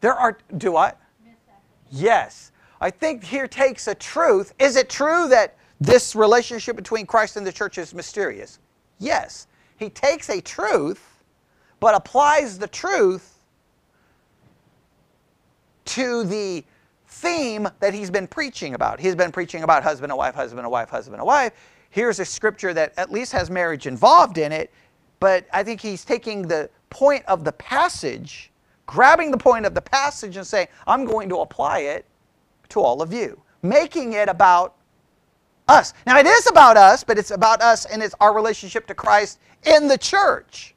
There 0.00 0.14
are, 0.14 0.38
do 0.58 0.72
what? 0.72 1.00
Yes. 1.90 2.52
I 2.80 2.90
think 2.90 3.24
here 3.24 3.46
takes 3.46 3.88
a 3.88 3.94
truth. 3.94 4.52
Is 4.58 4.76
it 4.76 4.90
true 4.90 5.28
that 5.28 5.56
this 5.80 6.16
relationship 6.16 6.76
between 6.76 7.06
Christ 7.06 7.36
and 7.36 7.46
the 7.46 7.52
church 7.52 7.78
is 7.78 7.94
mysterious. 7.94 8.58
Yes, 8.98 9.46
he 9.78 9.90
takes 9.90 10.30
a 10.30 10.40
truth, 10.40 11.22
but 11.80 11.94
applies 11.94 12.58
the 12.58 12.68
truth 12.68 13.40
to 15.86 16.24
the 16.24 16.64
theme 17.16 17.66
that 17.80 17.94
he's 17.94 18.10
been 18.10 18.26
preaching 18.26 18.74
about. 18.74 19.00
He's 19.00 19.14
been 19.14 19.32
preaching 19.32 19.62
about 19.62 19.82
husband 19.82 20.12
and 20.12 20.18
wife, 20.18 20.34
husband 20.34 20.60
and 20.60 20.70
wife, 20.70 20.90
husband 20.90 21.16
and 21.16 21.26
wife. 21.26 21.52
Here's 21.88 22.20
a 22.20 22.24
scripture 22.26 22.74
that 22.74 22.92
at 22.98 23.10
least 23.10 23.32
has 23.32 23.50
marriage 23.50 23.86
involved 23.86 24.36
in 24.36 24.52
it, 24.52 24.70
but 25.18 25.46
I 25.52 25.62
think 25.62 25.80
he's 25.80 26.04
taking 26.04 26.42
the 26.42 26.68
point 26.90 27.24
of 27.26 27.42
the 27.42 27.52
passage, 27.52 28.50
grabbing 28.84 29.30
the 29.30 29.38
point 29.38 29.64
of 29.64 29.74
the 29.74 29.80
passage 29.80 30.36
and 30.36 30.46
saying, 30.46 30.68
I'm 30.86 31.06
going 31.06 31.30
to 31.30 31.36
apply 31.36 31.80
it 31.80 32.04
to 32.70 32.80
all 32.80 33.00
of 33.00 33.14
you, 33.14 33.40
making 33.62 34.12
it 34.12 34.28
about 34.28 34.74
us. 35.68 35.94
Now, 36.06 36.18
it 36.18 36.26
is 36.26 36.46
about 36.46 36.76
us, 36.76 37.02
but 37.02 37.18
it's 37.18 37.30
about 37.30 37.62
us 37.62 37.86
and 37.86 38.02
it's 38.02 38.14
our 38.20 38.34
relationship 38.34 38.86
to 38.88 38.94
Christ 38.94 39.38
in 39.64 39.88
the 39.88 39.96
church, 39.96 40.74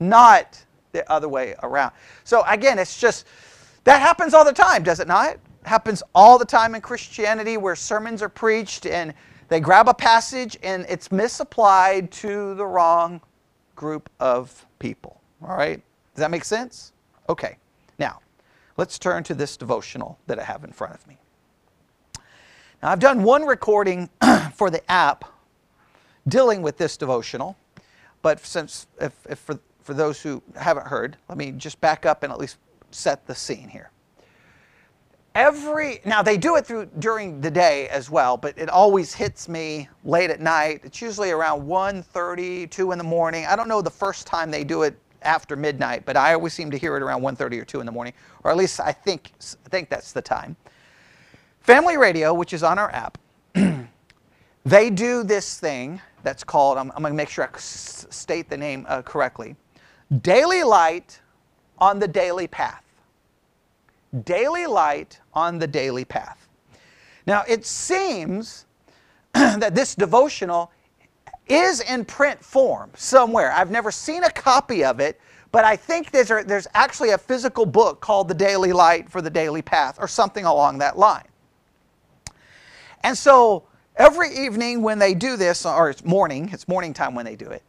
not 0.00 0.60
the 0.90 1.08
other 1.10 1.28
way 1.28 1.54
around. 1.62 1.92
So, 2.24 2.42
again, 2.48 2.80
it's 2.80 2.98
just 2.98 3.24
that 3.84 4.00
happens 4.00 4.34
all 4.34 4.44
the 4.44 4.52
time, 4.52 4.82
does 4.82 4.98
it 4.98 5.06
not? 5.06 5.38
Happens 5.64 6.02
all 6.14 6.38
the 6.38 6.44
time 6.44 6.74
in 6.74 6.80
Christianity 6.80 7.56
where 7.56 7.76
sermons 7.76 8.22
are 8.22 8.28
preached 8.28 8.86
and 8.86 9.14
they 9.48 9.60
grab 9.60 9.88
a 9.88 9.94
passage 9.94 10.56
and 10.62 10.86
it's 10.88 11.12
misapplied 11.12 12.10
to 12.12 12.54
the 12.54 12.64
wrong 12.64 13.20
group 13.74 14.08
of 14.20 14.64
people. 14.78 15.20
All 15.42 15.56
right? 15.56 15.82
Does 16.14 16.20
that 16.20 16.30
make 16.30 16.44
sense? 16.44 16.92
Okay. 17.28 17.56
Now, 17.98 18.20
let's 18.76 18.98
turn 18.98 19.22
to 19.24 19.34
this 19.34 19.56
devotional 19.56 20.18
that 20.26 20.38
I 20.38 20.44
have 20.44 20.64
in 20.64 20.72
front 20.72 20.94
of 20.94 21.06
me. 21.06 21.18
Now, 22.82 22.90
I've 22.90 23.00
done 23.00 23.22
one 23.22 23.44
recording 23.44 24.08
for 24.54 24.70
the 24.70 24.88
app 24.90 25.24
dealing 26.28 26.62
with 26.62 26.78
this 26.78 26.96
devotional, 26.96 27.56
but 28.22 28.40
since, 28.40 28.86
if, 29.00 29.12
if 29.28 29.38
for, 29.38 29.58
for 29.82 29.94
those 29.94 30.22
who 30.22 30.42
haven't 30.56 30.86
heard, 30.86 31.16
let 31.28 31.36
me 31.36 31.52
just 31.52 31.80
back 31.80 32.06
up 32.06 32.22
and 32.22 32.32
at 32.32 32.38
least 32.38 32.58
set 32.90 33.26
the 33.26 33.34
scene 33.34 33.68
here. 33.68 33.90
Every 35.34 36.00
now 36.04 36.22
they 36.22 36.36
do 36.36 36.56
it 36.56 36.66
through 36.66 36.86
during 36.98 37.40
the 37.40 37.50
day 37.50 37.88
as 37.88 38.10
well, 38.10 38.36
but 38.36 38.58
it 38.58 38.68
always 38.68 39.14
hits 39.14 39.48
me 39.48 39.88
late 40.04 40.30
at 40.30 40.40
night. 40.40 40.80
It's 40.82 41.00
usually 41.00 41.30
around 41.30 41.66
1:30, 41.66 42.66
2 42.68 42.92
in 42.92 42.98
the 42.98 43.04
morning. 43.04 43.46
I 43.46 43.54
don't 43.54 43.68
know 43.68 43.80
the 43.80 43.90
first 43.90 44.26
time 44.26 44.50
they 44.50 44.64
do 44.64 44.82
it 44.82 44.98
after 45.22 45.54
midnight, 45.54 46.04
but 46.04 46.16
I 46.16 46.34
always 46.34 46.52
seem 46.52 46.70
to 46.72 46.78
hear 46.78 46.96
it 46.96 47.02
around 47.02 47.22
1:30 47.22 47.60
or 47.60 47.64
2 47.64 47.80
in 47.80 47.86
the 47.86 47.92
morning, 47.92 48.12
or 48.42 48.50
at 48.50 48.56
least 48.56 48.80
I 48.80 48.92
think 48.92 49.30
I 49.64 49.68
think 49.68 49.88
that's 49.88 50.12
the 50.12 50.22
time. 50.22 50.56
Family 51.60 51.96
Radio, 51.96 52.34
which 52.34 52.52
is 52.52 52.62
on 52.62 52.78
our 52.78 52.90
app, 52.90 53.18
they 54.64 54.90
do 54.90 55.22
this 55.22 55.60
thing 55.60 56.00
that's 56.22 56.42
called, 56.42 56.78
I'm, 56.78 56.90
I'm 56.92 57.02
going 57.02 57.12
to 57.12 57.16
make 57.16 57.28
sure 57.28 57.44
I 57.44 57.58
state 57.58 58.48
the 58.48 58.56
name 58.56 58.84
uh, 58.88 59.02
correctly 59.02 59.56
Daily 60.22 60.64
Light 60.64 61.20
on 61.78 61.98
the 61.98 62.08
Daily 62.08 62.46
Path. 62.46 62.82
Daily 64.24 64.66
Light 64.66 65.20
on 65.34 65.58
the 65.58 65.66
Daily 65.66 66.04
Path. 66.04 66.48
Now, 67.26 67.44
it 67.48 67.64
seems 67.64 68.66
that 69.34 69.74
this 69.74 69.94
devotional 69.94 70.72
is 71.46 71.80
in 71.80 72.04
print 72.04 72.42
form 72.44 72.90
somewhere. 72.94 73.52
I've 73.52 73.70
never 73.70 73.90
seen 73.90 74.24
a 74.24 74.30
copy 74.30 74.84
of 74.84 75.00
it, 75.00 75.20
but 75.52 75.64
I 75.64 75.76
think 75.76 76.10
there's, 76.10 76.30
a, 76.30 76.42
there's 76.44 76.66
actually 76.74 77.10
a 77.10 77.18
physical 77.18 77.66
book 77.66 78.00
called 78.00 78.28
The 78.28 78.34
Daily 78.34 78.72
Light 78.72 79.10
for 79.10 79.20
the 79.20 79.30
Daily 79.30 79.62
Path 79.62 79.98
or 80.00 80.06
something 80.06 80.44
along 80.44 80.78
that 80.78 80.96
line. 80.96 81.24
And 83.02 83.16
so 83.16 83.64
every 83.96 84.30
evening 84.30 84.82
when 84.82 84.98
they 84.98 85.14
do 85.14 85.36
this, 85.36 85.66
or 85.66 85.90
it's 85.90 86.04
morning, 86.04 86.50
it's 86.52 86.68
morning 86.68 86.92
time 86.94 87.14
when 87.14 87.24
they 87.24 87.36
do 87.36 87.50
it, 87.50 87.62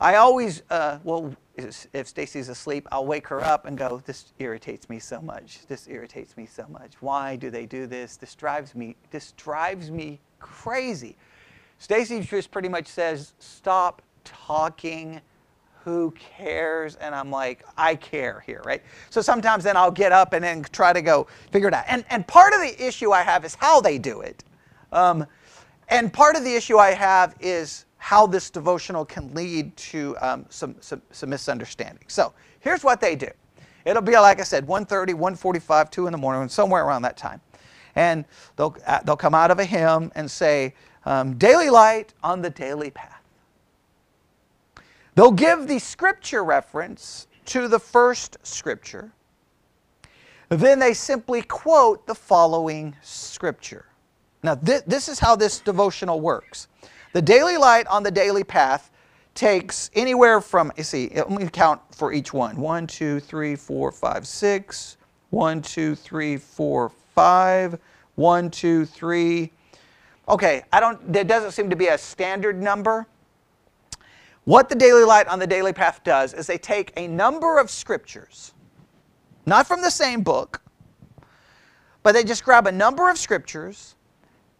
I 0.00 0.16
always, 0.16 0.62
uh, 0.68 0.98
well, 1.04 1.34
if 1.56 2.08
Stacy's 2.08 2.48
asleep, 2.48 2.88
I'll 2.90 3.06
wake 3.06 3.26
her 3.28 3.42
up 3.42 3.66
and 3.66 3.76
go, 3.76 4.02
This 4.04 4.32
irritates 4.38 4.88
me 4.88 4.98
so 4.98 5.20
much. 5.20 5.66
This 5.66 5.86
irritates 5.88 6.36
me 6.36 6.46
so 6.46 6.66
much. 6.68 6.94
Why 7.00 7.36
do 7.36 7.50
they 7.50 7.66
do 7.66 7.86
this? 7.86 8.16
This 8.16 8.34
drives 8.34 8.74
me, 8.74 8.96
this 9.10 9.32
drives 9.32 9.90
me 9.90 10.20
crazy. 10.38 11.16
Stacy 11.78 12.20
just 12.20 12.50
pretty 12.50 12.68
much 12.68 12.86
says, 12.86 13.34
Stop 13.38 14.02
talking. 14.24 15.20
Who 15.84 16.12
cares? 16.12 16.94
And 16.96 17.12
I'm 17.12 17.30
like, 17.30 17.64
I 17.76 17.96
care 17.96 18.40
here, 18.46 18.62
right? 18.64 18.82
So 19.10 19.20
sometimes 19.20 19.64
then 19.64 19.76
I'll 19.76 19.90
get 19.90 20.12
up 20.12 20.32
and 20.32 20.44
then 20.44 20.62
try 20.70 20.92
to 20.92 21.02
go 21.02 21.26
figure 21.50 21.66
it 21.66 21.74
out. 21.74 21.84
And, 21.88 22.04
and 22.08 22.24
part 22.26 22.52
of 22.54 22.60
the 22.60 22.86
issue 22.86 23.10
I 23.10 23.22
have 23.22 23.44
is 23.44 23.56
how 23.56 23.80
they 23.80 23.98
do 23.98 24.20
it. 24.20 24.44
Um, 24.92 25.26
and 25.88 26.12
part 26.12 26.36
of 26.36 26.44
the 26.44 26.54
issue 26.54 26.78
I 26.78 26.92
have 26.92 27.34
is 27.40 27.84
how 28.02 28.26
this 28.26 28.50
devotional 28.50 29.04
can 29.04 29.32
lead 29.32 29.74
to 29.76 30.16
um, 30.20 30.44
some, 30.48 30.74
some, 30.80 31.00
some 31.12 31.30
misunderstanding. 31.30 32.02
So 32.08 32.32
here's 32.58 32.82
what 32.82 33.00
they 33.00 33.14
do. 33.14 33.28
It'll 33.84 34.02
be, 34.02 34.14
like 34.14 34.40
I 34.40 34.42
said, 34.42 34.66
1.30, 34.66 35.14
1.45, 35.14 35.88
2 35.88 36.06
in 36.08 36.12
the 36.12 36.18
morning, 36.18 36.48
somewhere 36.48 36.84
around 36.84 37.02
that 37.02 37.16
time. 37.16 37.40
And 37.94 38.24
they'll, 38.56 38.76
uh, 38.88 38.98
they'll 39.04 39.16
come 39.16 39.36
out 39.36 39.52
of 39.52 39.60
a 39.60 39.64
hymn 39.64 40.10
and 40.16 40.28
say, 40.28 40.74
um, 41.04 41.38
Daily 41.38 41.70
Light 41.70 42.12
on 42.24 42.42
the 42.42 42.50
Daily 42.50 42.90
Path. 42.90 43.22
They'll 45.14 45.30
give 45.30 45.68
the 45.68 45.78
scripture 45.78 46.42
reference 46.42 47.28
to 47.46 47.68
the 47.68 47.78
first 47.78 48.36
scripture. 48.42 49.12
Then 50.48 50.80
they 50.80 50.94
simply 50.94 51.42
quote 51.42 52.08
the 52.08 52.16
following 52.16 52.96
scripture. 53.00 53.86
Now, 54.42 54.56
th- 54.56 54.82
this 54.88 55.08
is 55.08 55.20
how 55.20 55.36
this 55.36 55.60
devotional 55.60 56.20
works. 56.20 56.66
The 57.12 57.22
daily 57.22 57.58
light 57.58 57.86
on 57.88 58.02
the 58.02 58.10
daily 58.10 58.44
path 58.44 58.90
takes 59.34 59.90
anywhere 59.94 60.40
from, 60.40 60.72
you 60.76 60.82
see, 60.82 61.10
let 61.14 61.30
me 61.30 61.46
count 61.48 61.80
for 61.94 62.12
each 62.12 62.32
one. 62.32 62.56
One, 62.56 62.86
two, 62.86 63.20
three, 63.20 63.56
four, 63.56 63.92
five, 63.92 64.26
six. 64.26 64.96
One, 65.30 65.62
two, 65.62 65.94
three, 65.94 66.36
four, 66.36 66.90
five. 67.14 67.78
One, 68.14 68.50
two, 68.50 68.84
three. 68.86 69.50
Okay, 70.28 70.62
I 70.72 70.80
don't, 70.80 71.12
there 71.12 71.24
doesn't 71.24 71.52
seem 71.52 71.68
to 71.70 71.76
be 71.76 71.88
a 71.88 71.98
standard 71.98 72.60
number. 72.60 73.06
What 74.44 74.68
the 74.68 74.74
daily 74.74 75.04
light 75.04 75.28
on 75.28 75.38
the 75.38 75.46
daily 75.46 75.72
path 75.72 76.02
does 76.04 76.34
is 76.34 76.46
they 76.46 76.58
take 76.58 76.92
a 76.96 77.06
number 77.06 77.58
of 77.58 77.70
scriptures, 77.70 78.54
not 79.46 79.66
from 79.66 79.82
the 79.82 79.90
same 79.90 80.22
book, 80.22 80.60
but 82.02 82.12
they 82.12 82.24
just 82.24 82.44
grab 82.44 82.66
a 82.66 82.72
number 82.72 83.08
of 83.08 83.18
scriptures 83.18 83.94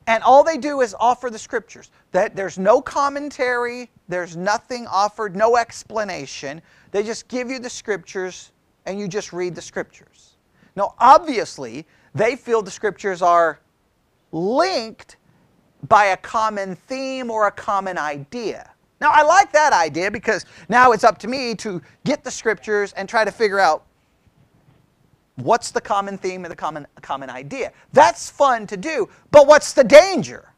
and 0.06 0.22
all 0.22 0.42
they 0.42 0.56
do 0.56 0.80
is 0.80 0.94
offer 0.98 1.30
the 1.30 1.38
scriptures. 1.38 1.90
That 2.10 2.34
there's 2.34 2.58
no 2.58 2.80
commentary, 2.80 3.90
there's 4.08 4.36
nothing 4.36 4.86
offered, 4.86 5.36
no 5.36 5.56
explanation. 5.56 6.60
They 6.90 7.02
just 7.02 7.28
give 7.28 7.50
you 7.50 7.58
the 7.58 7.70
scriptures 7.70 8.52
and 8.86 8.98
you 8.98 9.08
just 9.08 9.32
read 9.32 9.54
the 9.54 9.62
scriptures. 9.62 10.36
Now, 10.74 10.94
obviously, 10.98 11.86
they 12.14 12.36
feel 12.36 12.62
the 12.62 12.70
scriptures 12.70 13.22
are 13.22 13.60
linked 14.32 15.16
by 15.88 16.06
a 16.06 16.16
common 16.16 16.76
theme 16.76 17.30
or 17.30 17.46
a 17.46 17.52
common 17.52 17.98
idea. 17.98 18.70
Now, 19.00 19.10
I 19.12 19.22
like 19.22 19.52
that 19.52 19.72
idea 19.72 20.10
because 20.10 20.46
now 20.68 20.92
it's 20.92 21.04
up 21.04 21.18
to 21.18 21.28
me 21.28 21.54
to 21.56 21.82
get 22.04 22.22
the 22.22 22.30
scriptures 22.30 22.92
and 22.92 23.08
try 23.08 23.24
to 23.24 23.32
figure 23.32 23.58
out 23.58 23.84
What's 25.36 25.70
the 25.70 25.80
common 25.80 26.18
theme 26.18 26.44
and 26.44 26.52
the 26.52 26.56
common, 26.56 26.86
common 27.00 27.30
idea? 27.30 27.72
That's 27.92 28.30
fun 28.30 28.66
to 28.66 28.76
do, 28.76 29.08
but 29.30 29.46
what's 29.46 29.72
the 29.72 29.84
danger? 29.84 30.52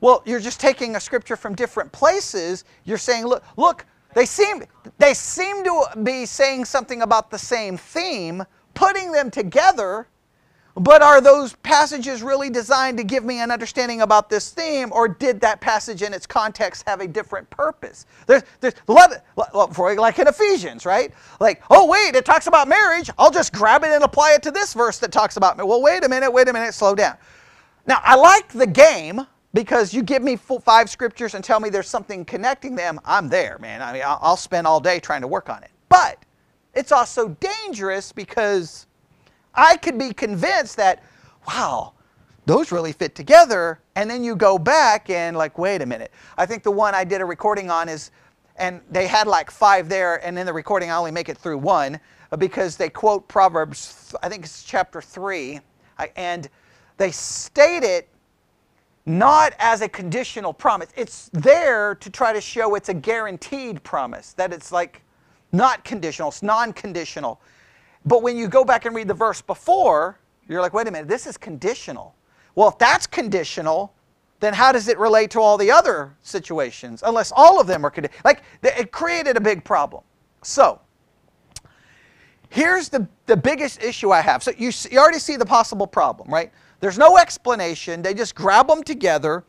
Well, 0.00 0.22
you're 0.24 0.40
just 0.40 0.60
taking 0.60 0.96
a 0.96 1.00
scripture 1.00 1.36
from 1.36 1.54
different 1.54 1.90
places. 1.92 2.64
You're 2.84 2.98
saying, 2.98 3.26
look, 3.26 3.42
look, 3.56 3.84
they 4.14 4.24
seem, 4.24 4.62
they 4.98 5.12
seem 5.12 5.64
to 5.64 5.84
be 6.02 6.24
saying 6.24 6.64
something 6.64 7.02
about 7.02 7.30
the 7.30 7.38
same 7.38 7.76
theme, 7.76 8.44
putting 8.74 9.12
them 9.12 9.30
together 9.30 10.06
but 10.80 11.02
are 11.02 11.20
those 11.20 11.54
passages 11.56 12.22
really 12.22 12.50
designed 12.50 12.98
to 12.98 13.04
give 13.04 13.24
me 13.24 13.40
an 13.40 13.50
understanding 13.50 14.02
about 14.02 14.30
this 14.30 14.50
theme, 14.50 14.92
or 14.92 15.08
did 15.08 15.40
that 15.40 15.60
passage 15.60 16.02
in 16.02 16.12
its 16.14 16.26
context 16.26 16.86
have 16.86 17.00
a 17.00 17.08
different 17.08 17.48
purpose? 17.50 18.06
There's, 18.26 18.42
there's 18.60 18.74
lot, 18.86 19.10
like 19.36 20.18
in 20.18 20.28
Ephesians, 20.28 20.86
right? 20.86 21.12
Like, 21.40 21.62
oh, 21.70 21.86
wait, 21.86 22.14
it 22.14 22.24
talks 22.24 22.46
about 22.46 22.68
marriage. 22.68 23.10
I'll 23.18 23.30
just 23.30 23.52
grab 23.52 23.84
it 23.84 23.90
and 23.90 24.04
apply 24.04 24.32
it 24.32 24.42
to 24.44 24.50
this 24.50 24.74
verse 24.74 24.98
that 24.98 25.12
talks 25.12 25.36
about 25.36 25.56
Well, 25.56 25.82
wait 25.82 26.04
a 26.04 26.08
minute, 26.08 26.30
wait 26.30 26.48
a 26.48 26.52
minute, 26.52 26.74
slow 26.74 26.94
down. 26.94 27.16
Now, 27.86 28.00
I 28.02 28.16
like 28.16 28.48
the 28.48 28.66
game 28.66 29.26
because 29.54 29.94
you 29.94 30.02
give 30.02 30.22
me 30.22 30.36
five 30.36 30.90
scriptures 30.90 31.34
and 31.34 31.42
tell 31.42 31.58
me 31.60 31.70
there's 31.70 31.88
something 31.88 32.24
connecting 32.24 32.76
them. 32.76 33.00
I'm 33.04 33.28
there, 33.28 33.58
man. 33.60 33.82
I 33.82 33.92
mean, 33.92 34.02
I'll 34.04 34.36
spend 34.36 34.66
all 34.66 34.80
day 34.80 35.00
trying 35.00 35.22
to 35.22 35.26
work 35.26 35.48
on 35.48 35.62
it. 35.62 35.70
But 35.88 36.24
it's 36.74 36.92
also 36.92 37.30
dangerous 37.40 38.12
because 38.12 38.86
I 39.58 39.76
could 39.76 39.98
be 39.98 40.12
convinced 40.12 40.76
that, 40.76 41.02
wow, 41.46 41.92
those 42.46 42.70
really 42.70 42.92
fit 42.92 43.16
together. 43.16 43.80
And 43.96 44.08
then 44.08 44.22
you 44.22 44.36
go 44.36 44.56
back 44.56 45.10
and, 45.10 45.36
like, 45.36 45.58
wait 45.58 45.82
a 45.82 45.86
minute. 45.86 46.12
I 46.36 46.46
think 46.46 46.62
the 46.62 46.70
one 46.70 46.94
I 46.94 47.02
did 47.02 47.20
a 47.20 47.24
recording 47.24 47.68
on 47.68 47.88
is, 47.88 48.12
and 48.56 48.80
they 48.90 49.08
had 49.08 49.26
like 49.26 49.50
five 49.50 49.88
there, 49.88 50.24
and 50.24 50.38
in 50.38 50.46
the 50.46 50.52
recording 50.52 50.90
I 50.90 50.96
only 50.96 51.10
make 51.10 51.28
it 51.28 51.36
through 51.36 51.58
one 51.58 51.98
because 52.38 52.76
they 52.76 52.88
quote 52.88 53.26
Proverbs, 53.28 54.14
I 54.22 54.28
think 54.28 54.44
it's 54.44 54.62
chapter 54.62 55.00
3, 55.00 55.60
and 56.16 56.48
they 56.96 57.10
state 57.10 57.82
it 57.82 58.08
not 59.06 59.54
as 59.58 59.80
a 59.80 59.88
conditional 59.88 60.52
promise. 60.52 60.88
It's 60.94 61.30
there 61.32 61.94
to 61.96 62.10
try 62.10 62.32
to 62.32 62.40
show 62.40 62.74
it's 62.74 62.90
a 62.90 62.94
guaranteed 62.94 63.82
promise, 63.82 64.34
that 64.34 64.52
it's 64.52 64.70
like 64.70 65.02
not 65.52 65.84
conditional, 65.84 66.28
it's 66.28 66.42
non 66.42 66.72
conditional. 66.72 67.40
But 68.08 68.22
when 68.22 68.38
you 68.38 68.48
go 68.48 68.64
back 68.64 68.86
and 68.86 68.96
read 68.96 69.06
the 69.06 69.14
verse 69.14 69.42
before, 69.42 70.18
you're 70.48 70.62
like, 70.62 70.72
wait 70.72 70.88
a 70.88 70.90
minute, 70.90 71.08
this 71.08 71.26
is 71.26 71.36
conditional. 71.36 72.14
Well, 72.54 72.68
if 72.68 72.78
that's 72.78 73.06
conditional, 73.06 73.92
then 74.40 74.54
how 74.54 74.72
does 74.72 74.88
it 74.88 74.98
relate 74.98 75.30
to 75.32 75.40
all 75.40 75.58
the 75.58 75.70
other 75.70 76.16
situations? 76.22 77.02
Unless 77.04 77.32
all 77.36 77.60
of 77.60 77.66
them 77.66 77.84
are 77.84 77.90
conditional. 77.90 78.20
Like, 78.24 78.42
it 78.62 78.92
created 78.92 79.36
a 79.36 79.40
big 79.40 79.62
problem. 79.62 80.02
So, 80.40 80.80
here's 82.48 82.88
the, 82.88 83.06
the 83.26 83.36
biggest 83.36 83.82
issue 83.82 84.10
I 84.10 84.22
have. 84.22 84.42
So, 84.42 84.52
you, 84.56 84.72
you 84.90 84.98
already 84.98 85.18
see 85.18 85.36
the 85.36 85.44
possible 85.44 85.86
problem, 85.86 86.32
right? 86.32 86.50
There's 86.80 86.96
no 86.96 87.18
explanation. 87.18 88.00
They 88.00 88.14
just 88.14 88.34
grab 88.34 88.68
them 88.68 88.82
together 88.82 89.44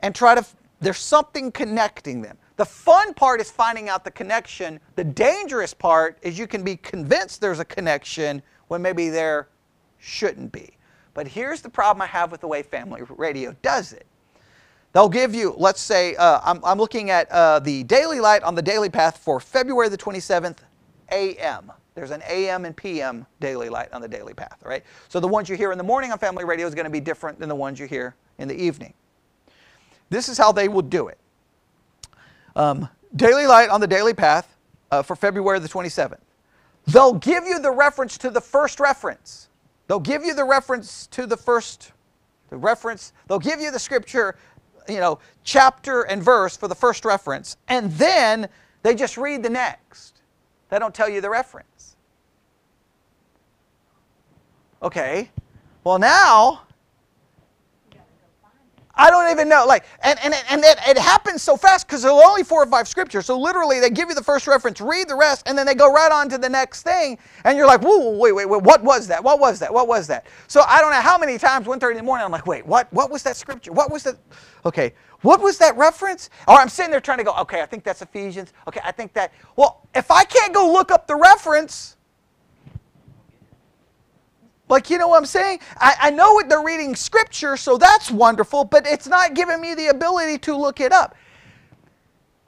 and 0.00 0.14
try 0.16 0.34
to, 0.34 0.44
there's 0.80 0.98
something 0.98 1.52
connecting 1.52 2.22
them. 2.22 2.36
The 2.60 2.66
fun 2.66 3.14
part 3.14 3.40
is 3.40 3.50
finding 3.50 3.88
out 3.88 4.04
the 4.04 4.10
connection. 4.10 4.80
The 4.94 5.04
dangerous 5.04 5.72
part 5.72 6.18
is 6.20 6.38
you 6.38 6.46
can 6.46 6.62
be 6.62 6.76
convinced 6.76 7.40
there's 7.40 7.58
a 7.58 7.64
connection 7.64 8.42
when 8.68 8.82
maybe 8.82 9.08
there 9.08 9.48
shouldn't 9.96 10.52
be. 10.52 10.76
But 11.14 11.26
here's 11.26 11.62
the 11.62 11.70
problem 11.70 12.02
I 12.02 12.06
have 12.08 12.30
with 12.30 12.42
the 12.42 12.48
way 12.48 12.62
family 12.62 13.00
radio 13.08 13.56
does 13.62 13.94
it. 13.94 14.06
they'll 14.92 15.08
give 15.08 15.34
you, 15.34 15.54
let's 15.56 15.80
say, 15.80 16.14
uh, 16.16 16.40
I'm, 16.44 16.62
I'm 16.62 16.76
looking 16.76 17.08
at 17.08 17.32
uh, 17.32 17.60
the 17.60 17.82
daily 17.84 18.20
light 18.20 18.42
on 18.42 18.54
the 18.54 18.60
daily 18.60 18.90
path 18.90 19.16
for 19.16 19.40
February 19.40 19.88
the 19.88 19.96
27th, 19.96 20.58
a.m. 21.12 21.72
There's 21.94 22.10
an 22.10 22.22
AM 22.28 22.66
and 22.66 22.76
PM 22.76 23.24
daily 23.40 23.70
light 23.70 23.90
on 23.94 24.02
the 24.02 24.08
daily 24.08 24.34
path, 24.34 24.58
right? 24.66 24.84
So 25.08 25.18
the 25.18 25.28
ones 25.28 25.48
you 25.48 25.56
hear 25.56 25.72
in 25.72 25.78
the 25.78 25.84
morning 25.84 26.12
on 26.12 26.18
family 26.18 26.44
radio 26.44 26.66
is 26.66 26.74
going 26.74 26.84
to 26.84 26.90
be 26.90 27.00
different 27.00 27.38
than 27.38 27.48
the 27.48 27.54
ones 27.54 27.80
you 27.80 27.86
hear 27.86 28.16
in 28.36 28.48
the 28.48 28.62
evening. 28.62 28.92
This 30.10 30.28
is 30.28 30.36
how 30.36 30.52
they 30.52 30.68
will 30.68 30.82
do 30.82 31.08
it. 31.08 31.16
Um, 32.56 32.88
daily 33.16 33.46
light 33.46 33.70
on 33.70 33.80
the 33.80 33.86
daily 33.86 34.14
path 34.14 34.56
uh, 34.90 35.02
for 35.02 35.16
February 35.16 35.58
the 35.58 35.68
27th. 35.68 36.18
They'll 36.86 37.14
give 37.14 37.44
you 37.44 37.58
the 37.60 37.70
reference 37.70 38.18
to 38.18 38.30
the 38.30 38.40
first 38.40 38.80
reference. 38.80 39.48
They'll 39.86 40.00
give 40.00 40.24
you 40.24 40.34
the 40.34 40.44
reference 40.44 41.06
to 41.08 41.26
the 41.26 41.36
first, 41.36 41.92
the 42.48 42.56
reference. 42.56 43.12
They'll 43.28 43.38
give 43.38 43.60
you 43.60 43.70
the 43.70 43.78
scripture, 43.78 44.36
you 44.88 44.98
know, 44.98 45.18
chapter 45.44 46.02
and 46.02 46.22
verse 46.22 46.56
for 46.56 46.68
the 46.68 46.74
first 46.74 47.04
reference, 47.04 47.56
and 47.68 47.92
then 47.92 48.48
they 48.82 48.94
just 48.94 49.16
read 49.16 49.42
the 49.42 49.50
next. 49.50 50.22
They 50.68 50.78
don't 50.78 50.94
tell 50.94 51.08
you 51.08 51.20
the 51.20 51.30
reference. 51.30 51.96
Okay. 54.82 55.30
Well, 55.84 55.98
now 55.98 56.62
I 58.94 59.10
don't 59.10 59.30
even 59.30 59.48
know. 59.48 59.64
Like, 59.66 59.84
and, 60.02 60.18
and, 60.22 60.34
and 60.50 60.62
it, 60.64 60.78
it 60.86 60.98
happens 60.98 61.42
so 61.42 61.56
fast 61.56 61.86
because 61.86 62.02
there 62.02 62.10
are 62.10 62.24
only 62.24 62.42
four 62.42 62.62
or 62.62 62.66
five 62.66 62.88
scriptures. 62.88 63.26
So 63.26 63.38
literally, 63.38 63.80
they 63.80 63.90
give 63.90 64.08
you 64.08 64.14
the 64.14 64.24
first 64.24 64.46
reference, 64.46 64.80
read 64.80 65.08
the 65.08 65.14
rest, 65.14 65.44
and 65.46 65.56
then 65.56 65.66
they 65.66 65.74
go 65.74 65.92
right 65.92 66.10
on 66.12 66.28
to 66.30 66.38
the 66.38 66.48
next 66.48 66.82
thing. 66.82 67.18
And 67.44 67.56
you're 67.56 67.66
like, 67.66 67.82
whoa, 67.82 68.16
wait, 68.16 68.32
wait, 68.32 68.48
wait, 68.48 68.62
what 68.62 68.82
was 68.82 69.06
that? 69.08 69.22
What 69.22 69.40
was 69.40 69.58
that? 69.60 69.72
What 69.72 69.88
was 69.88 70.06
that? 70.08 70.26
So 70.48 70.62
I 70.66 70.80
don't 70.80 70.90
know 70.90 71.00
how 71.00 71.18
many 71.18 71.38
times, 71.38 71.66
1.30 71.66 71.92
in 71.92 71.96
the 71.98 72.02
morning, 72.02 72.24
I'm 72.24 72.32
like, 72.32 72.46
wait, 72.46 72.66
what? 72.66 72.92
What 72.92 73.10
was 73.10 73.22
that 73.22 73.36
scripture? 73.36 73.72
What 73.72 73.90
was 73.90 74.02
that? 74.04 74.16
Okay, 74.66 74.92
what 75.22 75.40
was 75.40 75.58
that 75.58 75.76
reference? 75.76 76.30
Or 76.48 76.56
I'm 76.56 76.68
sitting 76.68 76.90
there 76.90 77.00
trying 77.00 77.18
to 77.18 77.24
go, 77.24 77.34
okay, 77.38 77.62
I 77.62 77.66
think 77.66 77.84
that's 77.84 78.02
Ephesians. 78.02 78.52
Okay, 78.68 78.80
I 78.84 78.92
think 78.92 79.12
that. 79.14 79.32
Well, 79.56 79.86
if 79.94 80.10
I 80.10 80.24
can't 80.24 80.52
go 80.52 80.72
look 80.72 80.90
up 80.90 81.06
the 81.06 81.16
reference, 81.16 81.96
like, 84.70 84.90
you 84.90 84.98
know 84.98 85.08
what 85.08 85.18
I'm 85.18 85.26
saying? 85.26 85.60
I, 85.78 85.94
I 86.00 86.10
know 86.10 86.34
what 86.34 86.48
they're 86.48 86.62
reading 86.62 86.94
scripture, 86.96 87.56
so 87.56 87.76
that's 87.76 88.10
wonderful, 88.10 88.64
but 88.64 88.86
it's 88.86 89.08
not 89.08 89.34
giving 89.34 89.60
me 89.60 89.74
the 89.74 89.88
ability 89.88 90.38
to 90.38 90.56
look 90.56 90.80
it 90.80 90.92
up. 90.92 91.16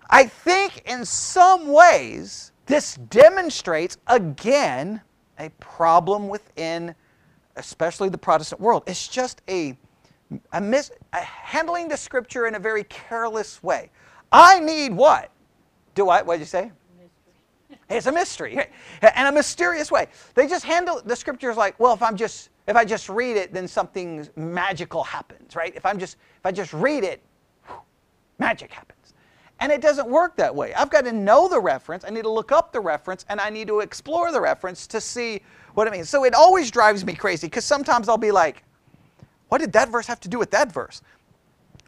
I 0.09 0.25
think 0.25 0.83
in 0.87 1.05
some 1.05 1.69
ways, 1.69 2.53
this 2.67 2.97
demonstrates, 2.97 3.97
again, 4.07 5.01
a 5.39 5.49
problem 5.59 6.29
within, 6.29 6.95
especially 7.57 8.09
the 8.09 8.19
Protestant 8.19 8.61
world. 8.61 8.85
It's 8.87 9.09
just 9.09 9.43
a, 9.49 9.77
a, 10.53 10.61
mis, 10.61 10.93
a 11.13 11.21
handling 11.21 11.89
the 11.89 11.97
scripture 11.97 12.47
in 12.47 12.55
a 12.55 12.59
very 12.59 12.85
careless 12.85 13.63
way. 13.63 13.91
I 14.31 14.61
need 14.61 14.95
what? 14.95 15.31
Do 15.95 16.09
I? 16.09 16.23
What 16.23 16.35
did 16.35 16.41
you 16.41 16.47
say? 16.47 16.73
It's 17.97 18.07
a 18.07 18.13
mystery, 18.13 18.59
and 19.03 19.29
a 19.29 19.33
mysterious 19.33 19.91
way. 19.91 20.07
They 20.35 20.47
just 20.47 20.65
handle 20.65 21.01
the 21.05 21.17
scriptures 21.17 21.57
like, 21.57 21.79
well, 21.79 21.95
if 21.95 22.03
I'm 22.03 22.17
just 22.17 22.51
if 22.67 22.77
I 22.77 22.85
just 22.85 23.09
read 23.09 23.37
it, 23.37 23.53
then 23.53 23.67
something 23.67 24.29
magical 24.37 25.03
happens, 25.03 25.57
right? 25.57 25.75
If 25.75 25.85
I'm 25.85 25.99
just 25.99 26.15
if 26.15 26.47
I 26.47 26.53
just 26.53 26.73
read 26.73 27.05
it, 27.05 27.21
whew, 27.67 27.77
magic 28.39 28.71
happens. 28.71 29.15
And 29.61 29.71
it 29.71 29.81
doesn't 29.81 30.09
work 30.09 30.37
that 30.37 30.55
way. 30.55 30.75
I've 30.75 30.91
got 30.91 31.05
to 31.05 31.13
know 31.13 31.49
the 31.49 31.61
reference, 31.61 32.05
I 32.05 32.11
need 32.11 32.23
to 32.23 32.31
look 32.31 32.51
up 32.51 32.73
the 32.73 32.81
reference, 32.81 33.25
and 33.29 33.41
I 33.41 33.49
need 33.51 33.69
to 33.69 33.81
explore 33.81 34.33
the 34.33 34.41
reference 34.41 34.87
to 34.89 35.01
see 35.01 35.41
what 35.75 35.87
it 35.87 35.93
means. 35.93 36.09
So 36.09 36.25
it 36.25 36.35
always 36.35 36.71
drives 36.71 37.05
me 37.05 37.15
crazy 37.15 37.47
because 37.47 37.65
sometimes 37.65 38.09
I'll 38.09 38.19
be 38.19 38.33
like, 38.33 38.65
what 39.49 39.59
did 39.59 39.73
that 39.75 39.89
verse 39.89 40.07
have 40.07 40.21
to 40.21 40.29
do 40.29 40.39
with 40.39 40.51
that 40.51 40.73
verse? 40.73 41.03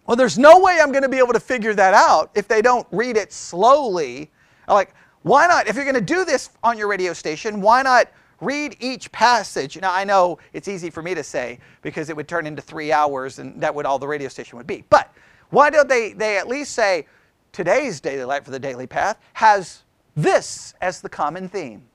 Well, 0.06 0.16
there's 0.16 0.38
no 0.38 0.60
way 0.60 0.78
I'm 0.80 0.92
going 0.92 1.02
to 1.02 1.08
be 1.08 1.18
able 1.18 1.32
to 1.32 1.40
figure 1.40 1.74
that 1.74 1.94
out 1.94 2.30
if 2.34 2.46
they 2.46 2.60
don't 2.60 2.86
read 2.92 3.16
it 3.16 3.32
slowly. 3.32 4.30
Like, 4.68 4.94
why 5.24 5.46
not, 5.46 5.66
if 5.66 5.74
you're 5.74 5.86
going 5.86 5.94
to 5.94 6.02
do 6.02 6.26
this 6.26 6.50
on 6.62 6.76
your 6.76 6.86
radio 6.86 7.14
station, 7.14 7.62
why 7.62 7.80
not 7.80 8.08
read 8.42 8.76
each 8.78 9.10
passage? 9.10 9.80
Now, 9.80 9.90
I 9.90 10.04
know 10.04 10.38
it's 10.52 10.68
easy 10.68 10.90
for 10.90 11.02
me 11.02 11.14
to 11.14 11.24
say 11.24 11.60
because 11.80 12.10
it 12.10 12.16
would 12.16 12.28
turn 12.28 12.46
into 12.46 12.60
three 12.60 12.92
hours 12.92 13.38
and 13.38 13.58
that 13.62 13.74
would 13.74 13.86
all 13.86 13.98
the 13.98 14.06
radio 14.06 14.28
station 14.28 14.58
would 14.58 14.66
be. 14.66 14.84
But 14.90 15.10
why 15.48 15.70
don't 15.70 15.88
they, 15.88 16.12
they 16.12 16.36
at 16.36 16.46
least 16.46 16.72
say, 16.72 17.06
today's 17.52 18.00
daily 18.00 18.24
light 18.24 18.44
for 18.44 18.50
the 18.50 18.58
daily 18.58 18.86
path 18.86 19.18
has 19.32 19.84
this 20.14 20.74
as 20.82 21.00
the 21.00 21.08
common 21.08 21.48
theme? 21.48 21.86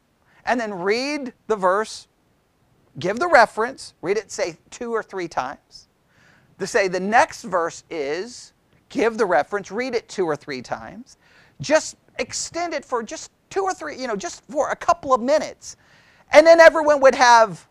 And 0.45 0.59
then 0.59 0.73
read 0.73 1.31
the 1.45 1.55
verse, 1.55 2.07
give 2.97 3.19
the 3.19 3.27
reference, 3.27 3.93
read 4.01 4.17
it, 4.17 4.31
say, 4.31 4.57
two 4.71 4.91
or 4.91 5.03
three 5.03 5.27
times. 5.27 5.87
To 6.57 6.65
say 6.65 6.87
the 6.87 6.99
next 6.99 7.43
verse 7.43 7.83
is, 7.91 8.53
give 8.89 9.19
the 9.19 9.25
reference, 9.27 9.69
read 9.69 9.93
it 9.93 10.09
two 10.09 10.25
or 10.25 10.35
three 10.35 10.63
times. 10.63 11.17
Just 11.61 11.95
extend 12.19 12.73
it 12.73 12.85
for 12.85 13.01
just 13.03 13.31
two 13.49 13.63
or 13.63 13.73
three, 13.73 13.95
you 13.97 14.07
know, 14.07 14.15
just 14.15 14.43
for 14.45 14.69
a 14.69 14.75
couple 14.75 15.13
of 15.13 15.21
minutes. 15.21 15.77
And 16.31 16.45
then 16.45 16.59
everyone 16.59 17.01
would 17.01 17.15
have 17.15 17.65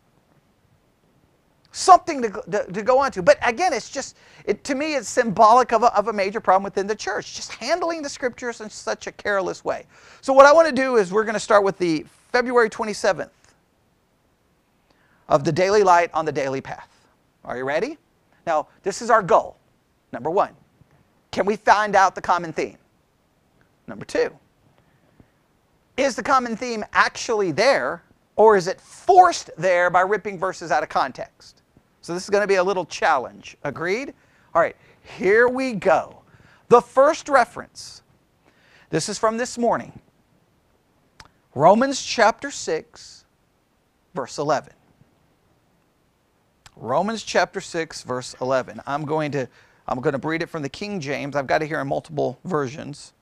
something 1.73 2.23
to, 2.23 2.31
to, 2.51 2.73
to, 2.73 2.83
go 2.83 2.99
on 2.99 3.13
to. 3.13 3.23
But 3.23 3.39
again, 3.43 3.73
it's 3.73 3.89
just, 3.91 4.17
it, 4.45 4.65
to 4.65 4.75
me, 4.75 4.95
it's 4.95 5.09
symbolic 5.09 5.73
of 5.73 5.83
a, 5.83 5.97
of 5.97 6.09
a 6.09 6.13
major 6.13 6.41
problem 6.41 6.65
within 6.65 6.87
the 6.87 6.95
church, 6.95 7.37
just 7.37 7.53
handling 7.53 8.03
the 8.03 8.09
scriptures 8.09 8.61
in 8.61 8.69
such 8.69 9.07
a 9.07 9.13
careless 9.13 9.65
way. 9.65 9.85
So, 10.21 10.33
what 10.33 10.47
I 10.47 10.53
want 10.53 10.69
to 10.69 10.75
do 10.75 10.97
is 10.97 11.13
we're 11.13 11.25
going 11.25 11.35
to 11.35 11.41
start 11.41 11.63
with 11.63 11.79
the 11.79 12.05
February 12.33 12.69
27th 12.69 13.31
of 15.29 15.45
the 15.45 15.53
daily 15.53 15.83
light 15.83 16.11
on 16.15 16.25
the 16.25 16.33
daily 16.33 16.61
path. 16.61 16.89
Are 17.45 17.57
you 17.57 17.65
ready? 17.65 17.99
Now, 18.47 18.69
this 18.83 19.03
is 19.03 19.11
our 19.11 19.23
goal. 19.23 19.57
Number 20.13 20.31
one, 20.31 20.55
can 21.31 21.45
we 21.45 21.57
find 21.57 21.95
out 21.95 22.15
the 22.15 22.21
common 22.21 22.53
theme? 22.53 22.79
Number 23.89 24.05
two, 24.05 24.31
is 25.97 26.15
the 26.15 26.23
common 26.23 26.57
theme 26.57 26.85
actually 26.93 27.51
there, 27.51 28.05
or 28.37 28.57
is 28.57 28.69
it 28.69 28.81
forced 28.81 29.51
there 29.57 29.91
by 29.91 30.03
ripping 30.03 30.39
verses 30.39 30.71
out 30.71 30.83
of 30.83 30.91
context? 30.91 31.63
So 32.03 32.15
this 32.15 32.23
is 32.23 32.31
going 32.31 32.43
to 32.43 32.49
be 32.49 32.57
a 32.57 32.63
little 32.63 32.85
challenge. 32.85 33.57
Agreed? 33.65 34.15
All 34.55 34.63
right, 34.63 34.77
here 35.19 35.49
we 35.49 35.73
go. 35.73 36.21
The 36.69 36.81
first 36.81 37.29
reference, 37.29 38.03
this 38.91 39.09
is 39.09 39.19
from 39.19 39.39
this 39.39 39.59
morning 39.59 39.99
Romans 41.55 42.01
chapter 42.03 42.51
6, 42.51 43.25
verse 44.15 44.39
11. 44.39 44.73
Romans 46.77 47.25
chapter 47.25 47.61
6, 47.61 48.03
verse 48.03 48.37
11. 48.41 48.81
I'm 48.87 49.05
going 49.05 49.33
to, 49.33 49.49
I'm 49.89 50.01
going 50.01 50.19
to 50.19 50.29
read 50.29 50.43
it 50.43 50.49
from 50.49 50.63
the 50.63 50.69
King 50.69 51.01
James. 51.01 51.35
I've 51.35 51.49
got 51.49 51.63
it 51.63 51.67
here 51.67 51.81
in 51.81 51.89
multiple 51.89 52.39
versions. 52.45 53.15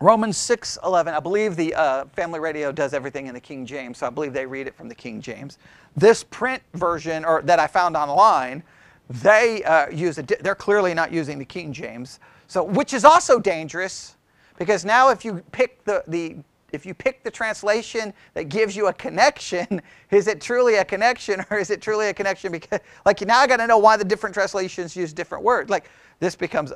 Romans 0.00 0.36
6 0.36 0.78
11. 0.84 1.12
I 1.12 1.20
believe 1.20 1.56
the 1.56 1.74
uh, 1.74 2.04
Family 2.06 2.38
Radio 2.38 2.70
does 2.70 2.94
everything 2.94 3.26
in 3.26 3.34
the 3.34 3.40
King 3.40 3.66
James, 3.66 3.98
so 3.98 4.06
I 4.06 4.10
believe 4.10 4.32
they 4.32 4.46
read 4.46 4.66
it 4.68 4.74
from 4.74 4.88
the 4.88 4.94
King 4.94 5.20
James. 5.20 5.58
This 5.96 6.22
print 6.22 6.62
version, 6.74 7.24
or 7.24 7.42
that 7.42 7.58
I 7.58 7.66
found 7.66 7.96
online, 7.96 8.62
they 9.08 9.64
uh, 9.64 9.88
use 9.90 10.18
it. 10.18 10.32
They're 10.40 10.54
clearly 10.54 10.94
not 10.94 11.12
using 11.12 11.38
the 11.38 11.44
King 11.44 11.72
James, 11.72 12.20
so 12.46 12.62
which 12.62 12.92
is 12.92 13.04
also 13.04 13.40
dangerous 13.40 14.16
because 14.56 14.84
now 14.84 15.08
if 15.08 15.24
you 15.24 15.42
pick 15.52 15.82
the, 15.84 16.04
the 16.06 16.36
if 16.70 16.84
you 16.84 16.94
pick 16.94 17.24
the 17.24 17.30
translation 17.30 18.12
that 18.34 18.44
gives 18.50 18.76
you 18.76 18.88
a 18.88 18.92
connection, 18.92 19.80
is 20.10 20.28
it 20.28 20.40
truly 20.40 20.76
a 20.76 20.84
connection 20.84 21.44
or 21.50 21.58
is 21.58 21.70
it 21.70 21.80
truly 21.80 22.08
a 22.08 22.14
connection 22.14 22.52
because 22.52 22.80
like 23.04 23.20
now 23.22 23.38
I 23.38 23.46
got 23.48 23.56
to 23.56 23.66
know 23.66 23.78
why 23.78 23.96
the 23.96 24.04
different 24.04 24.34
translations 24.34 24.94
use 24.94 25.12
different 25.12 25.42
words. 25.42 25.70
Like 25.70 25.90
this 26.20 26.36
becomes, 26.36 26.72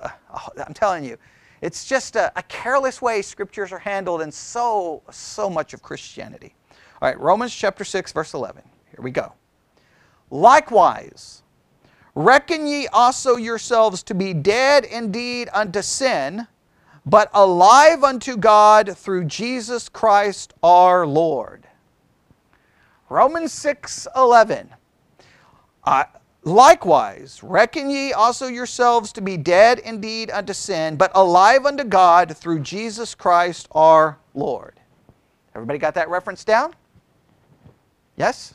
I'm 0.67 0.75
telling 0.75 1.05
you, 1.05 1.19
it's 1.63 1.85
just 1.85 2.17
a, 2.17 2.33
a 2.37 2.43
careless 2.43 3.01
way 3.01 3.23
scriptures 3.23 3.71
are 3.73 3.79
handled 3.79 4.21
in 4.21 4.33
so, 4.33 5.03
so 5.11 5.49
much 5.49 5.73
of 5.73 5.81
Christianity. 5.81 6.55
All 7.01 7.09
right, 7.09 7.19
Romans 7.19 7.55
chapter 7.55 7.85
6, 7.85 8.13
verse 8.13 8.35
11. 8.35 8.63
Here 8.91 9.03
we 9.03 9.13
go. 9.13 9.33
Likewise, 10.31 11.43
reckon 12.17 12.67
ye 12.67 12.89
also 12.89 13.37
yourselves 13.37 14.03
to 14.05 14.15
be 14.15 14.35
dead 14.35 14.85
indeed 14.85 15.49
unto 15.53 15.83
sin, 15.83 16.49
but 17.07 17.31
alive 17.33 18.03
unto 18.03 18.37
God 18.37 18.97
through 18.97 19.25
Jesus 19.25 19.89
Christ 19.89 20.55
our 20.65 21.07
Lord. 21.07 21.67
Romans 23.09 23.53
6 23.53 24.09
11. 24.17 24.69
Uh, 25.85 26.05
Likewise, 26.45 27.41
reckon 27.43 27.89
ye 27.89 28.13
also 28.13 28.49
yourselves 28.49 29.13
to 29.13 29.21
be 29.21 29.37
dead 29.37 29.79
indeed 29.79 30.31
unto 30.31 30.53
sin, 30.53 30.97
but 30.97 31.13
alive 31.15 31.65
unto 31.65 31.85
God 31.85 32.37
through 32.37 32.61
Jesus 32.61 33.15
Christ 33.15 33.69
our 33.73 34.19
Lord. 34.35 34.75
Everybody 35.55 35.79
got 35.79 35.95
that 35.95 36.09
reference 36.09 36.43
down? 36.43 36.75
Yes? 38.17 38.55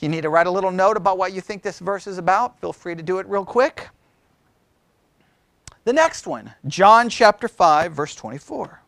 You 0.00 0.08
need 0.08 0.22
to 0.22 0.28
write 0.28 0.48
a 0.48 0.50
little 0.50 0.72
note 0.72 0.96
about 0.96 1.18
what 1.18 1.32
you 1.32 1.40
think 1.40 1.62
this 1.62 1.78
verse 1.78 2.06
is 2.06 2.18
about. 2.18 2.60
Feel 2.60 2.72
free 2.72 2.96
to 2.96 3.02
do 3.02 3.18
it 3.18 3.26
real 3.26 3.44
quick. 3.44 3.88
The 5.84 5.92
next 5.92 6.26
one, 6.26 6.52
John 6.66 7.08
chapter 7.08 7.46
5, 7.48 7.92
verse 7.92 8.14
24. 8.14 8.80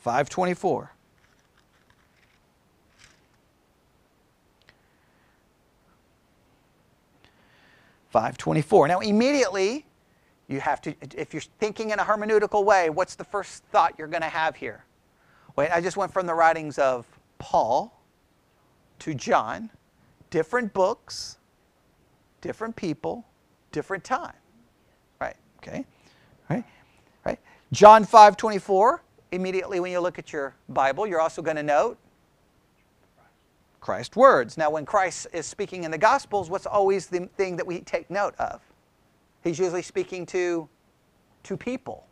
524. 0.00 0.92
524. 8.18 8.88
Now, 8.88 8.98
immediately, 8.98 9.86
you 10.48 10.58
have 10.58 10.80
to, 10.80 10.92
if 11.16 11.32
you're 11.32 11.42
thinking 11.60 11.90
in 11.90 12.00
a 12.00 12.04
hermeneutical 12.04 12.64
way, 12.64 12.90
what's 12.90 13.14
the 13.14 13.22
first 13.22 13.62
thought 13.66 13.94
you're 13.96 14.08
going 14.08 14.22
to 14.22 14.28
have 14.28 14.56
here? 14.56 14.84
Wait, 15.54 15.70
I 15.70 15.80
just 15.80 15.96
went 15.96 16.12
from 16.12 16.26
the 16.26 16.34
writings 16.34 16.80
of 16.80 17.06
Paul 17.38 18.02
to 18.98 19.14
John, 19.14 19.70
different 20.30 20.72
books, 20.72 21.38
different 22.40 22.74
people, 22.74 23.24
different 23.70 24.02
time. 24.02 24.34
Right, 25.20 25.36
okay? 25.58 25.84
Right? 26.50 26.64
Right? 27.24 27.38
John 27.70 28.04
5 28.04 28.36
24, 28.36 29.00
immediately 29.30 29.78
when 29.78 29.92
you 29.92 30.00
look 30.00 30.18
at 30.18 30.32
your 30.32 30.56
Bible, 30.68 31.06
you're 31.06 31.20
also 31.20 31.40
going 31.40 31.56
to 31.56 31.62
note 31.62 31.98
Christ's 33.80 34.16
words. 34.16 34.56
Now, 34.56 34.70
when 34.70 34.84
Christ 34.84 35.28
is 35.32 35.46
speaking 35.46 35.84
in 35.84 35.90
the 35.90 35.98
Gospels, 35.98 36.50
what's 36.50 36.66
always 36.66 37.06
the 37.06 37.26
thing 37.36 37.56
that 37.56 37.66
we 37.66 37.80
take 37.80 38.10
note 38.10 38.34
of? 38.38 38.60
He's 39.42 39.58
usually 39.58 39.82
speaking 39.82 40.26
to, 40.26 40.68
to 41.44 41.56
people. 41.56 42.06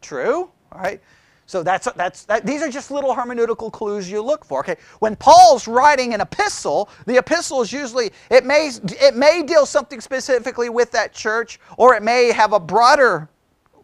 True? 0.00 0.50
All 0.72 0.80
right. 0.80 1.00
So 1.46 1.62
that's, 1.62 1.88
that's, 1.92 2.24
that, 2.24 2.44
these 2.44 2.60
are 2.60 2.68
just 2.68 2.90
little 2.90 3.14
hermeneutical 3.14 3.70
clues 3.70 4.10
you 4.10 4.20
look 4.20 4.44
for. 4.44 4.60
Okay, 4.60 4.76
when 4.98 5.14
Paul's 5.14 5.68
writing 5.68 6.12
an 6.12 6.20
epistle, 6.20 6.88
the 7.06 7.18
epistle 7.18 7.62
is 7.62 7.72
usually 7.72 8.10
it 8.30 8.44
may 8.44 8.72
it 9.00 9.14
may 9.14 9.44
deal 9.44 9.64
something 9.64 10.00
specifically 10.00 10.68
with 10.68 10.90
that 10.90 11.12
church, 11.12 11.60
or 11.76 11.94
it 11.94 12.02
may 12.02 12.32
have 12.32 12.52
a 12.52 12.58
broader 12.58 13.28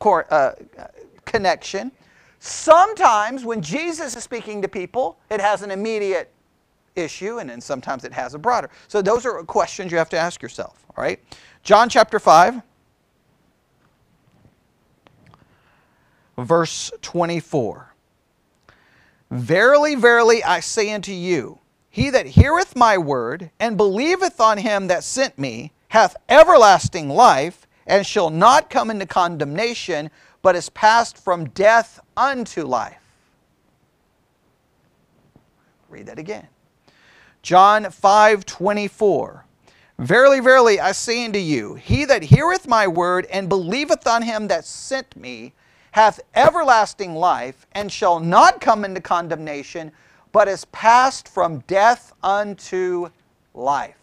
uh, 0.05 0.53
connection. 1.25 1.93
Sometimes 2.45 3.45
when 3.45 3.63
Jesus 3.63 4.17
is 4.17 4.25
speaking 4.25 4.63
to 4.63 4.69
people, 4.69 5.17
it 5.31 5.41
has 5.41 5.63
an 5.63 5.71
immediate 5.71 6.33
issue, 6.97 7.39
and 7.39 7.49
then 7.49 7.61
sometimes 7.61 8.05
it 8.05 8.13
has 8.13 8.35
a 8.35 8.39
broader. 8.39 8.69
So 8.89 9.01
those 9.01 9.25
are 9.25 9.43
questions 9.45 9.93
you 9.93 9.99
have 9.99 10.09
to 10.09 10.19
ask 10.19 10.43
yourself. 10.43 10.85
All 10.97 11.03
right, 11.03 11.21
John 11.63 11.89
chapter 11.89 12.19
five. 12.19 12.61
verse 16.37 16.91
24. 17.03 17.95
Verily, 19.31 19.95
verily, 19.95 20.43
I 20.43 20.61
say 20.61 20.93
unto 20.93 21.13
you, 21.13 21.59
he 21.91 22.11
that 22.11 22.27
heareth 22.27 22.77
my 22.77 22.99
word 22.99 23.51
and 23.61 23.77
believeth 23.77 24.41
on 24.41 24.59
him 24.59 24.89
that 24.89 25.05
sent 25.05 25.39
me 25.39 25.73
hath 25.89 26.17
everlasting 26.29 27.09
life, 27.09 27.62
and 27.87 28.07
shall 28.07 28.31
not 28.31 28.71
come 28.71 28.91
into 28.91 29.07
condemnation, 29.07 30.11
but 30.43 30.57
is 30.57 30.69
passed 30.71 31.17
from 31.17 31.49
death 31.51 32.01
unto 32.17 32.65
life. 32.65 32.99
Read 35.89 36.07
that 36.07 36.19
again. 36.19 36.47
John 37.43 37.91
5 37.91 38.47
24. 38.47 39.45
Verily, 39.99 40.41
verily, 40.41 40.81
I 40.81 40.93
say 40.93 41.25
unto 41.25 41.39
you, 41.39 41.75
he 41.75 42.05
that 42.07 42.23
heareth 42.23 42.67
my 42.67 42.89
word 42.89 43.27
and 43.27 43.49
believeth 43.49 44.07
on 44.07 44.23
him 44.23 44.49
that 44.49 44.65
sent 44.65 45.15
me 45.17 45.53
hath 45.93 46.21
everlasting 46.35 47.15
life, 47.15 47.67
and 47.73 47.93
shall 47.93 48.19
not 48.19 48.61
come 48.61 48.85
into 48.85 49.01
condemnation, 49.01 49.93
but 50.33 50.49
is 50.49 50.65
passed 50.67 51.29
from 51.29 51.59
death 51.67 52.15
unto 52.23 53.11
life. 53.55 53.95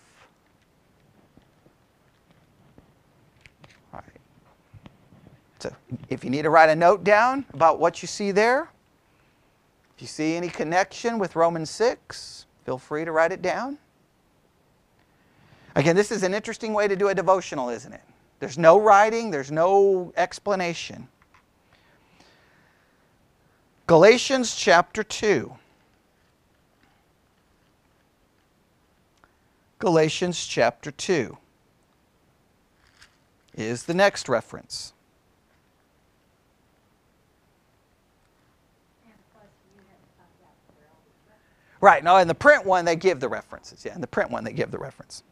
All 3.92 4.00
right. 4.00 4.22
So, 5.60 5.76
if 6.10 6.24
you 6.24 6.30
need 6.30 6.44
to 6.44 6.50
write 6.50 6.70
a 6.70 6.76
note 6.76 7.04
down 7.04 7.46
about 7.54 7.80
what 7.80 8.02
you 8.02 8.08
see 8.08 8.32
there, 8.32 8.70
if 9.96 10.02
you 10.02 10.08
see 10.08 10.36
any 10.36 10.48
connection 10.48 11.20
with 11.20 11.36
Romans 11.36 11.70
6, 11.70 12.46
feel 12.64 12.78
free 12.78 13.04
to 13.04 13.12
write 13.12 13.34
it 13.34 13.42
down. 13.42 13.78
Again, 15.76 15.96
this 15.96 16.12
is 16.12 16.24
an 16.24 16.34
interesting 16.34 16.74
way 16.74 16.88
to 16.88 16.96
do 16.96 17.10
a 17.10 17.16
devotional, 17.16 17.70
isn't 17.70 17.92
it? 17.92 18.02
There's 18.40 18.58
no 18.58 18.80
writing, 18.80 19.32
there's 19.32 19.52
no 19.52 20.14
explanation. 20.16 21.10
Galatians 23.86 24.56
chapter 24.56 25.04
2. 25.04 25.54
Galatians 29.80 30.46
chapter 30.46 30.92
2 30.92 31.38
is 33.56 33.84
the 33.84 33.94
next 33.94 34.30
reference. 34.30 34.94
Right, 41.82 42.04
no, 42.04 42.18
in 42.18 42.28
the 42.28 42.36
print 42.36 42.66
one, 42.66 42.84
they 42.86 42.96
give 42.96 43.20
the 43.20 43.30
references. 43.30 43.86
Yeah, 43.86 43.96
in 43.96 44.02
the 44.02 44.08
print 44.08 44.32
one, 44.32 44.44
they 44.44 44.54
give 44.54 44.72
the 44.72 44.78
reference. 44.78 45.24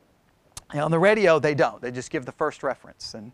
And 0.71 0.81
on 0.81 0.91
the 0.91 0.99
radio, 0.99 1.39
they 1.39 1.53
don't. 1.55 1.81
They 1.81 1.91
just 1.91 2.09
give 2.09 2.25
the 2.25 2.31
first 2.31 2.63
reference 2.63 3.13
and 3.13 3.31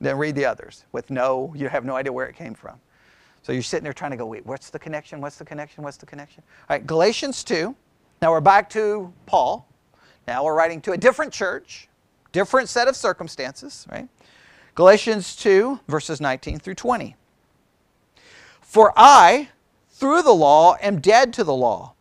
then 0.00 0.18
read 0.18 0.34
the 0.34 0.44
others 0.44 0.84
with 0.92 1.10
no, 1.10 1.52
you 1.56 1.68
have 1.68 1.84
no 1.84 1.96
idea 1.96 2.12
where 2.12 2.26
it 2.26 2.36
came 2.36 2.54
from. 2.54 2.78
So 3.42 3.52
you're 3.52 3.62
sitting 3.62 3.84
there 3.84 3.92
trying 3.92 4.10
to 4.10 4.16
go, 4.16 4.26
wait, 4.26 4.44
what's 4.44 4.70
the 4.70 4.78
connection? 4.78 5.20
What's 5.20 5.36
the 5.36 5.44
connection? 5.44 5.84
What's 5.84 5.96
the 5.96 6.06
connection? 6.06 6.42
All 6.68 6.76
right, 6.76 6.86
Galatians 6.86 7.44
2. 7.44 7.74
Now 8.20 8.32
we're 8.32 8.40
back 8.40 8.68
to 8.70 9.12
Paul. 9.26 9.68
Now 10.26 10.44
we're 10.44 10.54
writing 10.54 10.80
to 10.82 10.92
a 10.92 10.96
different 10.96 11.32
church, 11.32 11.88
different 12.32 12.68
set 12.68 12.88
of 12.88 12.96
circumstances, 12.96 13.86
right? 13.90 14.08
Galatians 14.74 15.36
2, 15.36 15.80
verses 15.86 16.20
19 16.20 16.58
through 16.58 16.74
20. 16.74 17.14
For 18.60 18.92
I, 18.96 19.48
through 19.96 20.20
the 20.22 20.34
law, 20.34 20.76
am 20.82 21.00
dead 21.00 21.32
to 21.32 21.44
the 21.44 21.54
law, 21.54 21.94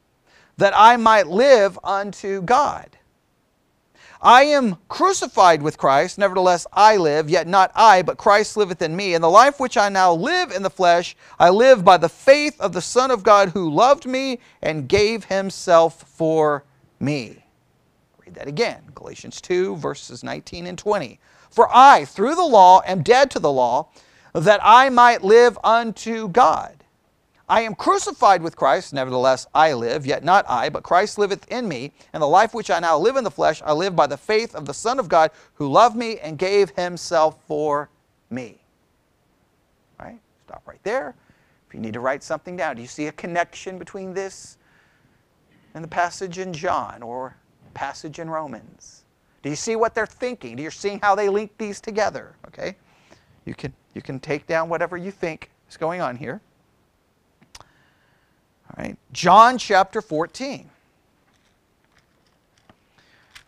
that 0.58 0.74
I 0.76 0.98
might 0.98 1.28
live 1.28 1.80
unto 1.82 2.42
God. 2.42 2.98
I 4.22 4.44
am 4.44 4.78
crucified 4.90 5.62
with 5.62 5.78
Christ, 5.78 6.18
nevertheless 6.18 6.68
I 6.74 6.98
live, 6.98 7.30
yet 7.30 7.48
not 7.48 7.72
I, 7.74 8.02
but 8.02 8.18
Christ 8.18 8.58
liveth 8.58 8.82
in 8.82 8.96
me. 8.98 9.14
And 9.14 9.24
the 9.24 9.30
life 9.30 9.62
which 9.62 9.78
I 9.78 9.88
now 9.88 10.14
live 10.14 10.52
in 10.52 10.62
the 10.62 10.70
flesh, 10.70 11.16
I 11.40 11.50
live 11.50 11.86
by 11.86 11.96
the 11.96 12.10
faith 12.10 12.60
of 12.60 12.74
the 12.74 12.82
Son 12.82 13.12
of 13.12 13.24
God 13.24 13.50
who 13.50 13.70
loved 13.70 14.06
me 14.06 14.40
and 14.62 14.90
gave 14.90 15.26
himself 15.26 16.02
for 16.02 16.66
me. 17.00 17.46
Read 18.26 18.36
that 18.36 18.48
again 18.48 18.82
Galatians 18.94 19.40
2, 19.40 19.78
verses 19.78 20.22
19 20.22 20.68
and 20.68 20.78
20. 20.78 21.18
For 21.50 21.70
I, 21.72 22.04
through 22.04 22.36
the 22.36 22.44
law, 22.44 22.82
am 22.86 23.04
dead 23.04 23.32
to 23.32 23.40
the 23.40 23.52
law, 23.52 23.88
that 24.34 24.60
I 24.64 24.90
might 24.90 25.24
live 25.24 25.58
unto 25.64 26.28
God. 26.28 26.75
I 27.48 27.62
am 27.62 27.76
crucified 27.76 28.42
with 28.42 28.56
Christ, 28.56 28.92
nevertheless 28.92 29.46
I 29.54 29.74
live, 29.74 30.06
yet 30.06 30.24
not 30.24 30.46
I, 30.50 30.70
but 30.70 30.82
Christ 30.82 31.20
liveth 31.20 31.48
in 31.52 31.68
me. 31.68 31.92
And 32.14 32.22
the 32.22 32.28
life 32.28 32.56
which 32.56 32.72
I 32.72 32.80
now 32.80 32.98
live 32.98 33.18
in 33.18 33.24
the 33.24 33.32
flesh, 33.32 33.62
I 33.64 33.72
live 33.72 33.96
by 33.96 34.08
the 34.08 34.18
faith 34.18 34.56
of 34.56 34.66
the 34.66 34.74
Son 34.74 35.00
of 35.00 35.08
God, 35.08 35.30
who 35.54 35.72
loved 35.72 35.96
me 35.96 36.18
and 36.20 36.40
gave 36.40 36.72
himself 36.72 37.38
for 37.48 37.90
me. 38.32 38.58
Right? 40.00 40.20
Stop 40.48 40.64
right 40.66 40.82
there. 40.84 41.14
If 41.68 41.74
you 41.76 41.80
need 41.80 41.94
to 41.94 42.00
write 42.00 42.24
something 42.24 42.56
down, 42.56 42.78
do 42.78 42.82
you 42.82 42.88
see 42.88 43.08
a 43.08 43.12
connection 43.12 43.78
between 43.78 44.14
this 44.14 44.58
and 45.76 45.84
the 45.84 45.88
passage 45.88 46.40
in 46.40 46.52
John 46.52 47.04
or 47.04 47.36
passage 47.76 48.18
in 48.18 48.28
Romans? 48.28 49.04
Do 49.44 49.52
you 49.52 49.56
see 49.56 49.76
what 49.76 49.94
they're 49.94 50.08
thinking? 50.08 50.56
Do 50.56 50.64
you 50.64 50.72
see 50.72 51.00
how 51.04 51.14
they 51.14 51.30
link 51.30 51.52
these 51.60 51.80
together? 51.80 52.36
Okay? 52.48 52.76
You 53.46 53.54
can, 53.54 53.72
you 53.94 54.02
can 54.02 54.20
take 54.20 54.48
down 54.48 54.68
whatever 54.68 54.98
you 54.98 55.12
think 55.12 55.52
is 55.70 55.78
going 55.78 56.02
on 56.02 56.16
here. 56.16 56.42
All 58.70 58.84
right, 58.84 58.98
John 59.12 59.58
chapter 59.58 60.02
14. 60.02 60.70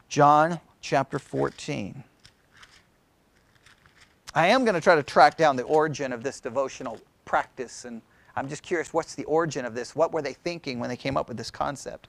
John 0.10 0.60
chapter 0.82 1.20
14. 1.20 2.04
I 4.34 4.48
am 4.48 4.64
going 4.64 4.76
to 4.76 4.82
try 4.82 4.96
to 4.96 5.04
track 5.04 5.36
down 5.36 5.56
the 5.56 5.64
origin 5.64 6.14
of 6.14 6.24
this 6.24 6.40
devotional 6.40 7.00
practice, 7.26 7.86
and 7.86 8.02
I'm 8.36 8.48
just 8.48 8.62
curious 8.62 8.94
what's 8.94 9.16
the 9.16 9.26
origin 9.26 9.66
of 9.66 9.74
this? 9.74 9.96
What 9.96 10.14
were 10.14 10.22
they 10.22 10.34
thinking 10.34 10.80
when 10.80 10.90
they 10.90 10.96
came 10.96 11.18
up 11.18 11.28
with 11.28 11.38
this 11.38 11.50
concept? 11.50 12.08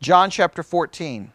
John 0.00 0.30
chapter 0.30 0.62
14. 0.62 1.30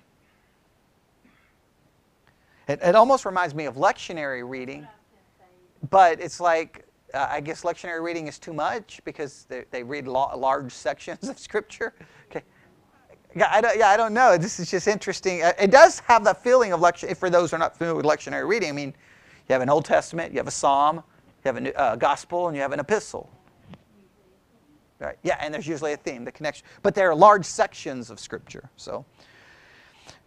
It, 2.67 2.79
it 2.81 2.95
almost 2.95 3.25
reminds 3.25 3.53
me 3.53 3.65
of 3.65 3.75
lectionary 3.75 4.47
reading, 4.47 4.87
but 5.89 6.19
it's 6.19 6.39
like 6.39 6.85
uh, 7.13 7.27
I 7.29 7.41
guess 7.41 7.63
lectionary 7.63 8.01
reading 8.01 8.27
is 8.27 8.39
too 8.39 8.53
much 8.53 9.01
because 9.05 9.45
they, 9.49 9.65
they 9.71 9.83
read 9.83 10.07
large 10.07 10.71
sections 10.71 11.29
of 11.29 11.39
Scripture. 11.39 11.93
Okay. 12.29 12.43
Yeah 13.35 13.49
I, 13.49 13.61
don't, 13.61 13.77
yeah, 13.77 13.89
I 13.89 13.97
don't 13.97 14.13
know. 14.13 14.37
This 14.37 14.59
is 14.59 14.69
just 14.69 14.87
interesting. 14.87 15.41
Uh, 15.41 15.53
it 15.59 15.71
does 15.71 15.99
have 15.99 16.23
that 16.25 16.43
feeling 16.43 16.73
of 16.73 16.81
lecture. 16.81 17.13
For 17.15 17.29
those 17.29 17.51
who 17.51 17.55
are 17.55 17.59
not 17.59 17.77
familiar 17.77 17.95
with 17.95 18.05
lectionary 18.05 18.47
reading, 18.47 18.69
I 18.69 18.73
mean, 18.73 18.93
you 19.47 19.53
have 19.53 19.61
an 19.61 19.69
Old 19.69 19.85
Testament, 19.85 20.31
you 20.31 20.37
have 20.37 20.47
a 20.47 20.51
Psalm, 20.51 20.97
you 20.97 21.53
have 21.53 21.57
a 21.57 21.79
uh, 21.79 21.95
Gospel, 21.95 22.47
and 22.47 22.55
you 22.55 22.61
have 22.61 22.71
an 22.71 22.79
Epistle. 22.79 23.29
Right. 24.99 25.17
Yeah, 25.23 25.37
and 25.39 25.51
there's 25.51 25.67
usually 25.67 25.93
a 25.93 25.97
theme, 25.97 26.25
the 26.25 26.31
connection. 26.31 26.65
But 26.83 26.93
there 26.93 27.09
are 27.09 27.15
large 27.15 27.45
sections 27.45 28.11
of 28.11 28.19
Scripture. 28.19 28.69
So, 28.75 29.03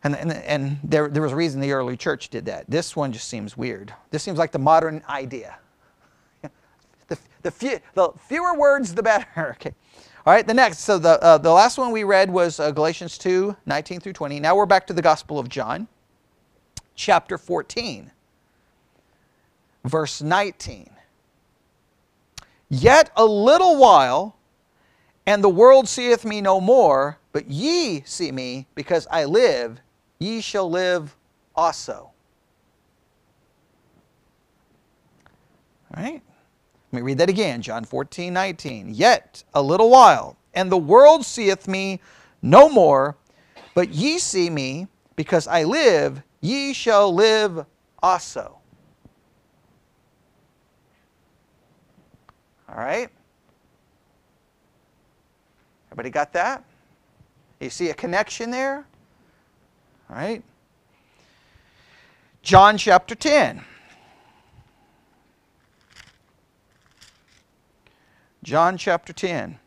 and 0.02 0.16
and, 0.16 0.32
and 0.32 0.78
there 0.82 1.08
there 1.08 1.22
was 1.22 1.30
a 1.30 1.36
reason 1.36 1.60
the 1.60 1.70
early 1.70 1.96
church 1.96 2.28
did 2.28 2.46
that. 2.46 2.68
This 2.68 2.96
one 2.96 3.12
just 3.12 3.28
seems 3.28 3.56
weird. 3.56 3.94
This 4.10 4.24
seems 4.24 4.36
like 4.36 4.50
the 4.50 4.58
modern 4.58 5.04
idea. 5.08 5.58
The, 7.08 7.18
the, 7.42 7.50
few, 7.50 7.78
the 7.94 8.10
fewer 8.28 8.56
words, 8.56 8.94
the 8.94 9.02
better. 9.02 9.56
Okay. 9.60 9.74
All 10.26 10.32
right, 10.32 10.46
the 10.46 10.54
next. 10.54 10.78
So 10.78 10.98
the, 10.98 11.22
uh, 11.22 11.36
the 11.36 11.52
last 11.52 11.76
one 11.76 11.92
we 11.92 12.02
read 12.02 12.30
was 12.30 12.58
uh, 12.58 12.70
Galatians 12.70 13.18
2 13.18 13.54
19 13.66 14.00
through 14.00 14.14
20. 14.14 14.40
Now 14.40 14.56
we're 14.56 14.64
back 14.64 14.86
to 14.86 14.94
the 14.94 15.02
Gospel 15.02 15.38
of 15.38 15.50
John, 15.50 15.86
chapter 16.94 17.36
14, 17.36 18.10
verse 19.84 20.22
19. 20.22 20.88
Yet 22.70 23.10
a 23.16 23.24
little 23.24 23.76
while, 23.76 24.36
and 25.26 25.44
the 25.44 25.50
world 25.50 25.88
seeth 25.88 26.24
me 26.24 26.40
no 26.40 26.58
more, 26.58 27.18
but 27.32 27.46
ye 27.50 28.02
see 28.06 28.32
me, 28.32 28.66
because 28.74 29.06
I 29.10 29.26
live, 29.26 29.78
ye 30.18 30.40
shall 30.40 30.70
live 30.70 31.14
also. 31.54 32.10
All 35.94 36.02
right? 36.02 36.22
Let 36.94 37.00
me 37.00 37.06
read 37.06 37.18
that 37.18 37.28
again. 37.28 37.60
John 37.60 37.82
14, 37.82 38.32
19. 38.32 38.94
Yet 38.94 39.42
a 39.52 39.60
little 39.60 39.90
while, 39.90 40.36
and 40.54 40.70
the 40.70 40.78
world 40.78 41.26
seeth 41.26 41.66
me 41.66 41.98
no 42.40 42.68
more, 42.68 43.16
but 43.74 43.88
ye 43.88 44.20
see 44.20 44.48
me, 44.48 44.86
because 45.16 45.48
I 45.48 45.64
live, 45.64 46.22
ye 46.40 46.72
shall 46.72 47.12
live 47.12 47.66
also. 48.00 48.58
All 52.68 52.76
right? 52.76 53.08
Everybody 55.88 56.10
got 56.10 56.32
that? 56.34 56.62
You 57.58 57.70
see 57.70 57.90
a 57.90 57.94
connection 57.94 58.52
there? 58.52 58.86
All 60.08 60.14
right? 60.14 60.44
John 62.42 62.78
chapter 62.78 63.16
10. 63.16 63.64
John 68.44 68.76
chapter 68.76 69.14
10. 69.14 69.58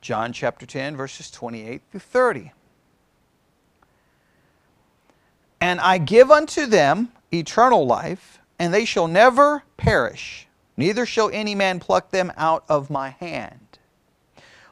John 0.00 0.32
chapter 0.32 0.64
10, 0.64 0.96
verses 0.96 1.30
28 1.30 1.82
through 1.90 2.00
30. 2.00 2.52
And 5.60 5.78
I 5.80 5.98
give 5.98 6.30
unto 6.30 6.64
them 6.64 7.12
eternal 7.30 7.86
life, 7.86 8.38
and 8.58 8.72
they 8.72 8.86
shall 8.86 9.06
never 9.06 9.64
perish, 9.76 10.46
neither 10.78 11.04
shall 11.04 11.28
any 11.30 11.54
man 11.54 11.78
pluck 11.78 12.10
them 12.10 12.32
out 12.38 12.64
of 12.70 12.88
my 12.88 13.10
hand. 13.10 13.78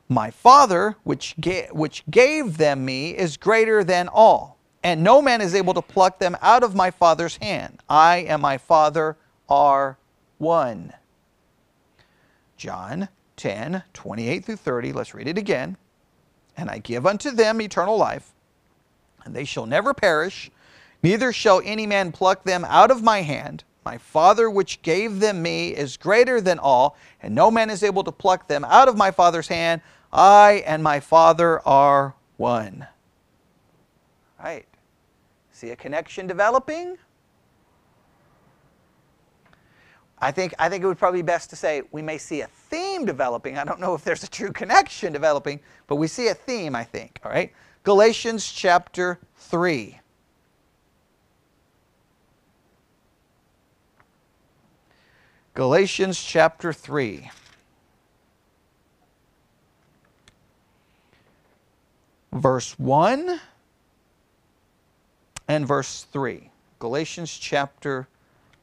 My 0.08 0.30
Father, 0.30 0.96
which, 1.04 1.34
ga- 1.38 1.68
which 1.70 2.02
gave 2.10 2.56
them 2.56 2.86
me, 2.86 3.10
is 3.10 3.36
greater 3.36 3.84
than 3.84 4.08
all, 4.08 4.58
and 4.83 5.03
no 5.03 5.22
man 5.22 5.41
is 5.41 5.55
able 5.55 5.74
to 5.74 5.83
pluck 5.83 6.18
them 6.18 6.37
out 6.43 6.62
of 6.62 6.74
my 6.74 6.91
Father's 6.91 7.37
hand. 7.37 7.83
I 7.89 8.18
and 8.28 8.43
my 8.43 8.59
Father 8.59 9.16
are 9.49 9.99
one. 10.39 10.93
John 12.57 13.09
10, 13.37 13.83
28 13.93 14.45
through 14.45 14.57
30. 14.57 14.93
Let's 14.93 15.14
read 15.14 15.28
it 15.28 15.39
again. 15.39 15.76
And 16.57 16.70
I 16.70 16.78
give 16.78 17.07
unto 17.07 17.30
them 17.30 17.61
eternal 17.61 17.97
life, 17.97 18.33
and 19.24 19.35
they 19.35 19.45
shall 19.45 19.66
never 19.66 19.95
perish, 19.95 20.51
neither 21.03 21.33
shall 21.33 21.62
any 21.64 21.87
man 21.87 22.12
pluck 22.12 22.45
them 22.45 22.64
out 22.66 22.91
of 22.91 23.03
my 23.03 23.22
hand. 23.22 23.64
My 23.85 23.99
Father, 23.99 24.49
which 24.49 24.83
gave 24.83 25.18
them 25.18 25.43
me, 25.43 25.70
is 25.70 25.97
greater 25.97 26.41
than 26.41 26.59
all, 26.59 26.97
and 27.20 27.35
no 27.35 27.51
man 27.51 27.70
is 27.70 27.83
able 27.83 28.05
to 28.05 28.12
pluck 28.12 28.47
them 28.47 28.64
out 28.64 28.89
of 28.89 28.97
my 28.97 29.11
Father's 29.11 29.49
hand. 29.49 29.80
I 30.12 30.62
and 30.66 30.83
my 30.83 31.01
Father 31.01 31.66
are 31.66 32.14
one. 32.37 32.87
Right. 34.43 34.66
See 35.62 35.70
a 35.70 35.76
connection 35.76 36.26
developing? 36.26 36.98
I 40.18 40.32
think, 40.32 40.54
I 40.58 40.68
think 40.68 40.82
it 40.82 40.88
would 40.88 40.98
probably 40.98 41.22
be 41.22 41.26
best 41.26 41.50
to 41.50 41.56
say 41.56 41.82
we 41.92 42.02
may 42.02 42.18
see 42.18 42.40
a 42.40 42.48
theme 42.48 43.04
developing. 43.04 43.56
I 43.56 43.62
don't 43.62 43.78
know 43.78 43.94
if 43.94 44.02
there's 44.02 44.24
a 44.24 44.28
true 44.28 44.50
connection 44.50 45.12
developing, 45.12 45.60
but 45.86 45.96
we 45.96 46.08
see 46.08 46.26
a 46.26 46.34
theme, 46.34 46.74
I 46.74 46.82
think. 46.82 47.20
All 47.24 47.30
right? 47.30 47.52
Galatians 47.84 48.50
chapter 48.50 49.20
3. 49.36 50.00
Galatians 55.54 56.20
chapter 56.20 56.72
3. 56.72 57.30
Verse 62.32 62.76
1 62.80 63.40
and 65.53 65.66
verse 65.66 66.07
3. 66.12 66.50
Galatians 66.78 67.30
chapter 67.30 68.09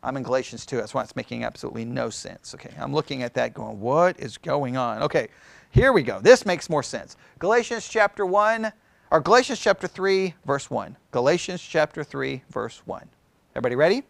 I'm 0.02 0.16
in 0.16 0.24
Galatians 0.24 0.66
2. 0.66 0.78
That's 0.78 0.94
why 0.94 1.04
it's 1.04 1.16
making 1.16 1.44
absolutely 1.44 1.84
no 1.86 2.10
sense. 2.10 2.54
Okay, 2.56 2.74
I'm 2.80 2.94
looking 2.94 3.22
at 3.24 3.34
that 3.34 3.54
going, 3.54 3.80
what 3.80 4.20
is 4.20 4.38
going 4.38 4.78
on? 4.78 5.04
Okay, 5.04 5.28
here 5.72 5.92
we 5.92 6.04
go. 6.04 6.20
This 6.22 6.46
makes 6.46 6.70
more 6.70 6.84
sense. 6.84 7.18
Galatians 7.38 7.88
chapter 7.88 8.26
1, 8.26 8.72
or 9.12 9.20
Galatians 9.20 9.60
chapter 9.60 9.88
3, 9.88 10.34
verse 10.46 10.72
1. 10.72 10.96
Galatians 11.12 11.62
chapter 11.62 12.04
3, 12.04 12.42
verse 12.50 12.82
1. 12.86 13.10
Everybody 13.52 13.76
ready? 13.76 14.04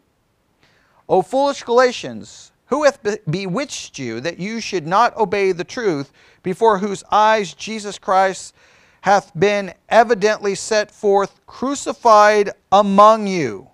O 1.08 1.24
foolish 1.24 1.64
Galatians, 1.64 2.52
who 2.68 2.84
hath 2.84 3.00
bewitched 3.30 3.98
you 3.98 4.20
that 4.22 4.38
you 4.38 4.62
should 4.62 4.86
not 4.86 5.18
obey 5.18 5.54
the 5.54 5.64
truth, 5.64 6.12
before 6.44 6.78
whose 6.78 7.04
eyes 7.12 7.56
Jesus 7.56 7.98
Christ 7.98 8.54
hath 9.02 9.32
been 9.38 9.74
evidently 9.88 10.56
set 10.56 10.92
forth, 10.92 11.40
crucified 11.46 12.52
among 12.72 13.28
you? 13.28 13.70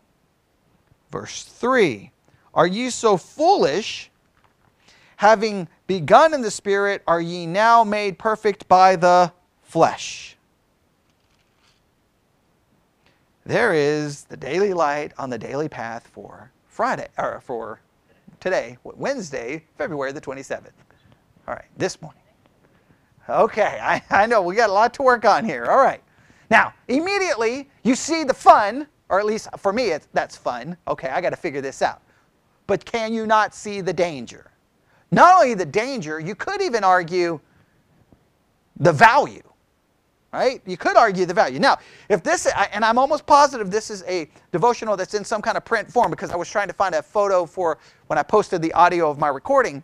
Verse 1.11 1.43
3 1.43 2.11
Are 2.53 2.67
ye 2.67 2.89
so 2.89 3.17
foolish? 3.17 4.11
Having 5.17 5.69
begun 5.87 6.33
in 6.33 6.41
the 6.41 6.51
Spirit, 6.51 7.01
are 7.07 7.21
ye 7.21 7.45
now 7.45 7.83
made 7.83 8.19
perfect 8.19 8.67
by 8.67 8.97
the 8.97 9.31
flesh? 9.63 10.35
There 13.45 13.73
is 13.73 14.23
the 14.23 14.35
daily 14.35 14.73
light 14.73 15.13
on 15.17 15.29
the 15.29 15.37
daily 15.37 15.69
path 15.69 16.07
for 16.07 16.51
Friday, 16.67 17.07
or 17.17 17.39
for 17.41 17.79
today, 18.39 18.77
Wednesday, 18.83 19.63
February 19.77 20.11
the 20.11 20.21
27th. 20.21 20.71
All 21.47 21.53
right, 21.53 21.65
this 21.77 22.01
morning. 22.01 22.24
Okay, 23.29 23.79
I, 23.81 24.01
I 24.09 24.25
know 24.25 24.41
we 24.41 24.55
got 24.55 24.69
a 24.69 24.73
lot 24.73 24.93
to 24.95 25.03
work 25.03 25.25
on 25.25 25.45
here. 25.45 25.65
All 25.65 25.77
right. 25.77 26.01
Now, 26.49 26.73
immediately 26.87 27.69
you 27.83 27.95
see 27.95 28.23
the 28.23 28.33
fun 28.33 28.87
or 29.09 29.19
at 29.19 29.25
least 29.25 29.47
for 29.57 29.71
me, 29.71 29.93
that's 30.13 30.35
fun. 30.35 30.77
Okay, 30.87 31.09
I 31.09 31.21
got 31.21 31.29
to 31.29 31.35
figure 31.35 31.61
this 31.61 31.81
out. 31.81 32.01
But 32.67 32.85
can 32.85 33.13
you 33.13 33.27
not 33.27 33.53
see 33.53 33.81
the 33.81 33.93
danger? 33.93 34.51
Not 35.11 35.35
only 35.35 35.53
the 35.53 35.65
danger, 35.65 36.19
you 36.19 36.33
could 36.35 36.61
even 36.61 36.83
argue 36.83 37.39
the 38.77 38.91
value, 38.91 39.43
right? 40.33 40.61
You 40.65 40.75
could 40.75 40.97
argue 40.97 41.25
the 41.25 41.33
value. 41.33 41.59
Now, 41.59 41.77
if 42.09 42.23
this, 42.23 42.47
and 42.73 42.83
I'm 42.83 42.97
almost 42.97 43.25
positive 43.25 43.69
this 43.69 43.91
is 43.91 44.03
a 44.07 44.27
devotional 44.51 44.97
that's 44.97 45.13
in 45.13 45.23
some 45.23 45.41
kind 45.41 45.55
of 45.55 45.63
print 45.63 45.89
form 45.91 46.09
because 46.09 46.31
I 46.31 46.35
was 46.35 46.49
trying 46.49 46.67
to 46.67 46.73
find 46.73 46.95
a 46.95 47.03
photo 47.03 47.45
for 47.45 47.77
when 48.07 48.17
I 48.17 48.23
posted 48.23 48.61
the 48.61 48.73
audio 48.73 49.09
of 49.09 49.19
my 49.19 49.27
recording. 49.27 49.83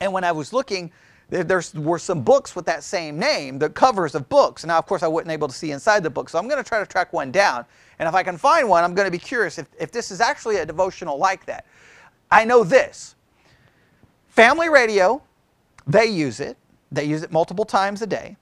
And 0.00 0.12
when 0.12 0.24
I 0.24 0.32
was 0.32 0.52
looking, 0.52 0.92
there 1.30 1.62
were 1.76 1.98
some 1.98 2.22
books 2.22 2.56
with 2.56 2.66
that 2.66 2.82
same 2.82 3.18
name, 3.18 3.58
the 3.58 3.70
covers 3.70 4.14
of 4.14 4.28
books. 4.28 4.64
Now, 4.64 4.78
of 4.78 4.86
course, 4.86 5.02
I 5.02 5.08
wasn't 5.08 5.30
able 5.30 5.48
to 5.48 5.54
see 5.54 5.70
inside 5.70 6.02
the 6.02 6.10
book, 6.10 6.28
so 6.28 6.38
I'm 6.38 6.48
going 6.48 6.62
to 6.62 6.68
try 6.68 6.80
to 6.80 6.86
track 6.86 7.12
one 7.12 7.30
down. 7.30 7.64
And 7.98 8.08
if 8.08 8.14
I 8.14 8.22
can 8.22 8.36
find 8.36 8.68
one, 8.68 8.82
I'm 8.82 8.94
going 8.94 9.06
to 9.06 9.12
be 9.12 9.18
curious 9.18 9.58
if, 9.58 9.68
if 9.78 9.92
this 9.92 10.10
is 10.10 10.20
actually 10.20 10.56
a 10.56 10.66
devotional 10.66 11.18
like 11.18 11.46
that. 11.46 11.66
I 12.30 12.44
know 12.44 12.64
this 12.64 13.14
Family 14.28 14.68
Radio, 14.68 15.22
they 15.86 16.06
use 16.06 16.40
it, 16.40 16.56
they 16.90 17.04
use 17.04 17.22
it 17.22 17.30
multiple 17.30 17.64
times 17.64 18.02
a 18.02 18.06
day. 18.06 18.36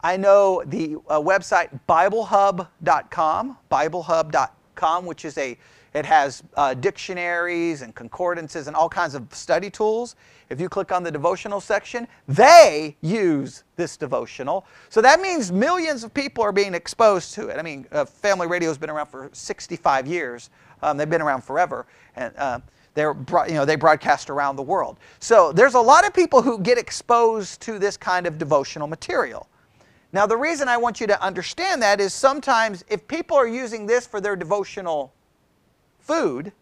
I 0.00 0.16
know 0.16 0.62
the 0.66 0.96
uh, 1.08 1.20
website 1.20 1.80
BibleHub.com, 1.88 3.58
BibleHub.com, 3.70 5.06
which 5.06 5.24
is 5.24 5.38
a 5.38 5.58
it 5.94 6.04
has 6.04 6.42
uh, 6.58 6.74
dictionaries 6.74 7.80
and 7.80 7.94
concordances 7.94 8.66
and 8.66 8.76
all 8.76 8.88
kinds 8.88 9.14
of 9.14 9.26
study 9.32 9.70
tools. 9.70 10.14
If 10.48 10.60
you 10.60 10.68
click 10.68 10.92
on 10.92 11.02
the 11.02 11.10
devotional 11.10 11.60
section, 11.60 12.06
they 12.28 12.96
use 13.00 13.64
this 13.74 13.96
devotional. 13.96 14.64
So 14.88 15.00
that 15.00 15.20
means 15.20 15.50
millions 15.50 16.04
of 16.04 16.14
people 16.14 16.44
are 16.44 16.52
being 16.52 16.74
exposed 16.74 17.34
to 17.34 17.48
it. 17.48 17.58
I 17.58 17.62
mean, 17.62 17.86
uh, 17.90 18.04
Family 18.04 18.46
Radio 18.46 18.68
has 18.68 18.78
been 18.78 18.90
around 18.90 19.06
for 19.06 19.28
65 19.32 20.06
years. 20.06 20.50
Um, 20.82 20.96
they've 20.96 21.10
been 21.10 21.22
around 21.22 21.42
forever. 21.42 21.86
And 22.14 22.32
uh, 22.36 22.60
they're, 22.94 23.14
you 23.46 23.54
know, 23.54 23.64
they 23.64 23.76
broadcast 23.76 24.30
around 24.30 24.56
the 24.56 24.62
world. 24.62 24.98
So 25.18 25.52
there's 25.52 25.74
a 25.74 25.80
lot 25.80 26.06
of 26.06 26.14
people 26.14 26.42
who 26.42 26.58
get 26.58 26.78
exposed 26.78 27.60
to 27.62 27.78
this 27.78 27.96
kind 27.96 28.26
of 28.26 28.38
devotional 28.38 28.86
material. 28.86 29.48
Now, 30.12 30.26
the 30.26 30.36
reason 30.36 30.68
I 30.68 30.76
want 30.76 31.00
you 31.00 31.06
to 31.08 31.22
understand 31.22 31.82
that 31.82 32.00
is 32.00 32.14
sometimes 32.14 32.84
if 32.88 33.06
people 33.06 33.36
are 33.36 33.48
using 33.48 33.84
this 33.84 34.06
for 34.06 34.20
their 34.20 34.36
devotional 34.36 35.12
food 35.98 36.52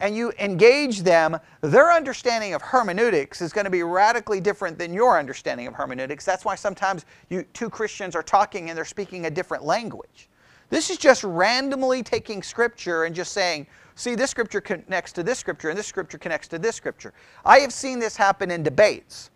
and 0.00 0.16
you 0.16 0.32
engage 0.38 1.02
them, 1.02 1.38
their 1.60 1.92
understanding 1.92 2.54
of 2.54 2.62
hermeneutics 2.62 3.40
is 3.40 3.52
going 3.52 3.66
to 3.66 3.70
be 3.70 3.82
radically 3.82 4.40
different 4.40 4.78
than 4.78 4.92
your 4.92 5.18
understanding 5.18 5.66
of 5.66 5.74
hermeneutics. 5.74 6.24
That's 6.24 6.44
why 6.44 6.54
sometimes 6.54 7.04
you, 7.28 7.44
two 7.52 7.70
Christians 7.70 8.16
are 8.16 8.22
talking 8.22 8.68
and 8.68 8.76
they're 8.76 8.84
speaking 8.84 9.26
a 9.26 9.30
different 9.30 9.64
language. 9.64 10.28
This 10.70 10.88
is 10.88 10.98
just 10.98 11.24
randomly 11.24 12.02
taking 12.02 12.42
scripture 12.42 13.04
and 13.04 13.14
just 13.14 13.32
saying, 13.32 13.66
see, 13.94 14.14
this 14.14 14.30
scripture 14.30 14.60
connects 14.60 15.12
to 15.12 15.22
this 15.22 15.38
scripture 15.38 15.68
and 15.68 15.78
this 15.78 15.86
scripture 15.86 16.18
connects 16.18 16.48
to 16.48 16.58
this 16.58 16.76
scripture. 16.76 17.12
I 17.44 17.58
have 17.58 17.72
seen 17.72 17.98
this 17.98 18.16
happen 18.16 18.50
in 18.50 18.62
debates 18.62 19.30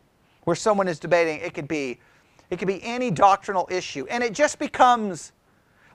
where 0.45 0.57
someone 0.57 0.89
is 0.89 0.99
debating, 0.99 1.41
it 1.41 1.55
could 1.55 1.69
be 1.69 2.01
it 2.51 2.59
could 2.59 2.69
be 2.69 2.83
any 2.85 3.11
doctrinal 3.11 3.67
issue, 3.71 4.07
and 4.11 4.23
it 4.23 4.33
just 4.33 4.59
becomes 4.59 5.33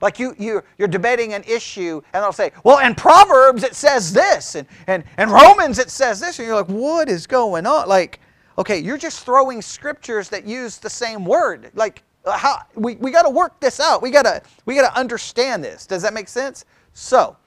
like 0.02 0.20
you, 0.20 0.36
you, 0.38 0.64
you're 0.78 0.88
debating 0.88 1.34
an 1.34 1.43
issue, 1.43 2.02
and 2.14 2.24
they'll 2.24 2.32
say, 2.32 2.52
Well, 2.64 2.80
in 2.80 2.95
Proverbs 2.95 3.64
it 3.64 3.76
says 3.76 4.14
this, 4.14 4.56
and, 4.56 4.68
and, 4.88 5.04
and 5.18 5.32
Romans 5.32 5.80
it 5.80 5.89
says 5.89 6.20
this. 6.20 6.39
And 6.39 6.47
you're 6.47 6.56
like, 6.56 6.68
What 6.70 7.10
is 7.10 7.28
going 7.28 7.66
on? 7.66 7.88
Like, 7.88 8.20
okay, 8.58 8.80
you're 8.80 8.97
just 8.97 9.26
throwing 9.26 9.62
scriptures 9.62 10.30
that 10.30 10.45
use 10.45 10.78
the 10.78 10.89
same 10.89 11.26
word. 11.26 11.72
Like, 11.74 12.04
uh, 12.26 12.38
how, 12.38 12.62
we, 12.76 12.95
we 12.95 13.12
got 13.12 13.24
to 13.24 13.30
work 13.30 13.60
this 13.60 13.80
out. 13.80 14.02
We 14.02 14.12
got 14.12 14.24
to 14.24 14.41
we 14.66 14.76
got 14.76 14.93
to 14.93 15.00
understand 15.00 15.64
this. 15.64 15.86
Does 15.86 16.02
that 16.02 16.14
make 16.14 16.28
sense? 16.28 16.66
So, 16.93 17.38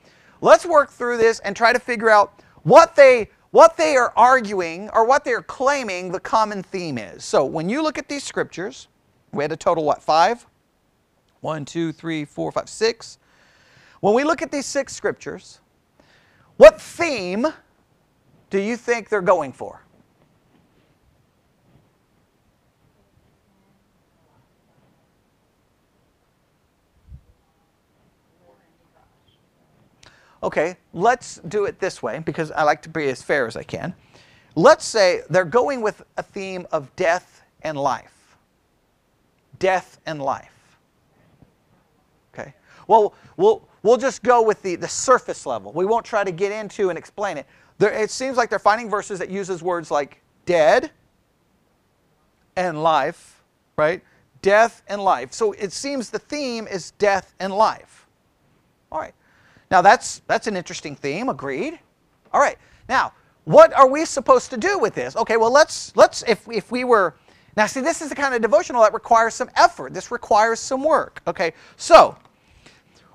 let's 0.41 0.65
work 0.65 0.91
through 0.91 1.19
this 1.19 1.39
and 1.41 1.55
try 1.55 1.73
to 1.73 1.79
figure 1.79 2.09
out 2.09 2.43
what 2.63 2.97
they 2.97 3.29
what 3.51 3.77
they 3.77 3.97
are 3.97 4.15
arguing 4.17 4.89
or 4.95 5.07
what 5.07 5.25
they're 5.25 5.43
claiming 5.43 6.11
the 6.11 6.21
common 6.21 6.63
theme 6.63 6.97
is. 6.97 7.23
So, 7.23 7.45
when 7.45 7.69
you 7.69 7.83
look 7.83 7.99
at 7.99 8.09
these 8.09 8.25
scriptures, 8.25 8.89
we 9.33 9.45
had 9.45 9.53
a 9.53 9.57
total 9.57 9.85
what 9.85 10.03
five? 10.03 10.47
One, 11.43 11.65
two, 11.65 11.93
three, 11.93 12.25
four, 12.25 12.51
five, 12.53 12.69
six. 12.69 13.19
When 14.01 14.15
we 14.15 14.25
look 14.25 14.43
at 14.43 14.51
these 14.51 14.65
six 14.65 14.95
scriptures, 14.95 15.61
what 16.57 16.81
theme 16.81 17.47
do 18.49 18.61
you 18.61 18.77
think 18.77 19.09
they're 19.09 19.21
going 19.21 19.53
for? 19.53 19.83
Okay, 30.45 30.77
let's 30.93 31.37
do 31.49 31.65
it 31.65 31.79
this 31.81 32.03
way 32.03 32.21
because 32.21 32.53
I 32.53 32.63
like 32.63 32.83
to 32.83 32.89
be 32.89 33.09
as 33.09 33.21
fair 33.21 33.47
as 33.47 33.57
I 33.57 33.63
can. 33.65 33.95
Let's 34.55 34.85
say 34.85 35.23
they're 35.29 35.45
going 35.45 35.81
with 35.83 36.05
a 36.17 36.23
theme 36.23 36.67
of 36.71 36.95
death 36.95 37.43
and 37.63 37.77
life. 37.77 38.37
Death 39.59 39.99
and 40.07 40.23
life. 40.23 40.62
Well, 42.93 43.15
we'll, 43.39 43.67
we'll 43.83 43.97
just 43.97 44.23
go 44.23 44.43
with 44.43 44.61
the, 44.61 44.77
the 44.77 44.87
surface 44.87 45.47
level. 45.47 45.73
We 45.73 45.87
won't 45.87 46.05
try 46.05 46.25
to 46.25 46.31
get 46.31 46.53
into 46.53 46.91
and 46.91 46.99
explain 46.99 47.39
it. 47.39 47.47
There, 47.79 47.91
it 47.91 48.11
seems 48.11 48.37
like 48.37 48.51
they're 48.51 48.59
finding 48.59 48.91
verses 48.91 49.19
that 49.19 49.31
uses 49.31 49.63
words 49.63 49.91
like 49.91 50.21
dead 50.45 50.91
and 52.55 52.83
life, 52.83 53.43
right? 53.77 54.03
Death 54.43 54.83
and 54.89 55.03
life. 55.03 55.33
So 55.33 55.53
it 55.53 55.73
seems 55.73 56.11
the 56.11 56.19
theme 56.19 56.67
is 56.67 56.91
death 56.93 57.35
and 57.41 57.55
life. 57.55 58.07
All 58.91 59.01
right. 59.01 59.15
Now 59.71 59.81
that's 59.81 60.21
that's 60.27 60.47
an 60.47 60.55
interesting 60.55 60.95
theme, 60.95 61.31
agreed. 61.31 61.79
All 62.31 62.43
right. 62.43 62.59
Now, 62.91 63.15
what 63.45 63.73
are 63.73 63.89
we 63.89 64.05
supposed 64.05 64.51
to 64.51 64.59
do 64.59 64.79
with 64.79 64.95
this? 64.95 65.17
Okay, 65.17 65.39
well 65.39 65.51
let's 65.51 65.97
let's 65.97 66.23
if 66.25 66.47
if 66.51 66.71
we 66.71 66.85
were 66.85 67.15
now 67.57 67.65
see 67.65 67.81
this 67.81 68.03
is 68.03 68.11
the 68.11 68.15
kind 68.15 68.35
of 68.35 68.43
devotional 68.43 68.83
that 68.83 68.93
requires 68.93 69.33
some 69.33 69.49
effort. 69.57 69.95
This 69.95 70.11
requires 70.11 70.61
some 70.61 70.85
work. 70.85 71.23
Okay. 71.27 71.55
So, 71.77 72.19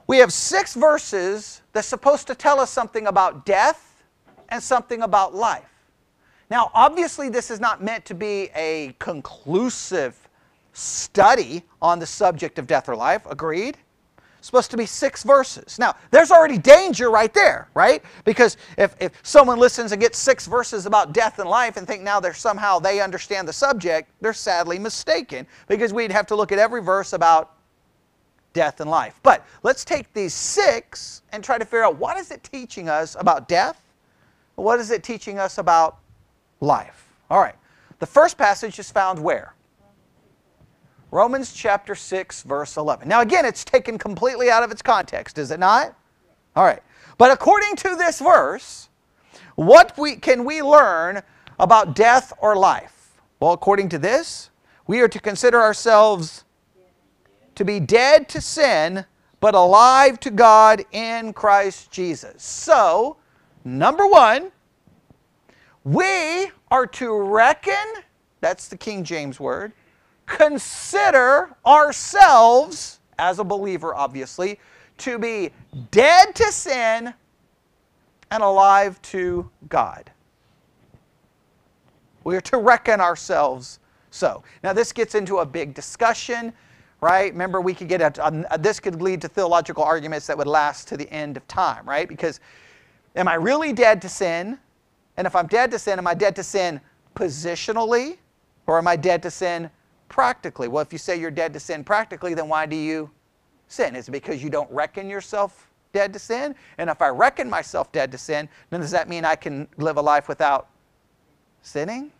we 0.07 0.17
have 0.17 0.33
6 0.33 0.73
verses 0.75 1.61
that's 1.73 1.87
supposed 1.87 2.27
to 2.27 2.35
tell 2.35 2.59
us 2.59 2.71
something 2.71 3.07
about 3.07 3.45
death 3.45 4.03
and 4.49 4.63
something 4.63 5.01
about 5.01 5.35
life. 5.35 5.63
Now, 6.49 6.71
obviously 6.73 7.29
this 7.29 7.51
is 7.51 7.59
not 7.59 7.83
meant 7.83 8.05
to 8.05 8.15
be 8.15 8.49
a 8.55 8.95
conclusive 8.99 10.17
study 10.73 11.63
on 11.81 11.99
the 11.99 12.05
subject 12.05 12.57
of 12.57 12.67
death 12.67 12.87
or 12.87 12.95
life, 12.95 13.25
agreed? 13.29 13.77
supposed 14.47 14.71
to 14.71 14.77
be 14.77 14.85
six 14.85 15.23
verses. 15.23 15.77
Now, 15.77 15.95
there's 16.09 16.31
already 16.31 16.57
danger 16.57 17.11
right 17.11 17.33
there, 17.33 17.67
right? 17.73 18.01
Because 18.23 18.55
if, 18.77 18.95
if 18.99 19.11
someone 19.21 19.59
listens 19.59 19.91
and 19.91 20.01
gets 20.01 20.17
six 20.17 20.47
verses 20.47 20.85
about 20.85 21.13
death 21.13 21.39
and 21.39 21.49
life 21.49 21.75
and 21.75 21.85
think 21.85 22.01
now 22.01 22.19
they're 22.19 22.33
somehow 22.33 22.79
they 22.79 23.01
understand 23.01 23.47
the 23.47 23.53
subject, 23.53 24.09
they're 24.21 24.33
sadly 24.33 24.79
mistaken 24.79 25.45
because 25.67 25.93
we'd 25.93 26.11
have 26.11 26.25
to 26.27 26.35
look 26.35 26.51
at 26.51 26.59
every 26.59 26.81
verse 26.81 27.13
about 27.13 27.56
death 28.53 28.79
and 28.79 28.89
life. 28.89 29.19
But 29.23 29.45
let's 29.63 29.85
take 29.85 30.11
these 30.13 30.33
six 30.33 31.21
and 31.31 31.43
try 31.43 31.57
to 31.57 31.65
figure 31.65 31.83
out 31.83 31.97
what 31.97 32.17
is 32.17 32.31
it 32.31 32.43
teaching 32.43 32.89
us 32.89 33.15
about 33.19 33.47
death? 33.47 33.81
What 34.55 34.79
is 34.79 34.89
it 34.91 35.03
teaching 35.03 35.37
us 35.37 35.57
about 35.57 35.99
life? 36.59 37.07
All 37.29 37.39
right. 37.39 37.55
The 37.99 38.07
first 38.07 38.37
passage 38.37 38.79
is 38.79 38.91
found 38.91 39.19
where? 39.19 39.53
Romans 41.11 41.53
chapter 41.53 41.95
6, 41.95 42.43
verse 42.43 42.75
11. 42.75 43.07
Now, 43.07 43.21
again, 43.21 43.45
it's 43.45 43.63
taken 43.63 43.97
completely 43.97 44.49
out 44.49 44.63
of 44.63 44.71
its 44.71 44.81
context, 44.81 45.37
is 45.37 45.51
it 45.51 45.59
not? 45.59 45.95
All 46.55 46.65
right. 46.65 46.81
But 47.17 47.31
according 47.31 47.75
to 47.77 47.95
this 47.95 48.19
verse, 48.19 48.89
what 49.55 49.97
we, 49.97 50.15
can 50.15 50.43
we 50.43 50.61
learn 50.61 51.21
about 51.59 51.95
death 51.95 52.33
or 52.39 52.55
life? 52.55 53.21
Well, 53.39 53.53
according 53.53 53.89
to 53.89 53.97
this, 53.97 54.49
we 54.85 54.99
are 55.01 55.07
to 55.07 55.19
consider 55.19 55.61
ourselves 55.61 56.43
to 57.57 57.65
be 57.65 57.79
dead 57.79 58.29
to 58.29 58.39
sin, 58.39 59.03
but 59.39 59.55
alive 59.55 60.19
to 60.19 60.29
God 60.29 60.85
in 60.91 61.33
Christ 61.33 61.89
Jesus. 61.89 62.43
So, 62.43 63.17
number 63.65 64.05
one, 64.05 64.51
we 65.83 66.51
are 66.69 66.85
to 66.85 67.19
reckon, 67.19 68.03
that's 68.41 68.67
the 68.67 68.77
King 68.77 69.03
James 69.03 69.39
word, 69.39 69.73
consider 70.27 71.55
ourselves, 71.65 72.99
as 73.17 73.39
a 73.39 73.43
believer, 73.43 73.95
obviously, 73.95 74.59
to 74.99 75.17
be 75.17 75.49
dead 75.89 76.35
to 76.35 76.51
sin 76.51 77.11
and 78.29 78.43
alive 78.43 79.01
to 79.01 79.49
God. 79.67 80.11
We 82.23 82.35
are 82.35 82.41
to 82.41 82.57
reckon 82.57 83.01
ourselves 83.01 83.79
so. 84.11 84.43
Now, 84.63 84.73
this 84.73 84.91
gets 84.91 85.15
into 85.15 85.37
a 85.39 85.45
big 85.45 85.73
discussion, 85.73 86.53
right? 87.01 87.31
Remember, 87.31 87.61
we 87.61 87.73
could 87.73 87.87
get 87.87 88.01
a, 88.01 88.25
um, 88.25 88.45
this 88.59 88.79
could 88.79 89.01
lead 89.01 89.21
to 89.21 89.27
theological 89.27 89.83
arguments 89.83 90.27
that 90.27 90.37
would 90.37 90.47
last 90.47 90.87
to 90.89 90.97
the 90.97 91.09
end 91.11 91.37
of 91.37 91.47
time, 91.47 91.87
right? 91.87 92.07
Because 92.07 92.39
am 93.15 93.27
I 93.27 93.35
really 93.35 93.73
dead 93.73 94.01
to 94.01 94.09
sin? 94.09 94.57
And 95.15 95.27
if 95.27 95.35
I'm 95.35 95.47
dead 95.47 95.71
to 95.71 95.79
sin, 95.79 95.99
am 95.99 96.07
I 96.07 96.13
dead 96.13 96.35
to 96.37 96.43
sin 96.43 96.81
positionally 97.15 98.17
or 98.65 98.77
am 98.77 98.87
I 98.87 98.95
dead 98.95 99.23
to 99.23 99.31
sin 99.31 99.69
practically. 100.09 100.67
Well, 100.67 100.81
if 100.81 100.91
you 100.91 100.99
say 100.99 101.19
you're 101.19 101.31
dead 101.31 101.53
to 101.53 101.59
sin 101.59 101.83
practically, 101.83 102.33
then 102.33 102.47
why 102.47 102.65
do 102.65 102.75
you 102.75 103.09
sin? 103.67 103.95
Is 103.95 104.07
it 104.07 104.11
because 104.11 104.43
you 104.43 104.49
don't 104.49 104.69
reckon 104.71 105.09
yourself 105.09 105.69
dead 105.93 106.13
to 106.13 106.19
sin? 106.19 106.55
And 106.77 106.89
if 106.89 107.01
I 107.01 107.09
reckon 107.09 107.49
myself 107.49 107.91
dead 107.91 108.11
to 108.11 108.17
sin, 108.17 108.49
then 108.69 108.81
does 108.81 108.91
that 108.91 109.09
mean 109.09 109.25
I 109.25 109.35
can 109.35 109.67
live 109.77 109.97
a 109.97 110.01
life 110.01 110.27
without 110.27 110.69
sinning? 111.61 112.11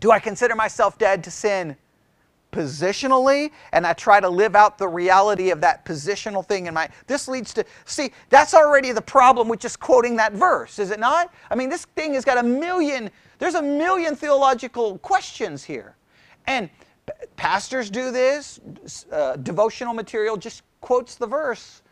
Do 0.00 0.10
I 0.10 0.18
consider 0.18 0.54
myself 0.54 0.98
dead 0.98 1.22
to 1.24 1.30
sin 1.30 1.76
positionally 2.52 3.50
and 3.72 3.86
I 3.86 3.92
try 3.94 4.20
to 4.20 4.28
live 4.28 4.54
out 4.54 4.78
the 4.78 4.88
reality 4.88 5.50
of 5.50 5.60
that 5.62 5.84
positional 5.84 6.46
thing 6.46 6.66
in 6.66 6.74
my 6.74 6.88
this 7.06 7.26
leads 7.26 7.52
to 7.54 7.64
see 7.86 8.12
that's 8.28 8.54
already 8.54 8.92
the 8.92 9.02
problem 9.02 9.48
with 9.48 9.58
just 9.58 9.80
quoting 9.80 10.16
that 10.16 10.34
verse 10.34 10.78
is 10.78 10.90
it 10.90 11.00
not 11.00 11.32
I 11.50 11.54
mean 11.54 11.70
this 11.70 11.86
thing 11.96 12.14
has 12.14 12.24
got 12.24 12.38
a 12.38 12.42
million 12.42 13.10
there's 13.38 13.54
a 13.54 13.62
million 13.62 14.14
theological 14.14 14.98
questions 14.98 15.64
here 15.64 15.96
and 16.46 16.68
pastors 17.36 17.90
do 17.90 18.10
this, 18.10 18.60
uh, 19.10 19.36
devotional 19.36 19.94
material 19.94 20.36
just 20.36 20.62
quotes 20.80 21.16
the 21.16 21.26
verse. 21.26 21.82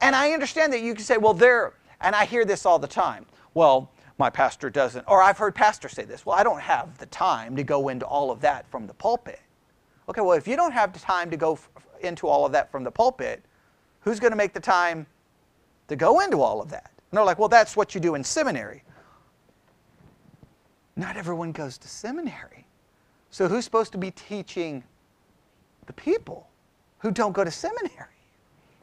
And 0.00 0.14
I 0.14 0.32
understand 0.32 0.72
that 0.72 0.80
you 0.80 0.94
can 0.94 1.04
say, 1.04 1.16
well, 1.16 1.34
there, 1.34 1.74
and 2.00 2.14
I 2.14 2.24
hear 2.24 2.44
this 2.44 2.66
all 2.66 2.78
the 2.78 2.86
time. 2.86 3.26
Well, 3.54 3.90
my 4.18 4.30
pastor 4.30 4.70
doesn't, 4.70 5.04
or 5.08 5.22
I've 5.22 5.38
heard 5.38 5.54
pastors 5.54 5.92
say 5.92 6.04
this, 6.04 6.24
well, 6.24 6.36
I 6.36 6.42
don't 6.42 6.60
have 6.60 6.96
the 6.98 7.06
time 7.06 7.56
to 7.56 7.62
go 7.62 7.88
into 7.88 8.06
all 8.06 8.30
of 8.30 8.40
that 8.40 8.66
from 8.70 8.86
the 8.86 8.94
pulpit. 8.94 9.40
Okay, 10.08 10.20
well, 10.20 10.36
if 10.36 10.46
you 10.46 10.56
don't 10.56 10.72
have 10.72 10.92
the 10.92 10.98
time 10.98 11.30
to 11.30 11.36
go 11.36 11.58
into 12.00 12.28
all 12.28 12.46
of 12.46 12.52
that 12.52 12.70
from 12.70 12.84
the 12.84 12.90
pulpit, 12.90 13.42
who's 14.00 14.20
going 14.20 14.30
to 14.30 14.36
make 14.36 14.52
the 14.52 14.60
time 14.60 15.06
to 15.88 15.96
go 15.96 16.20
into 16.20 16.40
all 16.40 16.60
of 16.60 16.70
that? 16.70 16.90
And 17.10 17.18
they're 17.18 17.24
like, 17.24 17.38
well, 17.38 17.48
that's 17.48 17.76
what 17.76 17.94
you 17.94 18.00
do 18.00 18.14
in 18.14 18.22
seminary. 18.22 18.82
Not 20.96 21.16
everyone 21.16 21.52
goes 21.52 21.76
to 21.78 21.88
seminary. 21.88 22.66
So 23.30 23.48
who's 23.48 23.64
supposed 23.64 23.92
to 23.92 23.98
be 23.98 24.12
teaching 24.12 24.82
the 25.86 25.92
people 25.92 26.48
who 26.98 27.10
don't 27.10 27.32
go 27.32 27.44
to 27.44 27.50
seminary? 27.50 28.06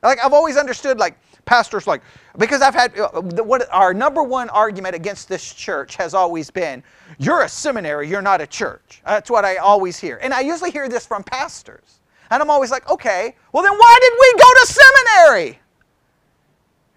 Like 0.03 0.19
I've 0.24 0.34
always 0.34 0.57
understood, 0.57 0.99
like 0.99 1.17
pastors, 1.45 1.87
like 1.87 2.01
because 2.37 2.61
I've 2.61 2.73
had 2.73 2.97
uh, 2.97 3.21
what 3.21 3.67
our 3.71 3.93
number 3.93 4.23
one 4.23 4.49
argument 4.49 4.95
against 4.95 5.29
this 5.29 5.53
church 5.53 5.95
has 5.95 6.13
always 6.13 6.49
been, 6.49 6.83
you're 7.17 7.41
a 7.41 7.49
seminary, 7.49 8.09
you're 8.09 8.21
not 8.21 8.41
a 8.41 8.47
church. 8.47 9.01
That's 9.05 9.29
what 9.29 9.45
I 9.45 9.57
always 9.57 9.99
hear, 9.99 10.19
and 10.21 10.33
I 10.33 10.41
usually 10.41 10.71
hear 10.71 10.89
this 10.89 11.05
from 11.05 11.23
pastors, 11.23 11.99
and 12.29 12.41
I'm 12.41 12.49
always 12.49 12.71
like, 12.71 12.89
okay, 12.89 13.35
well 13.51 13.63
then 13.63 13.73
why 13.73 13.97
did 14.01 14.13
we 14.19 14.33
go 14.41 14.53
to 14.53 14.67
seminary? 14.67 15.59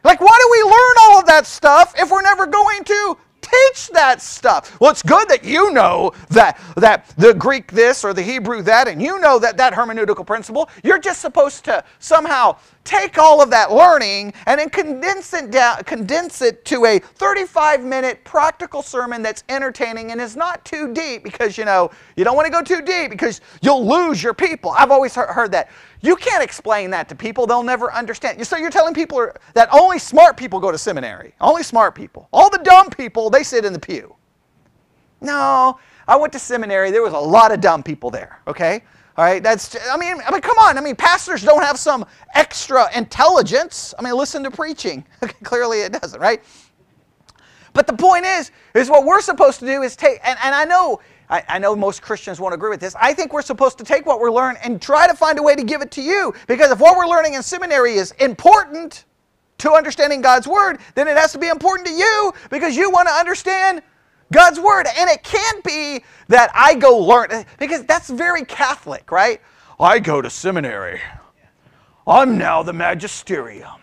Like 0.05 0.21
why 0.21 0.39
do 0.41 0.49
we 0.53 0.71
learn 0.71 0.95
all 1.01 1.19
of 1.19 1.27
that 1.27 1.47
stuff 1.47 1.95
if 1.99 2.11
we're 2.11 2.23
never 2.23 2.47
going 2.47 2.85
to 2.85 3.19
teach 3.47 3.89
that 3.89 4.21
stuff. 4.21 4.79
Well, 4.81 4.91
it's 4.91 5.03
good 5.03 5.29
that 5.29 5.45
you 5.45 5.73
know 5.73 6.13
that, 6.31 6.61
that 6.77 7.09
the 7.17 7.35
Greek 7.35 7.73
this 7.73 8.05
or 8.05 8.13
the 8.13 8.23
Hebrew 8.23 8.63
that, 8.63 8.89
and 8.89 9.01
you 9.01 9.19
know 9.21 9.39
that 9.39 9.57
that 9.57 9.73
hermeneutical 9.73 10.27
principle. 10.27 10.69
You're 10.83 10.99
just 10.99 11.21
supposed 11.21 11.65
to 11.67 11.85
somehow 11.99 12.59
take 12.85 13.19
all 13.19 13.43
of 13.43 13.51
that 13.51 13.73
learning 13.73 14.33
and 14.47 14.61
then 14.61 14.71
condense 14.71 15.35
it 15.35 15.51
down, 15.51 15.83
condense 15.85 16.41
it 16.41 16.65
to 16.67 16.87
a 16.87 16.99
35 16.99 17.85
minute 17.85 18.25
practical 18.25 18.81
sermon 18.83 19.23
that's 19.23 19.43
entertaining 19.49 20.13
and 20.13 20.21
is 20.21 20.37
not 20.37 20.65
too 20.65 20.95
deep 20.95 21.25
because 21.25 21.59
you 21.59 21.65
know 21.65 21.91
you 22.17 22.25
don't 22.25 22.37
want 22.37 22.47
to 22.47 22.53
go 22.53 22.63
too 22.63 22.83
deep 22.83 23.11
because 23.11 23.41
you'll 23.61 23.87
lose 23.87 24.23
your 24.23 24.35
people. 24.35 24.71
I've 24.71 24.91
always 24.91 25.15
heard 25.15 25.53
that. 25.53 25.69
You 26.07 26.15
can't 26.15 26.43
explain 26.43 26.91
that 26.91 27.09
to 27.09 27.17
people; 27.17 27.47
they'll 27.47 27.65
never 27.65 27.93
understand. 27.93 28.47
So 28.47 28.57
you're 28.57 28.71
telling 28.71 28.95
people 28.95 29.29
that 29.55 29.69
only 29.73 29.99
smart 29.99 30.37
people 30.37 30.61
go 30.61 30.71
to 30.71 30.79
seminary. 30.79 31.35
Only 31.41 31.65
smart 31.65 31.97
people. 31.97 32.29
All 32.33 32.49
the 32.49 32.59
dumb 32.59 32.91
people 32.91 33.29
they 33.29 33.43
sit 33.43 33.65
in 33.65 33.73
the 33.73 33.81
pew. 33.81 34.15
No, 35.21 35.81
I 36.07 36.15
went 36.15 36.33
to 36.35 36.39
seminary. 36.39 36.93
There 36.93 37.03
was 37.03 37.13
a 37.13 37.19
lot 37.19 37.51
of 37.51 37.61
dumb 37.61 37.83
people 37.83 38.11
there. 38.11 38.41
Okay. 38.47 38.83
All 39.17 39.25
right, 39.25 39.43
that's, 39.43 39.75
I 39.91 39.97
mean, 39.97 40.19
I 40.27 40.31
mean, 40.31 40.43
come 40.43 40.59
on. 40.59 40.77
I 40.77 40.83
mean, 40.83 40.95
pastors 40.95 41.43
don't 41.43 41.63
have 41.63 41.79
some 41.79 42.05
extra 42.35 42.87
intelligence. 42.95 43.95
I 43.99 44.03
mean, 44.03 44.15
listen 44.15 44.45
to 44.45 44.51
preaching. 44.51 45.07
Clearly 45.43 45.81
it 45.81 45.93
doesn't, 45.93 46.21
right? 46.21 46.43
But 47.73 47.87
the 47.87 47.95
point 47.95 48.27
is, 48.27 48.51
is 48.75 48.91
what 48.91 49.07
we're 49.07 49.23
supposed 49.23 49.59
to 49.61 49.67
do 49.67 49.83
is 49.83 49.97
take, 49.97 50.21
and, 50.23 50.39
and 50.43 50.55
I 50.55 50.65
know, 50.65 51.01
I, 51.29 51.43
I 51.49 51.59
know 51.59 51.75
most 51.75 52.03
Christians 52.03 52.41
won't 52.41 52.55
agree 52.55 52.71
with 52.71 52.81
this. 52.81 52.95
I 53.01 53.13
think 53.13 53.33
we're 53.33 53.43
supposed 53.43 53.79
to 53.79 53.85
take 53.85 54.07
what 54.07 54.21
we're 54.21 54.31
learning 54.31 54.61
and 54.63 54.81
try 54.81 55.07
to 55.07 55.15
find 55.15 55.39
a 55.39 55.43
way 55.43 55.57
to 55.57 55.65
give 55.65 55.83
it 55.83 55.91
to 55.93 56.03
you. 56.03 56.35
Because 56.47 56.71
if 56.71 56.79
what 56.79 56.97
we're 56.97 57.09
learning 57.09 57.35
in 57.35 57.43
seminary 57.43 57.95
is 57.95 58.13
important 58.13 59.05
to 59.59 59.73
understanding 59.73 60.21
God's 60.21 60.47
word, 60.47 60.79
then 60.95 61.09
it 61.09 61.17
has 61.17 61.33
to 61.33 61.39
be 61.39 61.49
important 61.49 61.89
to 61.89 61.95
you 61.95 62.33
because 62.51 62.77
you 62.77 62.91
want 62.91 63.09
to 63.09 63.15
understand 63.15 63.83
God's 64.33 64.61
word. 64.61 64.87
And 64.99 65.11
it 65.11 65.23
can't 65.23 65.65
be 65.65 66.05
that 66.29 66.51
I 66.55 66.75
go 66.75 66.99
learn, 66.99 67.45
because 67.59 67.85
that's 67.85 68.11
very 68.11 68.45
Catholic, 68.45 69.11
right? 69.11 69.41
I 69.81 69.99
go 69.99 70.23
to 70.23 70.31
seminary. 70.31 71.01
I'm 72.07 72.39
now 72.39 72.63
the 72.63 72.73
magisterium. 72.73 73.81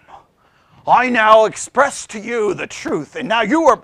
I 0.88 1.10
now 1.10 1.46
express 1.46 2.08
to 2.08 2.20
you 2.20 2.54
the 2.54 2.68
truth. 2.68 3.16
And 3.16 3.28
now 3.28 3.41
you 3.41 3.64
are. 3.64 3.84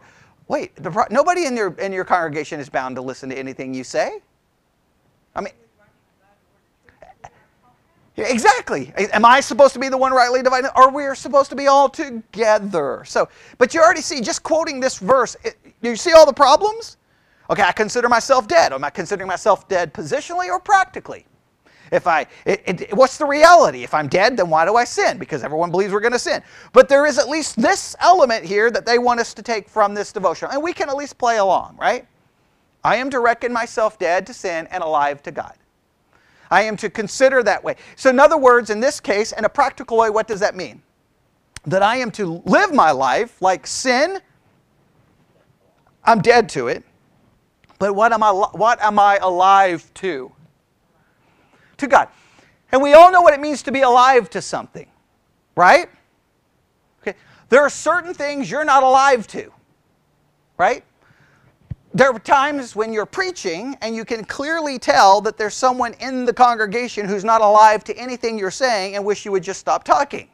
Wait, 0.50 0.76
the, 0.76 1.08
nobody 1.12 1.46
in 1.46 1.56
your, 1.56 1.74
in 1.76 1.94
your 1.94 2.04
congregation 2.04 2.60
is 2.60 2.70
bound 2.70 2.96
to 2.98 3.02
listen 3.02 3.30
to 3.30 3.38
anything 3.38 3.74
you 3.74 3.86
say? 3.86 4.20
I 5.36 5.42
mean, 5.42 5.54
Exactly. 8.18 8.92
Am 9.14 9.24
I 9.24 9.40
supposed 9.40 9.74
to 9.76 9.80
be 9.80 9.88
the 9.88 9.98
one 9.98 10.12
rightly 10.12 10.42
dividing, 10.42 10.72
or 10.76 10.92
we 10.92 11.06
are 11.06 11.16
supposed 11.16 11.50
to 11.52 11.56
be 11.56 11.68
all 11.68 11.88
together? 11.88 13.04
So, 13.06 13.30
but 13.58 13.74
you 13.74 13.80
already 13.82 14.02
see, 14.02 14.20
just 14.20 14.44
quoting 14.44 14.82
this 14.82 14.98
verse, 15.00 15.38
it, 15.46 15.56
you 15.82 15.96
see 15.96 16.12
all 16.12 16.26
the 16.26 16.34
problems? 16.34 16.98
Okay, 17.50 17.64
I 17.64 17.72
consider 17.72 18.10
myself 18.10 18.46
dead. 18.46 18.74
Am 18.74 18.84
I 18.84 18.90
considering 18.90 19.30
myself 19.30 19.70
dead 19.70 19.94
positionally 19.94 20.50
or 20.50 20.60
practically? 20.60 21.26
If 21.92 22.08
I, 22.08 22.28
it, 22.46 22.64
it, 22.66 22.94
what's 22.94 23.18
the 23.18 23.26
reality? 23.26 23.84
If 23.84 23.94
I'm 23.94 24.08
dead, 24.08 24.38
then 24.38 24.50
why 24.50 24.66
do 24.66 24.76
I 24.76 24.84
sin? 24.84 25.18
Because 25.18 25.44
everyone 25.44 25.72
believes 25.72 25.92
we're 25.94 26.00
going 26.00 26.14
to 26.14 26.20
sin. 26.20 26.44
But 26.74 26.90
there 26.90 27.06
is 27.06 27.18
at 27.18 27.30
least 27.30 27.60
this 27.62 27.96
element 28.00 28.46
here 28.46 28.70
that 28.72 28.86
they 28.86 29.00
want 29.00 29.20
us 29.20 29.34
to 29.34 29.42
take 29.42 29.68
from 29.68 29.94
this 29.94 30.12
devotion, 30.12 30.50
and 30.52 30.62
we 30.62 30.74
can 30.74 30.90
at 30.90 30.96
least 30.96 31.18
play 31.18 31.38
along, 31.38 31.78
right? 31.80 32.08
I 32.84 32.96
am 32.98 33.10
to 33.10 33.20
reckon 33.20 33.52
myself 33.52 34.00
dead 34.00 34.26
to 34.28 34.34
sin 34.34 34.68
and 34.72 34.84
alive 34.84 35.22
to 35.24 35.32
God. 35.32 35.54
I 36.52 36.64
am 36.64 36.78
to 36.78 36.90
consider 36.90 37.44
that 37.44 37.64
way. 37.64 37.76
So, 37.96 38.10
in 38.10 38.20
other 38.20 38.38
words, 38.38 38.70
in 38.70 38.80
this 38.80 39.00
case, 39.00 39.32
in 39.32 39.46
a 39.46 39.50
practical 39.50 39.98
way, 39.98 40.10
what 40.10 40.28
does 40.28 40.40
that 40.40 40.56
mean? 40.56 40.82
That 41.66 41.84
I 41.84 41.98
am 41.98 42.10
to 42.12 42.42
live 42.46 42.74
my 42.74 42.92
life 42.92 43.42
like 43.42 43.68
sin, 43.68 44.20
I'm 46.04 46.22
dead 46.22 46.50
to 46.50 46.68
it. 46.68 46.84
But 47.78 47.94
what 47.94 48.12
am 48.12 48.24
I, 48.24 48.32
what 48.32 48.82
am 48.82 49.00
I 49.00 49.18
alive 49.18 49.92
to? 49.96 50.32
To 51.80 51.88
God. 51.88 52.08
And 52.72 52.82
we 52.82 52.94
all 52.94 53.12
know 53.12 53.22
what 53.22 53.34
it 53.34 53.40
means 53.40 53.64
to 53.64 53.72
be 53.72 53.82
alive 53.82 54.30
to 54.32 54.42
something, 54.42 54.88
right? 55.56 55.90
Okay. 57.02 57.18
There 57.50 57.62
are 57.62 57.70
certain 57.70 58.14
things 58.14 58.50
you're 58.50 58.66
not 58.66 58.84
alive 58.84 59.26
to, 59.28 59.52
right? 60.58 60.84
there 61.94 62.12
are 62.12 62.20
times 62.20 62.76
when 62.76 62.94
you're 62.94 63.06
preaching 63.06 63.76
and 63.82 63.96
you 63.96 64.06
can 64.06 64.24
clearly 64.24 64.78
tell 64.78 65.22
that 65.22 65.38
there's 65.38 65.56
someone 65.56 65.94
in 66.00 66.24
the 66.26 66.34
congregation 66.34 67.08
who's 67.08 67.24
not 67.24 67.42
alive 67.42 67.84
to 67.86 67.98
anything 67.98 68.38
you're 68.38 68.52
saying 68.52 68.96
and 68.96 69.04
wish 69.04 69.26
you 69.26 69.32
would 69.32 69.44
just 69.44 69.60
stop 69.60 69.84
talking. 69.84 70.30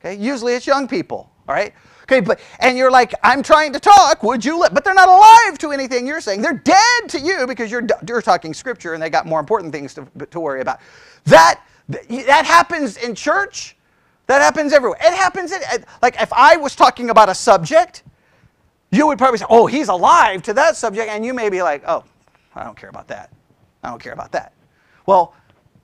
Okay, 0.00 0.14
usually 0.14 0.54
it's 0.54 0.66
young 0.66 0.88
people, 0.88 1.30
all 1.48 1.54
right? 1.54 1.74
Okay, 2.04 2.20
but 2.20 2.40
and 2.60 2.78
you're 2.78 2.90
like, 2.90 3.14
I'm 3.22 3.42
trying 3.42 3.72
to 3.74 3.80
talk, 3.80 4.22
would 4.22 4.44
you 4.44 4.58
let 4.58 4.74
but 4.74 4.84
they're 4.84 4.94
not 4.94 5.08
alive 5.08 5.58
to 5.58 5.72
anything 5.72 6.06
you're 6.06 6.20
saying. 6.20 6.42
They're 6.42 6.54
dead 6.64 7.08
to 7.08 7.20
you 7.20 7.46
because 7.46 7.70
you're 7.70 7.86
you're 8.06 8.22
talking 8.22 8.54
scripture 8.54 8.94
and 8.94 9.02
they 9.02 9.10
got 9.10 9.26
more 9.26 9.40
important 9.40 9.72
things 9.72 9.94
to, 9.94 10.06
to 10.30 10.40
worry 10.40 10.60
about. 10.60 10.80
That 11.24 11.60
that 11.88 12.46
happens 12.46 12.96
in 12.98 13.14
church. 13.14 13.76
That 14.26 14.42
happens 14.42 14.72
everywhere. 14.72 14.98
It 15.02 15.14
happens 15.14 15.52
in 15.52 15.60
like 16.02 16.20
if 16.20 16.32
I 16.32 16.56
was 16.56 16.76
talking 16.76 17.10
about 17.10 17.28
a 17.28 17.34
subject 17.34 18.04
you 18.90 19.06
would 19.06 19.18
probably 19.18 19.38
say, 19.38 19.46
oh, 19.50 19.66
he's 19.66 19.88
alive 19.88 20.42
to 20.44 20.54
that 20.54 20.76
subject, 20.76 21.10
and 21.10 21.24
you 21.24 21.34
may 21.34 21.50
be 21.50 21.62
like, 21.62 21.82
oh, 21.86 22.04
I 22.54 22.64
don't 22.64 22.76
care 22.76 22.88
about 22.88 23.08
that. 23.08 23.30
I 23.82 23.90
don't 23.90 24.02
care 24.02 24.12
about 24.12 24.32
that. 24.32 24.52
Well, 25.06 25.34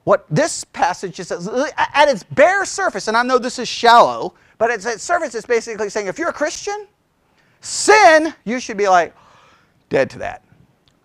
what 0.04 0.26
this 0.30 0.64
passage 0.64 1.20
is 1.20 1.30
uh, 1.32 1.68
at 1.76 2.08
its 2.08 2.22
bare 2.22 2.64
surface, 2.64 3.08
and 3.08 3.16
I 3.16 3.22
know 3.22 3.38
this 3.38 3.58
is 3.58 3.68
shallow, 3.68 4.34
but 4.58 4.70
its 4.70 5.02
surface, 5.02 5.34
it's 5.34 5.46
basically 5.46 5.88
saying 5.88 6.06
if 6.06 6.18
you're 6.18 6.30
a 6.30 6.32
Christian, 6.32 6.86
sin, 7.60 8.34
you 8.44 8.60
should 8.60 8.76
be 8.76 8.88
like, 8.88 9.14
dead 9.88 10.10
to 10.10 10.18
that. 10.18 10.44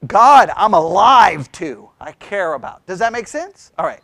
God, 0.08 0.52
I'm 0.56 0.74
alive 0.74 1.52
to, 1.54 1.90
I 2.00 2.14
care 2.14 2.54
about. 2.54 2.86
Does 2.86 3.00
that 3.00 3.12
make 3.12 3.28
sense? 3.28 3.72
All 3.78 3.86
right. 3.86 4.02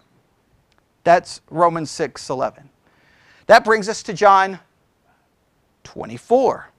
That's 1.04 1.42
Romans 1.50 1.92
6 1.92 2.30
11. 2.30 2.70
That 3.48 3.64
brings 3.64 3.88
us 3.88 4.04
to 4.04 4.14
John 4.14 4.60
24. 5.84 6.70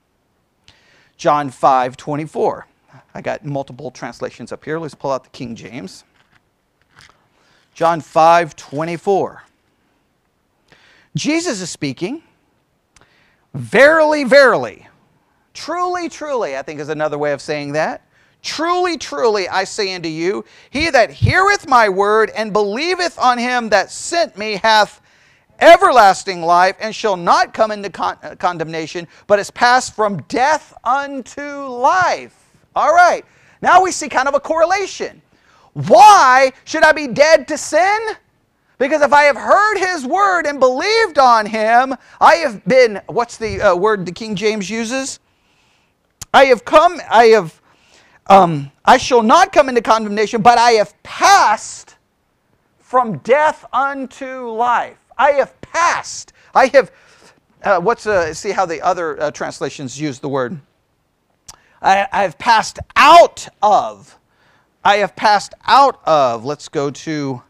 John 1.16 1.48
5 1.50 1.96
24. 1.96 2.66
I 3.14 3.20
got 3.22 3.44
multiple 3.44 3.90
translations 3.90 4.52
up 4.52 4.64
here. 4.64 4.78
Let's 4.78 4.94
pull 4.94 5.12
out 5.12 5.24
the 5.24 5.30
King 5.30 5.54
James. 5.54 6.04
John 7.72 8.00
5 8.00 8.56
24. 8.56 9.42
Jesus 11.14 11.60
is 11.62 11.70
speaking. 11.70 12.22
Verily, 13.56 14.24
verily. 14.24 14.86
Truly, 15.54 16.10
truly, 16.10 16.58
I 16.58 16.62
think 16.62 16.78
is 16.78 16.90
another 16.90 17.16
way 17.16 17.32
of 17.32 17.40
saying 17.40 17.72
that. 17.72 18.02
Truly, 18.42 18.98
truly, 18.98 19.48
I 19.48 19.64
say 19.64 19.94
unto 19.94 20.10
you, 20.10 20.44
he 20.68 20.90
that 20.90 21.10
heareth 21.10 21.66
my 21.66 21.88
word 21.88 22.30
and 22.36 22.52
believeth 22.52 23.18
on 23.18 23.38
him 23.38 23.70
that 23.70 23.90
sent 23.90 24.36
me 24.36 24.56
hath 24.62 25.00
everlasting 25.58 26.42
life 26.42 26.76
and 26.80 26.94
shall 26.94 27.16
not 27.16 27.54
come 27.54 27.70
into 27.70 27.88
con- 27.88 28.18
uh, 28.22 28.36
condemnation, 28.36 29.08
but 29.26 29.38
is 29.38 29.50
passed 29.50 29.96
from 29.96 30.20
death 30.24 30.74
unto 30.84 31.66
life. 31.66 32.52
All 32.76 32.94
right, 32.94 33.24
now 33.62 33.82
we 33.82 33.90
see 33.90 34.10
kind 34.10 34.28
of 34.28 34.34
a 34.34 34.40
correlation. 34.40 35.22
Why 35.72 36.52
should 36.64 36.82
I 36.82 36.92
be 36.92 37.06
dead 37.06 37.48
to 37.48 37.56
sin? 37.56 37.98
Because 38.78 39.00
if 39.00 39.12
I 39.12 39.22
have 39.22 39.36
heard 39.36 39.78
his 39.78 40.04
word 40.04 40.46
and 40.46 40.60
believed 40.60 41.18
on 41.18 41.46
him, 41.46 41.94
I 42.20 42.36
have 42.36 42.64
been, 42.66 43.00
what's 43.06 43.38
the 43.38 43.60
uh, 43.60 43.74
word 43.76 44.04
the 44.04 44.12
King 44.12 44.36
James 44.36 44.68
uses? 44.68 45.18
I 46.34 46.46
have 46.46 46.64
come, 46.64 47.00
I 47.08 47.26
have, 47.26 47.62
um, 48.26 48.70
I 48.84 48.98
shall 48.98 49.22
not 49.22 49.52
come 49.52 49.70
into 49.70 49.80
condemnation, 49.80 50.42
but 50.42 50.58
I 50.58 50.72
have 50.72 51.00
passed 51.02 51.96
from 52.78 53.18
death 53.18 53.64
unto 53.72 54.50
life. 54.50 54.98
I 55.16 55.32
have 55.32 55.58
passed. 55.62 56.34
I 56.54 56.66
have, 56.66 56.92
uh, 57.62 57.80
what's, 57.80 58.06
uh, 58.06 58.34
see 58.34 58.50
how 58.50 58.66
the 58.66 58.82
other 58.82 59.18
uh, 59.20 59.30
translations 59.30 59.98
use 59.98 60.18
the 60.18 60.28
word. 60.28 60.60
I, 61.80 62.06
I 62.12 62.22
have 62.22 62.36
passed 62.38 62.78
out 62.94 63.48
of. 63.62 64.18
I 64.84 64.98
have 64.98 65.16
passed 65.16 65.54
out 65.66 66.00
of. 66.06 66.44
Let's 66.44 66.68
go 66.68 66.90
to, 66.90 67.42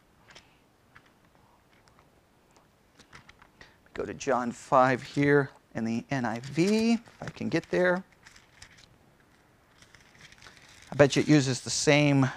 go 3.97 4.05
to 4.05 4.13
John 4.13 4.53
5 4.53 5.03
here 5.03 5.49
in 5.75 5.87
the 5.87 6.05
NIV, 6.13 6.95
if 6.97 7.23
I 7.23 7.31
can 7.31 7.49
get 7.49 7.71
there. 7.71 8.05
I 10.93 10.97
bet 10.97 11.17
you 11.17 11.23
it 11.23 11.29
uses 11.29 11.63
the 11.63 11.71
same 11.71 12.31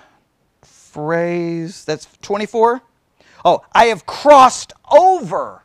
phrase. 0.62 1.84
That's 1.84 2.08
24. 2.22 2.82
Oh, 3.44 3.66
I 3.74 3.88
have 3.88 4.06
crossed 4.06 4.72
over. 4.90 5.64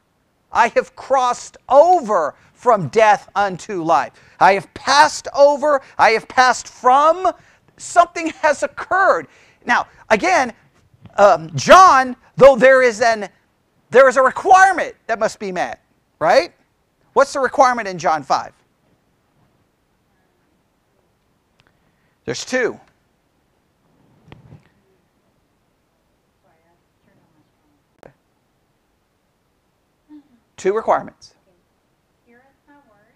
I 0.50 0.66
have 0.68 0.96
crossed 0.96 1.58
over 1.68 2.34
from 2.54 2.88
death 2.88 3.30
unto 3.36 3.80
life. 3.84 4.14
I 4.40 4.54
have 4.54 4.74
passed 4.74 5.28
over. 5.32 5.80
I 5.96 6.10
have 6.10 6.26
passed 6.26 6.66
from. 6.66 7.30
Something 7.76 8.30
has 8.42 8.64
occurred. 8.64 9.28
Now, 9.64 9.86
again, 10.10 10.54
um, 11.16 11.52
John, 11.54 12.16
though 12.36 12.56
there 12.56 12.82
is 12.82 13.00
an 13.00 13.28
there 13.90 14.08
is 14.08 14.16
a 14.16 14.22
requirement 14.22 14.96
that 15.06 15.20
must 15.20 15.38
be 15.38 15.52
met, 15.52 15.83
right? 16.24 16.54
What's 17.12 17.34
the 17.34 17.40
requirement 17.40 17.86
in 17.86 17.98
John 17.98 18.22
5? 18.22 18.52
There's 22.24 22.44
two. 22.44 22.80
Two 30.56 30.74
requirements. 30.74 31.34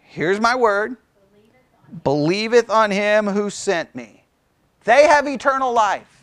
Here's 0.01 0.39
my 0.39 0.55
word. 0.55 0.99
Believeth 2.05 2.69
on 2.69 2.91
him 2.91 3.27
who 3.27 3.49
sent 3.49 3.95
me. 3.95 4.25
They 4.85 5.07
have 5.07 5.27
eternal 5.27 5.73
life. 5.73 6.23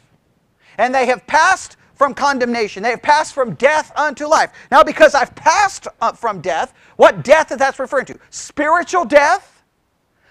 And 0.77 0.93
they 0.93 1.07
have 1.07 1.25
passed 1.25 1.77
from 1.95 2.13
condemnation. 2.13 2.83
They 2.83 2.91
have 2.91 3.01
passed 3.01 3.33
from 3.33 3.55
death 3.55 3.91
unto 3.95 4.27
life. 4.27 4.51
Now, 4.71 4.83
because 4.83 5.15
I've 5.15 5.33
passed 5.35 5.87
uh, 6.01 6.13
from 6.13 6.41
death, 6.41 6.73
what 6.97 7.23
death 7.23 7.51
is 7.51 7.57
that 7.57 7.79
referring 7.79 8.05
to? 8.07 8.19
Spiritual 8.29 9.05
death. 9.05 9.63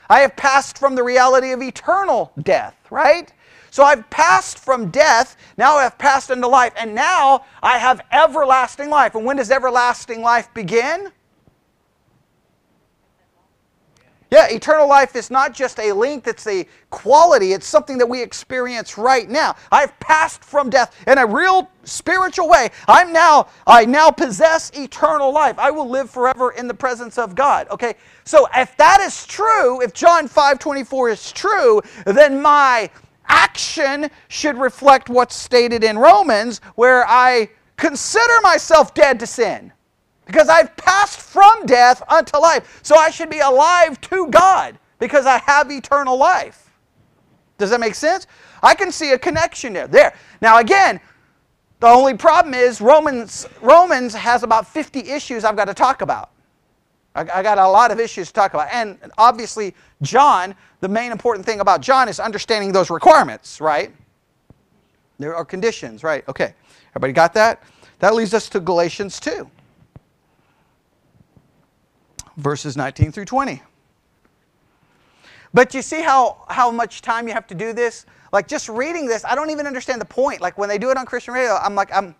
I 0.08 0.20
have 0.20 0.36
passed 0.36 0.78
from 0.78 0.94
the 0.94 1.02
reality 1.02 1.52
of 1.52 1.62
eternal 1.62 2.32
death, 2.42 2.76
right? 2.90 3.32
So 3.70 3.82
I've 3.82 4.08
passed 4.10 4.58
from 4.58 4.90
death, 4.90 5.36
now 5.56 5.76
I've 5.76 5.98
passed 5.98 6.30
into 6.30 6.46
life, 6.46 6.72
and 6.76 6.94
now 6.94 7.44
I 7.60 7.78
have 7.78 8.02
everlasting 8.12 8.88
life. 8.88 9.16
And 9.16 9.24
when 9.24 9.38
does 9.38 9.50
everlasting 9.50 10.22
life 10.22 10.52
begin? 10.54 11.10
Yeah, 14.34 14.48
eternal 14.48 14.88
life 14.88 15.14
is 15.14 15.30
not 15.30 15.54
just 15.54 15.78
a 15.78 15.92
length, 15.92 16.26
it's 16.26 16.48
a 16.48 16.66
quality. 16.90 17.52
It's 17.52 17.68
something 17.68 17.98
that 17.98 18.08
we 18.08 18.20
experience 18.20 18.98
right 18.98 19.30
now. 19.30 19.54
I've 19.70 19.96
passed 20.00 20.42
from 20.42 20.70
death 20.70 20.92
in 21.06 21.18
a 21.18 21.24
real 21.24 21.70
spiritual 21.84 22.48
way. 22.48 22.70
I'm 22.88 23.12
now, 23.12 23.46
I 23.64 23.84
now 23.84 24.10
possess 24.10 24.70
eternal 24.70 25.32
life. 25.32 25.56
I 25.56 25.70
will 25.70 25.88
live 25.88 26.10
forever 26.10 26.50
in 26.50 26.66
the 26.66 26.74
presence 26.74 27.16
of 27.16 27.36
God. 27.36 27.68
Okay? 27.70 27.94
So 28.24 28.48
if 28.56 28.76
that 28.76 29.00
is 29.00 29.24
true, 29.24 29.80
if 29.82 29.92
John 29.92 30.26
5:24 30.26 31.12
is 31.12 31.30
true, 31.30 31.80
then 32.04 32.42
my 32.42 32.90
action 33.28 34.10
should 34.26 34.58
reflect 34.58 35.08
what's 35.08 35.36
stated 35.36 35.84
in 35.84 35.96
Romans, 35.96 36.60
where 36.74 37.06
I 37.08 37.50
consider 37.76 38.40
myself 38.42 38.94
dead 38.94 39.20
to 39.20 39.28
sin 39.28 39.70
because 40.26 40.48
I've 40.48 40.74
passed 40.76 41.20
from 41.20 41.66
death 41.66 42.02
unto 42.08 42.38
life. 42.38 42.80
So 42.82 42.96
I 42.96 43.10
should 43.10 43.30
be 43.30 43.40
alive 43.40 44.00
to 44.02 44.28
God 44.28 44.78
because 44.98 45.26
I 45.26 45.38
have 45.38 45.70
eternal 45.70 46.16
life. 46.16 46.70
Does 47.58 47.70
that 47.70 47.80
make 47.80 47.94
sense? 47.94 48.26
I 48.62 48.74
can 48.74 48.90
see 48.90 49.12
a 49.12 49.18
connection 49.18 49.72
there. 49.72 49.86
There. 49.86 50.14
Now 50.40 50.58
again, 50.58 51.00
the 51.80 51.88
only 51.88 52.16
problem 52.16 52.54
is 52.54 52.80
Romans 52.80 53.46
Romans 53.60 54.14
has 54.14 54.42
about 54.42 54.66
50 54.66 55.00
issues 55.00 55.44
I've 55.44 55.56
got 55.56 55.66
to 55.66 55.74
talk 55.74 56.00
about. 56.00 56.30
I, 57.14 57.20
I 57.20 57.42
got 57.42 57.58
a 57.58 57.68
lot 57.68 57.90
of 57.90 58.00
issues 58.00 58.28
to 58.28 58.32
talk 58.32 58.54
about. 58.54 58.68
And 58.72 58.98
obviously 59.18 59.74
John, 60.02 60.54
the 60.80 60.88
main 60.88 61.12
important 61.12 61.44
thing 61.44 61.60
about 61.60 61.80
John 61.80 62.08
is 62.08 62.18
understanding 62.18 62.72
those 62.72 62.90
requirements, 62.90 63.60
right? 63.60 63.92
There 65.18 65.36
are 65.36 65.44
conditions, 65.44 66.02
right? 66.02 66.26
Okay. 66.28 66.54
Everybody 66.90 67.12
got 67.12 67.34
that? 67.34 67.62
That 67.98 68.14
leads 68.14 68.34
us 68.34 68.48
to 68.50 68.60
Galatians 68.60 69.20
2 69.20 69.48
verses 72.36 72.76
19 72.76 73.12
through 73.12 73.24
20. 73.24 73.62
But 75.52 75.72
you 75.72 75.82
see 75.82 76.02
how, 76.02 76.44
how 76.48 76.70
much 76.70 77.00
time 77.00 77.28
you 77.28 77.34
have 77.34 77.46
to 77.46 77.54
do 77.54 77.72
this? 77.72 78.06
Like 78.32 78.48
just 78.48 78.68
reading 78.68 79.06
this, 79.06 79.24
I 79.24 79.36
don't 79.36 79.50
even 79.50 79.66
understand 79.66 80.00
the 80.00 80.06
point. 80.06 80.40
Like 80.40 80.58
when 80.58 80.68
they 80.68 80.78
do 80.78 80.90
it 80.90 80.96
on 80.96 81.06
Christian 81.06 81.34
radio, 81.34 81.54
I'm 81.54 81.76
like, 81.76 81.94
I'm, 81.94 82.16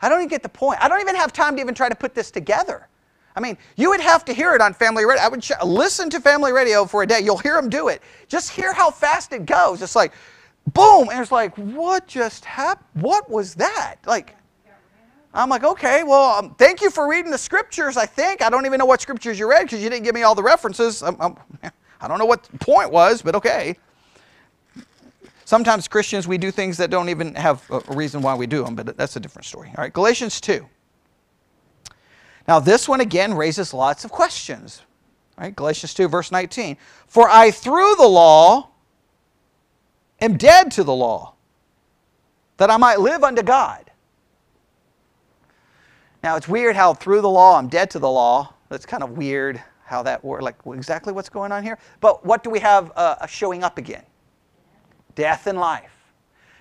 I 0.00 0.08
don't 0.08 0.18
even 0.18 0.28
get 0.28 0.42
the 0.42 0.48
point. 0.48 0.80
I 0.82 0.88
don't 0.88 1.00
even 1.00 1.14
have 1.14 1.32
time 1.32 1.54
to 1.54 1.60
even 1.60 1.74
try 1.74 1.88
to 1.88 1.94
put 1.94 2.14
this 2.14 2.32
together. 2.32 2.88
I 3.36 3.40
mean, 3.40 3.56
you 3.76 3.88
would 3.90 4.00
have 4.00 4.24
to 4.26 4.32
hear 4.32 4.54
it 4.54 4.60
on 4.60 4.74
family 4.74 5.04
radio. 5.04 5.22
I 5.22 5.28
would 5.28 5.42
sh- 5.42 5.52
listen 5.64 6.10
to 6.10 6.20
family 6.20 6.52
radio 6.52 6.84
for 6.84 7.04
a 7.04 7.06
day. 7.06 7.20
You'll 7.20 7.38
hear 7.38 7.54
them 7.54 7.70
do 7.70 7.88
it. 7.88 8.02
Just 8.28 8.50
hear 8.50 8.72
how 8.72 8.90
fast 8.90 9.32
it 9.32 9.46
goes. 9.46 9.80
It's 9.80 9.96
like, 9.96 10.12
boom, 10.66 11.08
and 11.08 11.20
it's 11.20 11.32
like, 11.32 11.56
what 11.56 12.06
just 12.06 12.44
happened? 12.44 13.02
What 13.02 13.30
was 13.30 13.54
that? 13.54 13.96
Like, 14.04 14.36
I'm 15.34 15.48
like, 15.48 15.64
okay, 15.64 16.02
well, 16.02 16.38
um, 16.38 16.54
thank 16.56 16.82
you 16.82 16.90
for 16.90 17.08
reading 17.08 17.30
the 17.30 17.38
scriptures, 17.38 17.96
I 17.96 18.04
think. 18.04 18.42
I 18.42 18.50
don't 18.50 18.66
even 18.66 18.78
know 18.78 18.84
what 18.84 19.00
scriptures 19.00 19.38
you 19.38 19.48
read 19.48 19.62
because 19.62 19.82
you 19.82 19.88
didn't 19.88 20.04
give 20.04 20.14
me 20.14 20.22
all 20.22 20.34
the 20.34 20.42
references. 20.42 21.02
I'm, 21.02 21.16
I'm, 21.20 21.36
I 21.62 22.06
do 22.06 22.08
not 22.08 22.18
know 22.18 22.26
what 22.26 22.42
the 22.44 22.58
point 22.58 22.90
was, 22.90 23.22
but 23.22 23.34
okay. 23.36 23.76
Sometimes 25.44 25.88
Christians, 25.88 26.28
we 26.28 26.38
do 26.38 26.50
things 26.50 26.76
that 26.78 26.90
don't 26.90 27.08
even 27.08 27.34
have 27.34 27.62
a 27.70 27.80
reason 27.94 28.22
why 28.22 28.34
we 28.34 28.46
do 28.46 28.64
them, 28.64 28.74
but 28.74 28.96
that's 28.96 29.16
a 29.16 29.20
different 29.20 29.46
story. 29.46 29.68
All 29.68 29.82
right, 29.82 29.92
Galatians 29.92 30.40
2. 30.40 30.66
Now, 32.48 32.58
this 32.60 32.88
one 32.88 33.00
again 33.00 33.34
raises 33.34 33.72
lots 33.72 34.04
of 34.04 34.10
questions. 34.10 34.82
All 35.38 35.44
right, 35.44 35.54
Galatians 35.54 35.94
2, 35.94 36.08
verse 36.08 36.32
19. 36.32 36.76
For 37.06 37.28
I, 37.28 37.50
through 37.50 37.94
the 37.96 38.06
law, 38.06 38.70
am 40.20 40.36
dead 40.36 40.70
to 40.72 40.84
the 40.84 40.94
law, 40.94 41.34
that 42.58 42.70
I 42.70 42.76
might 42.76 43.00
live 43.00 43.24
unto 43.24 43.42
God. 43.42 43.81
Now, 46.22 46.36
it's 46.36 46.46
weird 46.46 46.76
how 46.76 46.94
through 46.94 47.20
the 47.20 47.28
law 47.28 47.58
I'm 47.58 47.68
dead 47.68 47.90
to 47.90 47.98
the 47.98 48.10
law. 48.10 48.54
That's 48.68 48.86
kind 48.86 49.02
of 49.02 49.16
weird 49.16 49.60
how 49.84 50.02
that 50.04 50.24
works, 50.24 50.42
like 50.42 50.56
exactly 50.66 51.12
what's 51.12 51.28
going 51.28 51.52
on 51.52 51.62
here. 51.62 51.78
But 52.00 52.24
what 52.24 52.42
do 52.42 52.50
we 52.50 52.60
have 52.60 52.92
uh, 52.96 53.26
showing 53.26 53.62
up 53.62 53.76
again? 53.76 54.04
Death 55.14 55.46
and 55.46 55.58
life. 55.58 55.90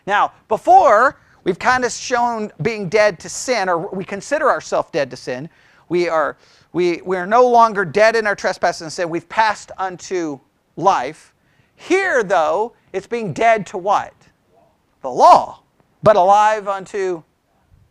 Now, 0.07 0.33
before, 0.47 1.19
we've 1.43 1.59
kind 1.59 1.85
of 1.85 1.91
shown 1.91 2.51
being 2.61 2.89
dead 2.89 3.19
to 3.19 3.29
sin, 3.29 3.69
or 3.69 3.77
we 3.77 4.03
consider 4.03 4.49
ourselves 4.49 4.89
dead 4.91 5.09
to 5.11 5.15
sin. 5.15 5.49
We 5.89 6.09
are, 6.09 6.37
we, 6.73 7.01
we 7.01 7.15
are 7.17 7.27
no 7.27 7.47
longer 7.47 7.85
dead 7.85 8.15
in 8.15 8.25
our 8.25 8.35
trespasses 8.35 8.81
and 8.81 8.91
sin. 8.91 9.09
We've 9.09 9.29
passed 9.29 9.71
unto 9.77 10.39
life. 10.75 11.33
Here, 11.75 12.23
though, 12.23 12.73
it's 12.93 13.07
being 13.07 13.31
dead 13.31 13.65
to 13.67 13.77
what? 13.77 14.13
The 15.01 15.09
law, 15.09 15.61
but 16.03 16.15
alive 16.15 16.67
unto 16.67 17.23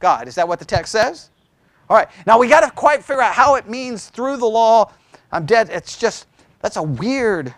God. 0.00 0.28
Is 0.28 0.34
that 0.34 0.46
what 0.46 0.58
the 0.58 0.64
text 0.64 0.92
says? 0.92 1.29
All 1.90 1.96
right, 1.96 2.08
now 2.24 2.38
we 2.38 2.46
got 2.46 2.60
to 2.60 2.70
quite 2.70 3.02
figure 3.02 3.20
out 3.20 3.34
how 3.34 3.56
it 3.56 3.68
means 3.68 4.10
through 4.10 4.36
the 4.36 4.46
law. 4.46 4.92
I'm 5.32 5.44
dead. 5.44 5.70
It's 5.70 5.98
just, 5.98 6.28
that's 6.60 6.76
a 6.76 6.82
weird. 6.82 7.52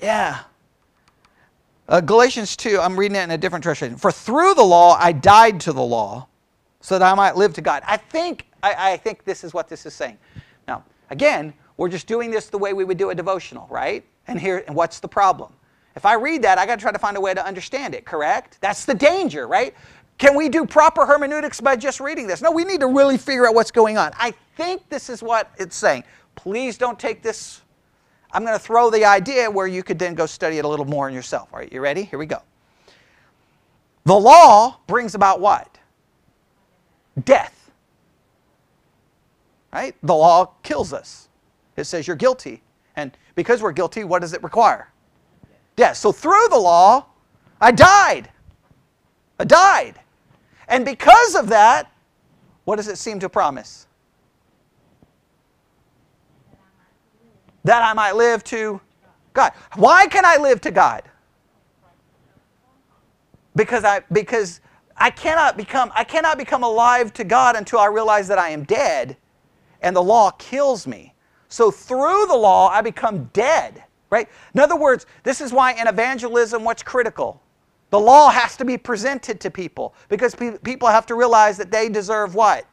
Yeah. 0.00 0.40
Uh, 1.86 2.00
Galatians 2.00 2.56
2, 2.56 2.80
I'm 2.80 2.98
reading 2.98 3.16
it 3.16 3.24
in 3.24 3.32
a 3.32 3.38
different 3.38 3.62
translation. 3.62 3.98
For 3.98 4.10
through 4.10 4.54
the 4.54 4.62
law 4.62 4.96
I 4.98 5.12
died 5.12 5.60
to 5.60 5.74
the 5.74 5.82
law 5.82 6.26
so 6.80 6.98
that 6.98 7.04
I 7.04 7.14
might 7.14 7.36
live 7.36 7.52
to 7.54 7.60
God. 7.60 7.82
I 7.86 7.98
think, 7.98 8.46
I, 8.62 8.92
I 8.92 8.96
think 8.96 9.24
this 9.24 9.44
is 9.44 9.52
what 9.52 9.68
this 9.68 9.84
is 9.84 9.92
saying. 9.92 10.16
Now, 10.66 10.84
again, 11.10 11.52
we're 11.76 11.90
just 11.90 12.06
doing 12.06 12.30
this 12.30 12.46
the 12.46 12.56
way 12.56 12.72
we 12.72 12.84
would 12.84 12.96
do 12.96 13.10
a 13.10 13.14
devotional, 13.14 13.66
right? 13.70 14.06
And 14.26 14.40
here, 14.40 14.64
and 14.66 14.74
what's 14.74 15.00
the 15.00 15.08
problem? 15.08 15.52
If 15.94 16.06
I 16.06 16.14
read 16.14 16.42
that, 16.42 16.58
I 16.58 16.66
got 16.66 16.76
to 16.76 16.82
try 16.82 16.92
to 16.92 16.98
find 16.98 17.16
a 17.16 17.20
way 17.20 17.34
to 17.34 17.44
understand 17.44 17.94
it, 17.94 18.04
correct? 18.04 18.58
That's 18.60 18.84
the 18.84 18.94
danger, 18.94 19.46
right? 19.46 19.74
Can 20.18 20.36
we 20.36 20.48
do 20.48 20.64
proper 20.64 21.04
hermeneutics 21.04 21.60
by 21.60 21.76
just 21.76 22.00
reading 22.00 22.26
this? 22.26 22.40
No, 22.40 22.50
we 22.50 22.64
need 22.64 22.80
to 22.80 22.86
really 22.86 23.18
figure 23.18 23.46
out 23.46 23.54
what's 23.54 23.70
going 23.70 23.98
on. 23.98 24.12
I 24.16 24.32
think 24.56 24.88
this 24.88 25.10
is 25.10 25.22
what 25.22 25.50
it's 25.58 25.76
saying. 25.76 26.04
Please 26.34 26.78
don't 26.78 26.98
take 26.98 27.22
this. 27.22 27.60
I'm 28.32 28.44
going 28.44 28.56
to 28.56 28.64
throw 28.64 28.88
the 28.88 29.04
idea 29.04 29.50
where 29.50 29.66
you 29.66 29.82
could 29.82 29.98
then 29.98 30.14
go 30.14 30.26
study 30.26 30.58
it 30.58 30.64
a 30.64 30.68
little 30.68 30.86
more 30.86 31.08
in 31.08 31.14
yourself. 31.14 31.48
All 31.52 31.58
right, 31.58 31.72
you 31.72 31.80
ready? 31.80 32.04
Here 32.04 32.18
we 32.18 32.26
go. 32.26 32.40
The 34.04 34.14
law 34.14 34.78
brings 34.86 35.14
about 35.14 35.40
what? 35.40 35.78
Death. 37.24 37.70
Right? 39.72 39.94
The 40.02 40.14
law 40.14 40.52
kills 40.62 40.92
us. 40.92 41.28
It 41.76 41.84
says 41.84 42.06
you're 42.06 42.16
guilty. 42.16 42.62
And 42.96 43.16
because 43.34 43.62
we're 43.62 43.72
guilty, 43.72 44.04
what 44.04 44.20
does 44.20 44.34
it 44.34 44.42
require? 44.42 44.91
Death. 45.76 45.96
So 45.96 46.12
through 46.12 46.48
the 46.50 46.58
law, 46.58 47.06
I 47.60 47.70
died. 47.70 48.28
I 49.38 49.44
died. 49.44 49.98
And 50.68 50.84
because 50.84 51.34
of 51.34 51.48
that, 51.48 51.90
what 52.64 52.76
does 52.76 52.88
it 52.88 52.98
seem 52.98 53.20
to 53.20 53.28
promise? 53.28 53.86
That 57.64 57.82
I 57.82 57.92
might 57.92 58.12
live 58.12 58.42
to 58.44 58.80
God. 59.32 59.52
Why 59.76 60.06
can 60.06 60.24
I 60.24 60.36
live 60.36 60.60
to 60.62 60.70
God? 60.70 61.02
Because 63.54 63.84
I 63.84 64.00
because 64.12 64.60
I 64.96 65.10
cannot 65.10 65.56
become 65.56 65.92
I 65.94 66.04
cannot 66.04 66.38
become 66.38 66.62
alive 66.62 67.12
to 67.14 67.24
God 67.24 67.56
until 67.56 67.78
I 67.78 67.86
realize 67.86 68.28
that 68.28 68.38
I 68.38 68.50
am 68.50 68.64
dead 68.64 69.16
and 69.80 69.94
the 69.94 70.02
law 70.02 70.30
kills 70.32 70.86
me. 70.86 71.14
So 71.48 71.70
through 71.70 72.26
the 72.26 72.36
law 72.36 72.68
I 72.68 72.80
become 72.80 73.24
dead 73.32 73.84
right? 74.12 74.28
In 74.54 74.60
other 74.60 74.76
words, 74.76 75.06
this 75.22 75.40
is 75.40 75.52
why 75.52 75.72
in 75.72 75.88
evangelism, 75.88 76.62
what's 76.62 76.82
critical? 76.82 77.42
The 77.88 77.98
law 77.98 78.28
has 78.28 78.56
to 78.58 78.64
be 78.64 78.76
presented 78.76 79.40
to 79.40 79.50
people 79.50 79.94
because 80.08 80.34
pe- 80.34 80.58
people 80.58 80.88
have 80.88 81.06
to 81.06 81.14
realize 81.14 81.56
that 81.56 81.72
they 81.72 81.88
deserve 81.88 82.34
what? 82.34 82.66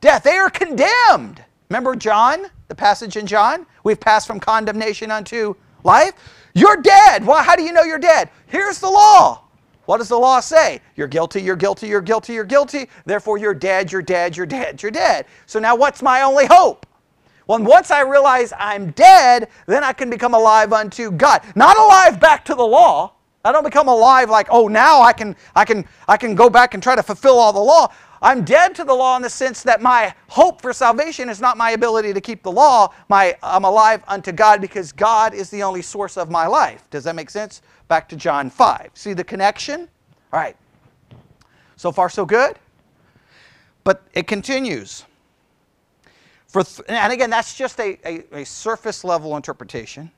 Death. 0.00 0.22
They 0.22 0.38
are 0.38 0.48
condemned. 0.48 1.44
Remember 1.68 1.94
John, 1.94 2.46
the 2.68 2.74
passage 2.74 3.16
in 3.18 3.26
John? 3.26 3.66
We've 3.84 4.00
passed 4.00 4.26
from 4.26 4.40
condemnation 4.40 5.10
unto 5.10 5.54
life. 5.84 6.14
You're 6.54 6.78
dead. 6.78 7.24
Well, 7.24 7.42
how 7.42 7.54
do 7.54 7.62
you 7.62 7.72
know 7.72 7.82
you're 7.82 7.98
dead? 7.98 8.30
Here's 8.46 8.80
the 8.80 8.90
law. 8.90 9.42
What 9.84 9.98
does 9.98 10.08
the 10.08 10.18
law 10.18 10.40
say? 10.40 10.80
You're 10.96 11.08
guilty, 11.08 11.42
you're 11.42 11.56
guilty, 11.56 11.88
you're 11.88 12.00
guilty, 12.00 12.32
you're 12.32 12.44
guilty. 12.44 12.88
Therefore, 13.04 13.36
you're 13.36 13.54
dead, 13.54 13.92
you're 13.92 14.02
dead, 14.02 14.36
you're 14.36 14.46
dead, 14.46 14.82
you're 14.82 14.92
dead. 14.92 15.26
So 15.46 15.58
now 15.58 15.76
what's 15.76 16.02
my 16.02 16.22
only 16.22 16.46
hope? 16.46 16.86
Well, 17.50 17.64
once 17.64 17.90
I 17.90 18.02
realize 18.02 18.52
I'm 18.56 18.92
dead, 18.92 19.48
then 19.66 19.82
I 19.82 19.92
can 19.92 20.08
become 20.08 20.34
alive 20.34 20.72
unto 20.72 21.10
God. 21.10 21.42
Not 21.56 21.76
alive 21.76 22.20
back 22.20 22.44
to 22.44 22.54
the 22.54 22.64
law. 22.64 23.14
I 23.44 23.50
don't 23.50 23.64
become 23.64 23.88
alive 23.88 24.30
like, 24.30 24.46
oh, 24.52 24.68
now 24.68 25.02
I 25.02 25.12
can, 25.12 25.34
I 25.56 25.64
can, 25.64 25.84
I 26.06 26.16
can 26.16 26.36
go 26.36 26.48
back 26.48 26.74
and 26.74 26.80
try 26.80 26.94
to 26.94 27.02
fulfill 27.02 27.40
all 27.40 27.52
the 27.52 27.58
law. 27.58 27.92
I'm 28.22 28.44
dead 28.44 28.76
to 28.76 28.84
the 28.84 28.94
law 28.94 29.16
in 29.16 29.22
the 29.22 29.28
sense 29.28 29.64
that 29.64 29.82
my 29.82 30.14
hope 30.28 30.62
for 30.62 30.72
salvation 30.72 31.28
is 31.28 31.40
not 31.40 31.56
my 31.56 31.72
ability 31.72 32.12
to 32.12 32.20
keep 32.20 32.44
the 32.44 32.52
law. 32.52 32.94
My, 33.08 33.36
I'm 33.42 33.64
alive 33.64 34.04
unto 34.06 34.30
God 34.30 34.60
because 34.60 34.92
God 34.92 35.34
is 35.34 35.50
the 35.50 35.64
only 35.64 35.82
source 35.82 36.16
of 36.16 36.30
my 36.30 36.46
life. 36.46 36.88
Does 36.90 37.02
that 37.02 37.16
make 37.16 37.30
sense? 37.30 37.62
Back 37.88 38.08
to 38.10 38.16
John 38.16 38.48
5. 38.48 38.92
See 38.94 39.12
the 39.12 39.24
connection? 39.24 39.88
All 40.32 40.38
right. 40.38 40.56
So 41.74 41.90
far, 41.90 42.10
so 42.10 42.24
good? 42.24 42.60
But 43.82 44.04
it 44.14 44.28
continues. 44.28 45.04
For 46.50 46.64
and 46.88 47.12
again, 47.12 47.30
that's 47.30 47.54
just 47.54 47.78
a, 47.78 47.96
a, 48.04 48.40
a 48.40 48.44
surface 48.44 49.04
level 49.04 49.36
interpretation. 49.36 50.10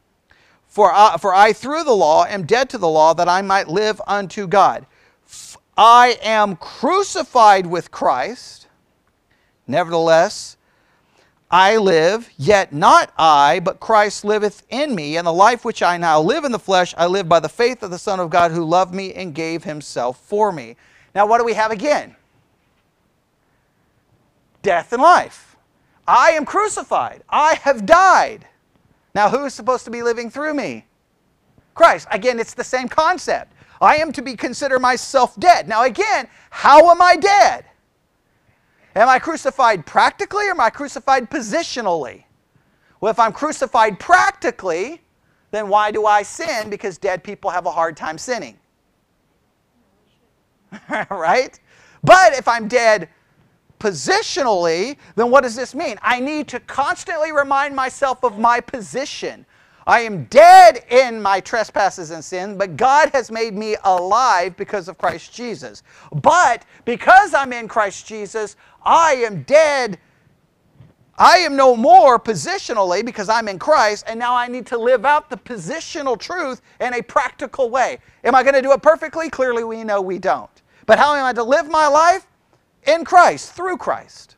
For 0.67 0.91
I, 0.91 1.19
for 1.19 1.35
I, 1.35 1.53
through 1.53 1.85
the 1.85 1.93
law, 1.95 2.25
am 2.25 2.47
dead 2.47 2.71
to 2.71 2.79
the 2.79 2.89
law 2.89 3.13
that 3.13 3.29
I 3.29 3.43
might 3.43 3.69
live 3.69 4.01
unto 4.07 4.47
God. 4.47 4.87
I 5.77 6.19
am 6.23 6.57
crucified 6.57 7.67
with 7.67 7.91
Christ. 7.91 8.69
Nevertheless, 9.67 10.57
I 11.51 11.77
live, 11.77 12.31
yet 12.39 12.73
not 12.73 13.13
I, 13.19 13.61
but 13.61 13.79
Christ 13.79 14.25
liveth 14.25 14.63
in 14.71 14.95
me. 14.95 15.19
And 15.19 15.27
the 15.27 15.33
life 15.33 15.67
which 15.67 15.83
I 15.83 15.99
now 15.99 16.19
live 16.19 16.45
in 16.45 16.53
the 16.53 16.59
flesh, 16.59 16.95
I 16.97 17.05
live 17.05 17.29
by 17.29 17.41
the 17.41 17.49
faith 17.51 17.83
of 17.83 17.91
the 17.91 17.99
Son 17.99 18.19
of 18.21 18.31
God 18.31 18.53
who 18.53 18.65
loved 18.65 18.95
me 18.95 19.13
and 19.13 19.35
gave 19.35 19.65
himself 19.65 20.19
for 20.25 20.51
me. 20.51 20.77
Now, 21.15 21.27
what 21.27 21.37
do 21.37 21.45
we 21.45 21.53
have 21.53 21.71
again? 21.71 22.17
Death 24.63 24.95
and 24.95 25.03
life. 25.03 25.52
I 26.07 26.31
am 26.31 26.45
crucified. 26.45 27.23
I 27.29 27.55
have 27.55 27.87
died. 27.87 28.47
Now, 29.15 29.29
who 29.29 29.45
is 29.45 29.55
supposed 29.55 29.85
to 29.85 29.91
be 29.91 30.03
living 30.03 30.31
through 30.31 30.55
me? 30.55 30.87
Christ. 31.75 32.09
Again, 32.11 32.41
it's 32.41 32.55
the 32.55 32.65
same 32.65 32.89
concept. 32.89 33.53
I 33.81 33.97
am 33.97 34.13
to 34.13 34.23
be 34.23 34.37
consider 34.37 34.79
myself 34.79 35.39
dead. 35.39 35.69
Now, 35.69 35.85
again, 35.85 36.29
how 36.51 36.91
am 36.91 37.03
I 37.03 37.17
dead? 37.17 37.65
Am 38.95 39.09
I 39.09 39.19
crucified 39.19 39.87
practically 39.87 40.47
or 40.49 40.51
am 40.51 40.61
I 40.61 40.71
crucified 40.71 41.31
positionally? 41.31 42.25
Well, 43.01 43.11
if 43.11 43.19
I'm 43.19 43.33
crucified 43.33 43.99
practically, 43.99 45.01
then 45.51 45.69
why 45.69 45.91
do 45.91 46.07
I 46.07 46.23
sin? 46.23 46.71
Because 46.71 46.99
dead 46.99 47.25
people 47.25 47.51
have 47.51 47.67
a 47.67 47.71
hard 47.71 47.97
time 47.97 48.19
sinning. 48.19 48.59
right? 51.11 51.59
But 52.05 52.35
if 52.35 52.47
I'm 52.49 52.69
dead 52.69 53.09
positionally, 53.83 54.97
then 55.17 55.29
what 55.29 55.43
does 55.43 55.57
this 55.57 55.75
mean? 55.75 55.99
I 56.03 56.21
need 56.21 56.47
to 56.49 56.61
constantly 56.61 57.33
remind 57.33 57.75
myself 57.75 58.23
of 58.23 58.39
my 58.39 58.61
position. 58.61 59.45
I 59.89 60.03
am 60.03 60.27
dead 60.27 60.85
in 60.89 61.21
my 61.21 61.41
trespasses 61.41 62.13
and 62.13 62.25
sin, 62.25 62.57
but 62.57 62.77
God 62.77 63.11
has 63.13 63.33
made 63.33 63.55
me 63.55 63.75
alive 63.83 64.57
because 64.57 64.87
of 64.87 64.99
Christ 64.99 65.35
Jesus. 65.35 65.83
But 66.13 66.65
because 66.85 67.35
I'm 67.35 67.53
in 67.53 67.67
Christ 67.67 68.07
Jesus, 68.07 68.55
I 68.85 69.15
am 69.15 69.43
dead. 69.43 69.99
I 71.19 71.39
am 71.39 71.57
no 71.57 71.75
more 71.75 72.21
positionally 72.21 73.05
because 73.05 73.29
I'm 73.29 73.49
in 73.49 73.59
Christ, 73.59 74.05
and 74.07 74.17
now 74.17 74.37
I 74.37 74.47
need 74.47 74.67
to 74.67 74.79
live 74.79 75.05
out 75.05 75.29
the 75.29 75.37
positional 75.37 76.17
truth 76.17 76.63
in 76.81 76.95
a 76.95 77.03
practical 77.03 77.69
way. 77.69 77.99
Am 78.23 78.37
I 78.37 78.45
going 78.45 78.55
to 78.55 78.63
do 78.63 78.71
it 78.71 78.81
perfectly? 78.81 79.29
Clearly, 79.29 79.65
we 79.65 79.83
know 79.83 80.01
we 80.01 80.21
don't. 80.21 80.63
But 80.87 81.01
how 81.01 81.17
am 81.17 81.25
I 81.25 81.33
to 81.33 81.43
live 81.43 81.69
my 81.69 81.89
life? 81.89 82.29
In 82.85 83.05
Christ, 83.05 83.53
through 83.53 83.77
Christ. 83.77 84.37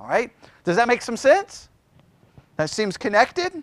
All 0.00 0.08
right? 0.08 0.30
Does 0.64 0.76
that 0.76 0.88
make 0.88 1.02
some 1.02 1.16
sense? 1.16 1.68
That 2.56 2.70
seems 2.70 2.96
connected? 2.96 3.62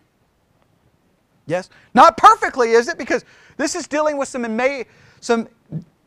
Yes? 1.46 1.70
Not 1.94 2.18
perfectly, 2.18 2.72
is 2.72 2.88
it? 2.88 2.98
Because 2.98 3.24
this 3.58 3.76
is 3.76 3.88
dealing 3.88 4.18
with 4.18 4.28
some, 4.28 4.46
some 5.22 5.48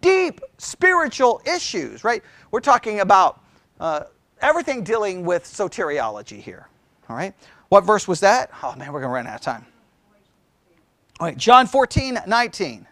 deep 0.00 0.40
spiritual 0.58 1.40
issues, 1.44 2.04
right? 2.04 2.22
We're 2.50 2.60
talking 2.60 3.00
about 3.00 3.42
uh, 3.80 4.04
everything 4.40 4.82
dealing 4.84 5.24
with 5.24 5.44
soteriology 5.44 6.40
here. 6.40 6.68
All 7.08 7.16
right? 7.16 7.34
What 7.68 7.84
verse 7.84 8.08
was 8.08 8.20
that? 8.20 8.50
Oh 8.62 8.74
man, 8.76 8.92
we're 8.92 9.00
going 9.00 9.10
to 9.10 9.14
run 9.14 9.26
out 9.26 9.36
of 9.36 9.40
time. 9.40 9.66
All 11.20 11.26
right, 11.26 11.36
John 11.36 11.66
14, 11.66 12.20
19. 12.26 12.86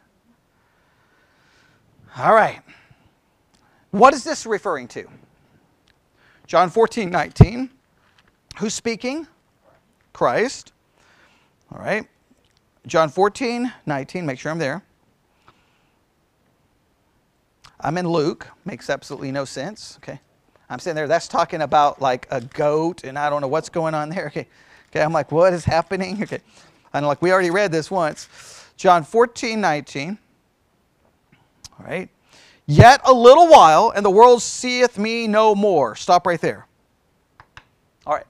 All 2.19 2.35
right. 2.35 2.61
What 3.97 4.13
is 4.13 4.25
this 4.25 4.45
referring 4.45 4.89
to? 4.89 5.09
John 6.47 6.69
14, 6.69 7.09
19. 7.09 7.71
Who's 8.59 8.75
speaking? 8.75 9.27
Christ. 10.13 10.75
All 11.73 11.79
right. 11.79 12.07
John 12.87 13.09
14, 13.09 13.73
19. 13.87 14.27
Make 14.27 14.39
sure 14.39 14.53
I'm 14.53 14.59
there. 14.59 14.83
I'm 17.81 17.97
in 17.97 18.07
Luke. 18.07 18.47
Makes 18.67 18.91
absolutely 18.91 19.33
no 19.33 19.47
sense. 19.47 19.97
Okay. 20.03 20.21
I'm 20.69 20.79
sitting 20.79 20.95
there. 20.95 21.09
That's 21.09 21.27
talking 21.27 21.63
about 21.63 21.99
like 21.99 22.27
a 22.31 22.43
goat, 22.43 23.03
and 23.03 23.19
I 23.19 23.31
don't 23.31 23.41
know 23.41 23.49
what's 23.49 23.71
going 23.71 23.95
on 23.95 24.11
there. 24.11 24.27
Okay. 24.37 24.47
Okay. 24.91 25.03
I'm 25.03 25.13
like, 25.15 25.33
what 25.33 25.55
is 25.55 25.65
happening? 25.65 26.23
Okay. 26.23 26.41
I'm 26.93 27.05
like, 27.05 27.23
we 27.23 27.33
already 27.33 27.51
read 27.51 27.73
this 27.73 27.91
once. 27.91 28.29
John 28.77 29.05
14, 29.05 29.59
19. 29.59 30.19
All 31.79 31.87
right. 31.87 32.11
Yet 32.67 33.01
a 33.05 33.13
little 33.13 33.49
while, 33.49 33.93
and 33.95 34.05
the 34.05 34.11
world 34.11 34.43
seeth 34.43 34.99
me 34.99 35.29
no 35.29 35.55
more. 35.55 35.95
Stop 35.95 36.27
right 36.27 36.41
there. 36.41 36.67
All 38.05 38.15
right. 38.15 38.27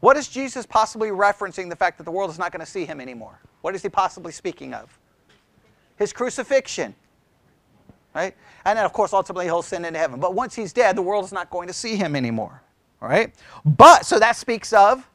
What 0.00 0.16
is 0.16 0.28
Jesus 0.28 0.66
possibly 0.66 1.08
referencing 1.08 1.70
the 1.70 1.76
fact 1.76 1.98
that 1.98 2.04
the 2.04 2.10
world 2.10 2.30
is 2.30 2.38
not 2.38 2.52
going 2.52 2.64
to 2.64 2.70
see 2.70 2.84
him 2.84 3.00
anymore? 3.00 3.40
What 3.62 3.74
is 3.74 3.82
he 3.82 3.88
possibly 3.88 4.32
speaking 4.32 4.74
of? 4.74 4.96
His 5.96 6.12
crucifixion. 6.12 6.94
Right? 8.14 8.36
And 8.64 8.78
then, 8.78 8.84
of 8.84 8.92
course, 8.92 9.12
ultimately 9.12 9.46
he'll 9.46 9.62
send 9.62 9.86
into 9.86 9.98
heaven. 9.98 10.20
But 10.20 10.34
once 10.34 10.54
he's 10.54 10.72
dead, 10.72 10.96
the 10.96 11.02
world 11.02 11.24
is 11.24 11.32
not 11.32 11.50
going 11.50 11.66
to 11.68 11.74
see 11.74 11.96
him 11.96 12.14
anymore. 12.14 12.62
All 13.00 13.08
right? 13.08 13.34
But, 13.64 14.04
so 14.04 14.18
that 14.18 14.36
speaks 14.36 14.72
of 14.72 15.08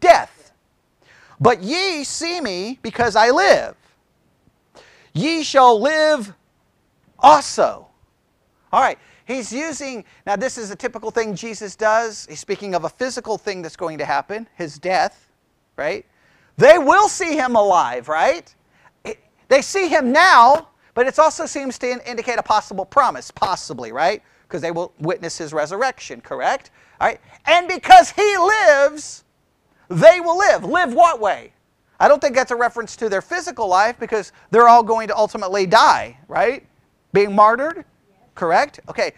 death. 0.00 0.52
But 1.40 1.62
ye 1.62 2.04
see 2.04 2.40
me 2.40 2.78
because 2.82 3.16
I 3.16 3.30
live. 3.30 3.74
Ye 5.14 5.42
shall 5.42 5.80
live 5.80 6.34
also. 7.18 7.87
All 8.72 8.80
right, 8.82 8.98
he's 9.24 9.52
using, 9.52 10.04
now 10.26 10.36
this 10.36 10.58
is 10.58 10.70
a 10.70 10.76
typical 10.76 11.10
thing 11.10 11.34
Jesus 11.34 11.74
does. 11.74 12.26
He's 12.28 12.40
speaking 12.40 12.74
of 12.74 12.84
a 12.84 12.88
physical 12.88 13.38
thing 13.38 13.62
that's 13.62 13.76
going 13.76 13.98
to 13.98 14.04
happen, 14.04 14.46
his 14.56 14.78
death, 14.78 15.30
right? 15.76 16.04
They 16.56 16.78
will 16.78 17.08
see 17.08 17.34
him 17.34 17.56
alive, 17.56 18.08
right? 18.08 18.54
They 19.48 19.62
see 19.62 19.88
him 19.88 20.12
now, 20.12 20.68
but 20.92 21.06
it 21.06 21.18
also 21.18 21.46
seems 21.46 21.78
to 21.78 22.10
indicate 22.10 22.38
a 22.38 22.42
possible 22.42 22.84
promise, 22.84 23.30
possibly, 23.30 23.92
right? 23.92 24.22
Because 24.42 24.60
they 24.60 24.70
will 24.70 24.92
witness 24.98 25.38
his 25.38 25.54
resurrection, 25.54 26.20
correct? 26.20 26.70
All 27.00 27.06
right, 27.08 27.20
and 27.46 27.68
because 27.68 28.10
he 28.10 28.36
lives, 28.36 29.24
they 29.88 30.20
will 30.20 30.36
live. 30.36 30.64
Live 30.64 30.92
what 30.92 31.20
way? 31.20 31.52
I 32.00 32.08
don't 32.08 32.20
think 32.20 32.34
that's 32.34 32.50
a 32.50 32.56
reference 32.56 32.96
to 32.96 33.08
their 33.08 33.22
physical 33.22 33.66
life 33.66 33.98
because 33.98 34.32
they're 34.50 34.68
all 34.68 34.82
going 34.82 35.08
to 35.08 35.16
ultimately 35.16 35.64
die, 35.64 36.18
right? 36.28 36.66
Being 37.12 37.34
martyred, 37.34 37.84
correct? 38.38 38.80
Okay, 38.88 39.12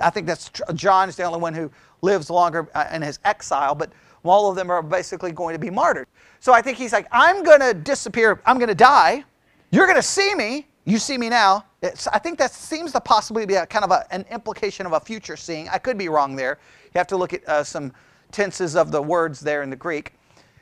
I 0.00 0.10
think 0.10 0.26
that's 0.26 0.50
John 0.74 1.08
is 1.08 1.16
the 1.16 1.22
only 1.22 1.38
one 1.38 1.54
who 1.54 1.70
lives 2.02 2.28
longer 2.28 2.68
uh, 2.74 2.86
in 2.92 3.00
his 3.00 3.20
exile, 3.24 3.74
but 3.74 3.92
all 4.24 4.50
of 4.50 4.56
them 4.56 4.70
are 4.70 4.82
basically 4.82 5.30
going 5.30 5.54
to 5.54 5.58
be 5.58 5.70
martyred. 5.70 6.08
So 6.40 6.52
I 6.52 6.60
think 6.60 6.76
he's 6.76 6.92
like, 6.92 7.06
I'm 7.12 7.44
going 7.44 7.60
to 7.60 7.72
disappear. 7.72 8.42
I'm 8.44 8.58
going 8.58 8.68
to 8.68 8.74
die. 8.74 9.24
You're 9.70 9.86
going 9.86 9.96
to 9.96 10.02
see 10.02 10.34
me. 10.34 10.66
You 10.84 10.98
see 10.98 11.16
me 11.16 11.28
now. 11.28 11.64
It's, 11.80 12.08
I 12.08 12.18
think 12.18 12.38
that 12.38 12.52
seems 12.52 12.92
to 12.92 13.00
possibly 13.00 13.46
be 13.46 13.54
a 13.54 13.66
kind 13.66 13.84
of 13.84 13.92
a, 13.92 14.04
an 14.12 14.24
implication 14.30 14.84
of 14.84 14.92
a 14.92 15.00
future 15.00 15.36
seeing. 15.36 15.68
I 15.68 15.78
could 15.78 15.96
be 15.96 16.08
wrong 16.08 16.36
there. 16.36 16.58
You 16.86 16.98
have 16.98 17.06
to 17.08 17.16
look 17.16 17.32
at 17.32 17.48
uh, 17.48 17.62
some 17.62 17.92
tenses 18.32 18.74
of 18.74 18.90
the 18.90 19.00
words 19.00 19.40
there 19.40 19.62
in 19.62 19.70
the 19.70 19.76
Greek. 19.76 20.12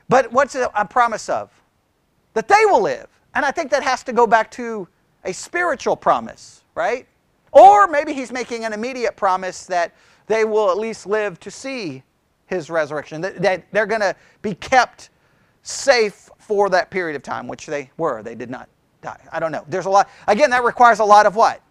But 0.09 0.30
what's 0.30 0.55
a 0.55 0.86
promise 0.88 1.28
of? 1.28 1.50
That 2.34 2.48
they 2.48 2.64
will 2.66 2.82
live. 2.82 3.09
And 3.34 3.44
I 3.44 3.50
think 3.50 3.70
that 3.70 3.82
has 3.82 4.02
to 4.05 4.12
go 4.12 4.26
back 4.26 4.50
to 4.52 4.86
a 5.24 5.32
spiritual 5.32 5.96
promise, 5.96 6.62
right? 6.74 7.07
Or 7.55 7.86
maybe 7.86 8.12
he's 8.12 8.32
making 8.32 8.64
an 8.64 8.72
immediate 8.72 9.16
promise 9.16 9.64
that 9.66 9.94
they 10.26 10.44
will 10.44 10.70
at 10.70 10.76
least 10.76 11.07
live 11.07 11.38
to 11.40 11.50
see 11.50 12.02
his 12.46 12.68
resurrection, 12.68 13.20
that, 13.20 13.40
that 13.40 13.64
they're 13.72 13.86
going 13.86 14.00
to 14.00 14.14
be 14.42 14.55
kept 14.55 15.11
safe 15.62 16.28
for 16.38 16.68
that 16.70 16.90
period 16.90 17.16
of 17.16 17.22
time, 17.22 17.46
which 17.46 17.66
they 17.66 17.90
were. 17.96 18.22
They 18.22 18.34
did 18.34 18.50
not 18.50 18.68
die. 19.00 19.20
I 19.32 19.40
don't 19.40 19.52
know. 19.52 19.64
There's 19.68 19.86
a 19.86 19.90
lot. 19.90 20.11
Again, 20.26 20.50
that 20.50 20.64
requires 20.64 20.98
a 20.98 21.05
lot 21.05 21.26
of 21.26 21.36
what? 21.36 21.62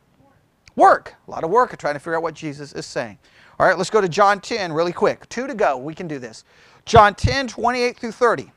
Work. 0.75 1.15
A 1.27 1.31
lot 1.31 1.43
of 1.43 1.49
work 1.51 1.73
of 1.73 1.79
trying 1.79 1.93
to 1.95 1.99
figure 1.99 2.15
out 2.15 2.23
what 2.23 2.33
Jesus 2.33 2.73
is 2.73 2.85
saying. 2.85 3.19
All 3.59 3.67
right, 3.67 3.77
let's 3.77 3.89
go 3.89 4.01
to 4.01 4.09
John 4.09 4.39
10 4.39 4.73
really 4.73 4.93
quick. 4.93 5.27
Two 5.29 5.47
to 5.47 5.53
go. 5.53 5.77
We 5.77 5.93
can 5.93 6.07
do 6.07 6.17
this. 6.17 6.43
John 6.85 7.13
10, 7.13 7.47
28 7.47 7.97
through 7.97 8.11
30. 8.11 8.51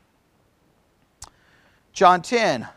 John 1.93 2.21
10, 2.21 2.67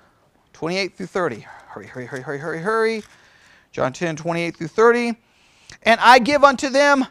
28 0.52 0.96
through 0.96 1.06
30. 1.06 1.40
Hurry, 1.40 1.86
hurry, 1.86 2.06
hurry, 2.06 2.22
hurry, 2.22 2.38
hurry, 2.38 2.58
hurry. 2.58 3.02
John 3.72 3.92
10, 3.92 4.16
28 4.16 4.56
through 4.56 4.68
30. 4.68 5.16
And 5.82 6.00
I 6.00 6.18
give 6.18 6.44
unto 6.44 6.68
them 6.68 7.06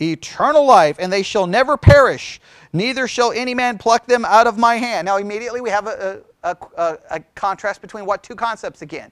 eternal 0.00 0.64
life, 0.64 0.96
and 0.98 1.12
they 1.12 1.22
shall 1.22 1.46
never 1.46 1.76
perish, 1.76 2.40
neither 2.72 3.06
shall 3.06 3.32
any 3.32 3.54
man 3.54 3.78
pluck 3.78 4.06
them 4.06 4.24
out 4.24 4.46
of 4.46 4.58
my 4.58 4.76
hand. 4.76 5.06
Now, 5.06 5.16
immediately 5.16 5.60
we 5.60 5.70
have 5.70 5.86
a, 5.86 6.22
a, 6.42 6.56
a, 6.76 6.98
a 7.10 7.20
contrast 7.34 7.80
between 7.80 8.06
what 8.06 8.22
two 8.22 8.34
concepts 8.34 8.82
again? 8.82 9.10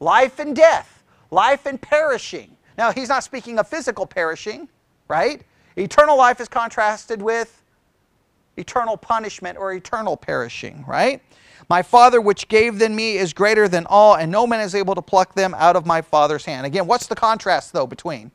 Life 0.00 0.38
and 0.38 0.54
death, 0.56 1.04
life 1.30 1.66
and 1.66 1.80
perishing. 1.80 2.56
Now, 2.76 2.92
he's 2.92 3.08
not 3.08 3.22
speaking 3.24 3.58
of 3.58 3.68
physical 3.68 4.06
perishing, 4.06 4.68
right? 5.08 5.42
Eternal 5.76 6.16
life 6.16 6.40
is 6.40 6.48
contrasted 6.48 7.20
with 7.22 7.62
eternal 8.56 8.96
punishment 8.96 9.58
or 9.58 9.72
eternal 9.72 10.16
perishing, 10.16 10.84
right? 10.86 11.22
My 11.68 11.82
Father 11.82 12.20
which 12.20 12.48
gave 12.48 12.78
them 12.78 12.94
me 12.94 13.16
is 13.16 13.32
greater 13.32 13.68
than 13.68 13.86
all, 13.86 14.16
and 14.16 14.30
no 14.30 14.46
man 14.46 14.60
is 14.60 14.74
able 14.74 14.94
to 14.94 15.02
pluck 15.02 15.34
them 15.34 15.54
out 15.54 15.76
of 15.76 15.86
my 15.86 16.02
Father's 16.02 16.44
hand. 16.44 16.66
Again, 16.66 16.86
what's 16.86 17.06
the 17.06 17.14
contrast, 17.14 17.72
though, 17.72 17.86
between 17.86 18.30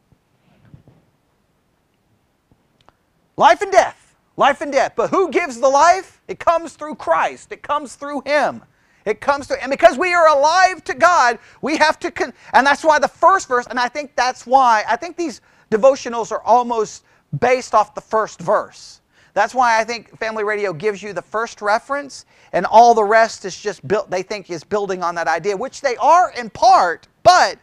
life 3.37 3.61
and 3.61 3.71
death? 3.71 4.15
Life 4.35 4.61
and 4.61 4.71
death. 4.71 4.93
But 4.95 5.09
who 5.09 5.29
gives 5.29 5.59
the 5.59 5.69
life? 5.69 6.21
It 6.27 6.39
comes 6.39 6.73
through 6.73 6.95
Christ, 6.95 7.51
it 7.51 7.61
comes 7.61 7.95
through 7.95 8.21
Him. 8.25 8.63
It 9.05 9.21
comes 9.21 9.47
to, 9.47 9.61
and 9.61 9.71
because 9.71 9.97
we 9.97 10.13
are 10.13 10.27
alive 10.27 10.83
to 10.83 10.93
God, 10.93 11.39
we 11.61 11.77
have 11.77 11.97
to, 11.99 12.11
con, 12.11 12.33
and 12.53 12.67
that's 12.67 12.83
why 12.83 12.99
the 12.99 13.07
first 13.07 13.47
verse, 13.47 13.65
and 13.67 13.79
I 13.79 13.87
think 13.87 14.15
that's 14.15 14.45
why, 14.45 14.83
I 14.87 14.97
think 14.97 15.15
these 15.15 15.41
devotionals 15.71 16.31
are 16.31 16.41
almost 16.43 17.03
based 17.39 17.73
off 17.73 17.95
the 17.95 18.01
first 18.01 18.39
verse. 18.39 18.98
That's 19.33 19.53
why 19.53 19.79
I 19.79 19.83
think 19.83 20.17
Family 20.17 20.43
Radio 20.43 20.73
gives 20.73 21.01
you 21.03 21.13
the 21.13 21.21
first 21.21 21.61
reference, 21.61 22.25
and 22.51 22.65
all 22.65 22.93
the 22.93 23.03
rest 23.03 23.45
is 23.45 23.57
just 23.59 23.87
built, 23.87 24.09
they 24.09 24.23
think 24.23 24.49
is 24.49 24.63
building 24.63 25.03
on 25.03 25.15
that 25.15 25.27
idea, 25.27 25.55
which 25.55 25.81
they 25.81 25.95
are 25.97 26.31
in 26.31 26.49
part, 26.49 27.07
but 27.23 27.57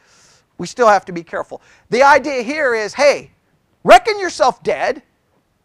we 0.59 0.67
still 0.67 0.89
have 0.89 1.05
to 1.07 1.13
be 1.13 1.23
careful. 1.23 1.61
The 1.91 2.03
idea 2.03 2.43
here 2.43 2.75
is 2.75 2.95
hey, 2.95 3.31
reckon 3.85 4.19
yourself 4.19 4.63
dead 4.63 5.03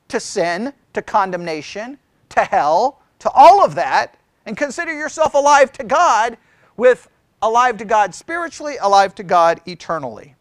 to 0.09 0.19
sin, 0.19 0.73
to 0.93 1.01
condemnation, 1.01 1.97
to 2.29 2.43
hell, 2.43 3.01
to 3.19 3.29
all 3.31 3.63
of 3.63 3.75
that, 3.75 4.17
and 4.45 4.57
consider 4.57 4.93
yourself 4.93 5.33
alive 5.33 5.71
to 5.73 5.83
God 5.83 6.37
with 6.77 7.07
alive 7.41 7.77
to 7.77 7.85
God 7.85 8.13
spiritually, 8.13 8.77
alive 8.81 9.15
to 9.15 9.23
God 9.23 9.61
eternally. 9.65 10.35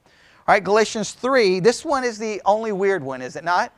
All 0.49 0.55
right, 0.55 0.65
Galatians 0.65 1.13
3, 1.13 1.61
this 1.61 1.85
one 1.85 2.03
is 2.03 2.19
the 2.19 2.41
only 2.45 2.73
weird 2.73 3.03
one, 3.03 3.23
is 3.23 3.37
it 3.37 3.45
not? 3.45 3.73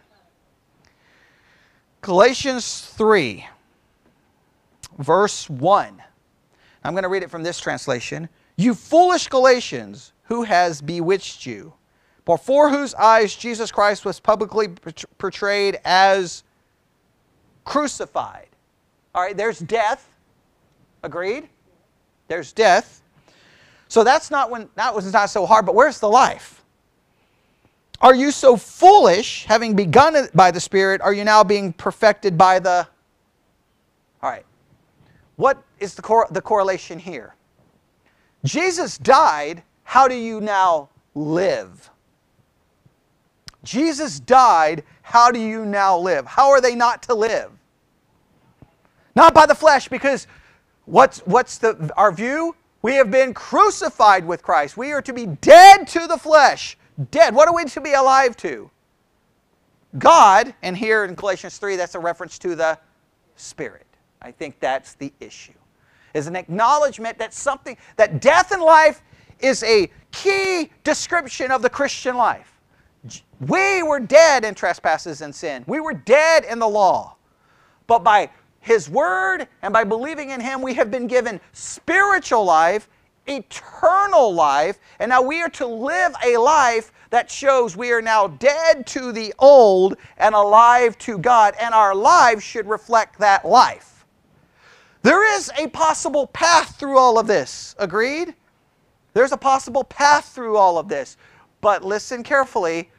Galatians 2.03 2.80
3, 2.96 3.46
verse 4.98 5.48
1. 5.48 6.03
I'm 6.82 6.94
going 6.94 7.05
to 7.05 7.09
read 7.09 7.22
it 7.22 7.30
from 7.30 7.44
this 7.44 7.61
translation. 7.61 8.28
You 8.57 8.74
foolish 8.74 9.28
Galatians, 9.28 10.12
who 10.24 10.42
has 10.42 10.82
bewitched 10.82 11.46
you? 11.46 11.72
Before 12.24 12.70
whose 12.70 12.92
eyes 12.94 13.36
Jesus 13.36 13.70
Christ 13.70 14.05
was 14.05 14.18
publicly 14.18 14.68
portrayed 15.18 15.78
as 15.84 16.42
crucified. 17.64 18.48
All 19.14 19.22
right, 19.22 19.36
there's 19.36 19.61
death. 19.61 20.09
Agreed? 21.05 21.48
There's 22.26 22.53
death. 22.53 23.00
So 23.86 24.03
that's 24.03 24.28
not 24.28 24.50
when 24.50 24.68
that 24.74 24.92
was 24.92 25.12
not 25.12 25.30
so 25.30 25.46
hard, 25.46 25.66
but 25.66 25.76
where's 25.76 26.00
the 26.00 26.09
life? 26.09 26.61
Are 28.03 28.16
you 28.16 28.32
so 28.32 28.57
foolish, 28.57 29.44
having 29.44 29.76
begun 29.76 30.28
by 30.34 30.50
the 30.50 30.59
Spirit, 30.59 31.00
are 31.00 31.12
you 31.14 31.22
now 31.22 31.44
being 31.44 31.72
perfected 31.72 32.36
by 32.36 32.59
the 32.59 32.88
All 34.20 34.30
right. 34.30 34.44
What 35.36 35.62
is 35.78 35.94
the, 35.94 36.03
cor- 36.03 36.26
the 36.30 36.42
correlation 36.42 36.98
here? 36.98 37.36
Jesus 38.44 38.98
died, 38.98 39.62
how 39.84 40.09
do 40.09 40.16
you 40.16 40.40
now 40.40 40.88
live? 41.14 41.90
Jesus 43.62 44.18
died, 44.18 44.82
how 45.03 45.30
do 45.30 45.38
you 45.38 45.64
now 45.64 45.96
live? 45.96 46.26
How 46.26 46.50
are 46.50 46.61
they 46.61 46.74
not 46.74 47.05
to 47.05 47.14
live? 47.14 47.53
Not 49.14 49.32
by 49.32 49.46
the 49.46 49.55
flesh, 49.55 49.88
because 49.88 50.26
what's, 50.86 51.20
what's 51.20 51.59
the, 51.59 51.92
our 51.96 52.11
view? 52.11 52.57
We 52.82 52.94
have 52.94 53.12
been 53.12 53.32
crucified 53.32 54.26
with 54.26 54.42
Christ. 54.42 54.76
We 54.76 54.90
are 54.90 55.03
to 55.03 55.12
be 55.12 55.26
dead 55.26 55.86
to 55.88 56.09
the 56.09 56.18
flesh. 56.18 56.76
Dead. 57.11 57.34
What 57.34 57.48
are 57.48 57.55
we 57.55 57.64
to 57.64 57.80
be 57.80 57.94
alive 57.94 58.36
to? 58.38 58.70
God, 59.98 60.55
and 60.62 60.76
here 60.76 61.05
in 61.05 61.14
Galatians 61.14 61.59
3, 61.59 61.76
that's 61.76 61.94
a 61.94 61.98
reference 61.98 62.38
to 62.40 62.55
the 62.55 62.78
Spirit. 63.36 63.86
I 64.20 64.30
think 64.30 64.59
that's 64.61 64.94
the 64.94 65.12
issue. 65.20 65.53
Is 66.14 66.26
an 66.26 66.36
acknowledgement 66.36 67.18
that 67.18 67.34
something, 67.34 67.76
that 67.96 68.20
death 68.20 68.53
and 68.53 68.62
life 68.62 69.03
is 69.40 69.62
a 69.62 69.90
key 70.12 70.70
description 70.84 71.50
of 71.50 71.62
the 71.62 71.70
Christian 71.70 72.16
life. 72.16 72.61
We 73.40 73.82
were 73.82 73.98
dead 73.98 74.44
in 74.44 74.55
trespasses 74.55 75.20
and 75.22 75.34
sin. 75.34 75.64
We 75.66 75.80
were 75.80 75.94
dead 75.94 76.44
in 76.44 76.59
the 76.59 76.68
law. 76.68 77.16
But 77.86 78.05
by 78.05 78.30
His 78.61 78.88
Word 78.88 79.48
and 79.62 79.72
by 79.72 79.84
believing 79.84 80.30
in 80.30 80.40
Him, 80.40 80.62
we 80.62 80.74
have 80.74 80.90
been 80.90 81.09
given 81.09 81.40
spiritual 81.53 82.44
life, 82.44 82.88
eternal 83.27 84.35
life, 84.35 84.79
and 84.99 85.11
now 85.11 85.23
we 85.23 85.43
are 85.43 85.49
to 85.51 85.66
live 85.66 86.14
a 86.25 86.37
life 86.37 86.93
that 87.11 87.31
shows 87.31 87.77
we 87.77 87.93
are 87.93 88.03
now 88.03 88.27
dead 88.27 88.87
to 88.89 89.12
the 89.12 89.35
old 89.39 89.97
and 90.18 90.35
alive 90.35 90.97
to 90.99 91.18
God, 91.18 91.55
and 91.61 91.75
our 91.75 91.95
lives 91.95 92.43
should 92.43 92.66
reflect 92.66 93.18
that 93.18 93.45
life. 93.45 94.05
There 95.03 95.37
is 95.37 95.51
a 95.59 95.66
possible 95.68 96.29
path 96.29 96.77
through 96.79 96.99
all 96.99 97.18
of 97.18 97.27
this. 97.27 97.75
Agreed? 97.79 98.35
There's 99.14 99.33
a 99.33 99.37
possible 99.37 99.85
path 99.85 100.29
through 100.29 100.57
all 100.57 100.79
of 100.79 100.89
this. 100.89 101.16
But 101.61 101.85
listen 101.85 102.23
carefully 102.23 102.91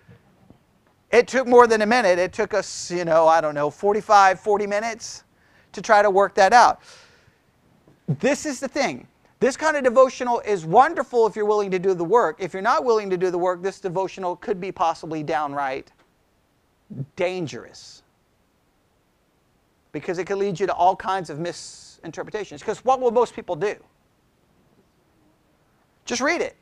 it 1.14 1.28
took 1.28 1.48
more 1.48 1.68
than 1.68 1.84
a 1.84 1.86
minute. 1.86 2.18
It 2.18 2.34
took 2.34 2.56
us, 2.56 2.90
you 2.90 3.06
know, 3.06 3.28
I 3.28 3.40
don't 3.40 3.54
know, 3.54 3.70
45, 3.70 4.40
40 4.40 4.66
minutes 4.68 5.24
to 5.74 5.82
try 5.82 6.02
to 6.02 6.10
work 6.10 6.34
that 6.34 6.54
out. 6.54 6.82
This 8.08 8.48
is 8.48 8.60
the 8.60 8.68
thing. 8.68 9.08
This 9.44 9.58
kind 9.58 9.76
of 9.76 9.84
devotional 9.84 10.42
is 10.46 10.66
wonderful 10.66 11.28
if 11.28 11.36
you're 11.36 11.44
willing 11.44 11.70
to 11.72 11.78
do 11.78 11.94
the 11.94 12.06
work. 12.06 12.38
If 12.40 12.54
you're 12.54 12.62
not 12.62 12.86
willing 12.86 13.10
to 13.10 13.18
do 13.18 13.30
the 13.30 13.38
work, 13.38 13.62
this 13.62 13.82
devotional 13.82 14.38
could 14.38 14.62
be 14.62 14.72
possibly 14.72 15.22
downright 15.22 15.92
dangerous. 17.18 18.04
Because 19.92 20.18
it 20.18 20.24
could 20.28 20.38
lead 20.38 20.62
you 20.62 20.66
to 20.68 20.74
all 20.74 20.96
kinds 20.96 21.30
of 21.30 21.40
misinterpretations. 21.40 22.62
Because 22.62 22.86
what 22.86 23.02
will 23.02 23.12
most 23.12 23.36
people 23.36 23.58
do? 23.58 23.76
Just 26.06 26.22
read 26.22 26.40
it. 26.40 26.56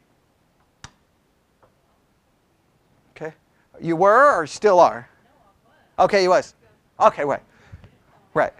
Okay? 3.16 3.36
You 3.80 3.96
were 3.96 4.42
or 4.42 4.48
still 4.48 4.80
are? 4.80 5.08
Okay, 6.00 6.24
you 6.24 6.30
was. 6.30 6.56
Okay, 7.00 7.26
right. 7.26 7.44
Right. 8.34 8.54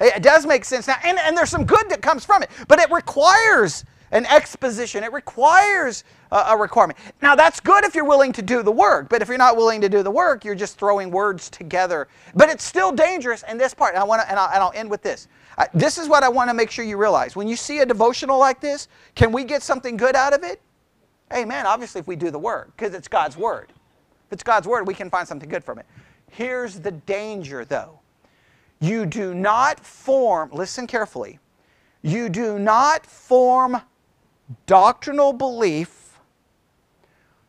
It 0.00 0.22
does 0.22 0.46
make 0.46 0.64
sense 0.64 0.86
now, 0.88 0.96
and, 1.04 1.18
and 1.18 1.36
there's 1.36 1.50
some 1.50 1.64
good 1.64 1.88
that 1.90 2.02
comes 2.02 2.24
from 2.24 2.42
it, 2.42 2.50
but 2.68 2.78
it 2.78 2.90
requires 2.90 3.84
an 4.12 4.26
exposition. 4.26 5.02
It 5.02 5.12
requires 5.12 6.04
a, 6.30 6.36
a, 6.36 6.56
requirement. 6.56 6.98
Now, 7.22 7.34
that's 7.34 7.60
good 7.60 7.84
if 7.84 7.94
you're 7.94 8.04
willing 8.04 8.32
to 8.32 8.42
do 8.42 8.62
the 8.62 8.72
work, 8.72 9.08
but 9.08 9.22
if 9.22 9.28
you're 9.28 9.38
not 9.38 9.56
willing 9.56 9.80
to 9.80 9.88
do 9.88 10.02
the 10.02 10.10
work, 10.10 10.44
you're 10.44 10.54
just 10.54 10.78
throwing 10.78 11.10
words 11.10 11.50
together. 11.50 12.08
But 12.34 12.48
it's 12.48 12.64
still 12.64 12.92
dangerous 12.92 13.42
in 13.48 13.58
this 13.58 13.74
part. 13.74 13.94
And 13.94 14.00
I 14.00 14.04
want 14.04 14.22
to, 14.22 14.30
and 14.30 14.38
I'll, 14.38 14.48
and 14.48 14.62
I'll 14.62 14.72
end 14.74 14.90
with 14.90 15.02
this. 15.02 15.28
I, 15.58 15.66
this 15.74 15.98
is 15.98 16.08
what 16.08 16.22
I 16.22 16.28
want 16.28 16.50
to 16.50 16.54
make 16.54 16.70
sure 16.70 16.84
you 16.84 16.96
realize. 16.96 17.34
When 17.34 17.48
you 17.48 17.56
see 17.56 17.78
a 17.80 17.86
devotional 17.86 18.38
like 18.38 18.60
this, 18.60 18.88
can 19.14 19.32
we 19.32 19.44
get 19.44 19.62
something 19.62 19.96
good 19.96 20.14
out 20.14 20.34
of 20.34 20.44
it? 20.44 20.60
Amen. 21.34 21.66
Obviously, 21.66 22.00
if 22.00 22.06
we 22.06 22.16
do 22.16 22.30
the 22.30 22.38
work, 22.38 22.76
because 22.76 22.94
it's 22.94 23.08
God's 23.08 23.36
word. 23.36 23.72
If 24.28 24.32
it's 24.32 24.42
God's 24.42 24.68
word, 24.68 24.86
we 24.86 24.94
can 24.94 25.10
find 25.10 25.26
something 25.26 25.48
good 25.48 25.64
from 25.64 25.78
it. 25.78 25.86
Here's 26.30 26.78
the 26.78 26.92
danger, 26.92 27.64
though. 27.64 28.00
You 28.80 29.06
do 29.06 29.34
not 29.34 29.80
form, 29.80 30.50
listen 30.52 30.86
carefully, 30.86 31.38
you 32.02 32.28
do 32.28 32.58
not 32.58 33.06
form 33.06 33.80
doctrinal 34.66 35.32
belief, 35.32 36.18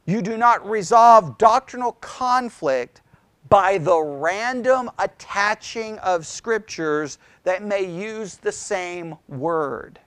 you 0.06 0.22
do 0.22 0.38
not 0.38 0.68
resolve 0.68 1.38
doctrinal 1.38 1.94
conflict 1.94 3.02
by 3.50 3.78
the 3.78 4.00
random 4.00 4.90
attaching 5.00 5.98
of 6.00 6.26
scriptures 6.26 7.18
that 7.44 7.64
may 7.64 7.84
use 7.84 8.36
the 8.36 8.52
same 8.52 9.16
word. 9.28 10.00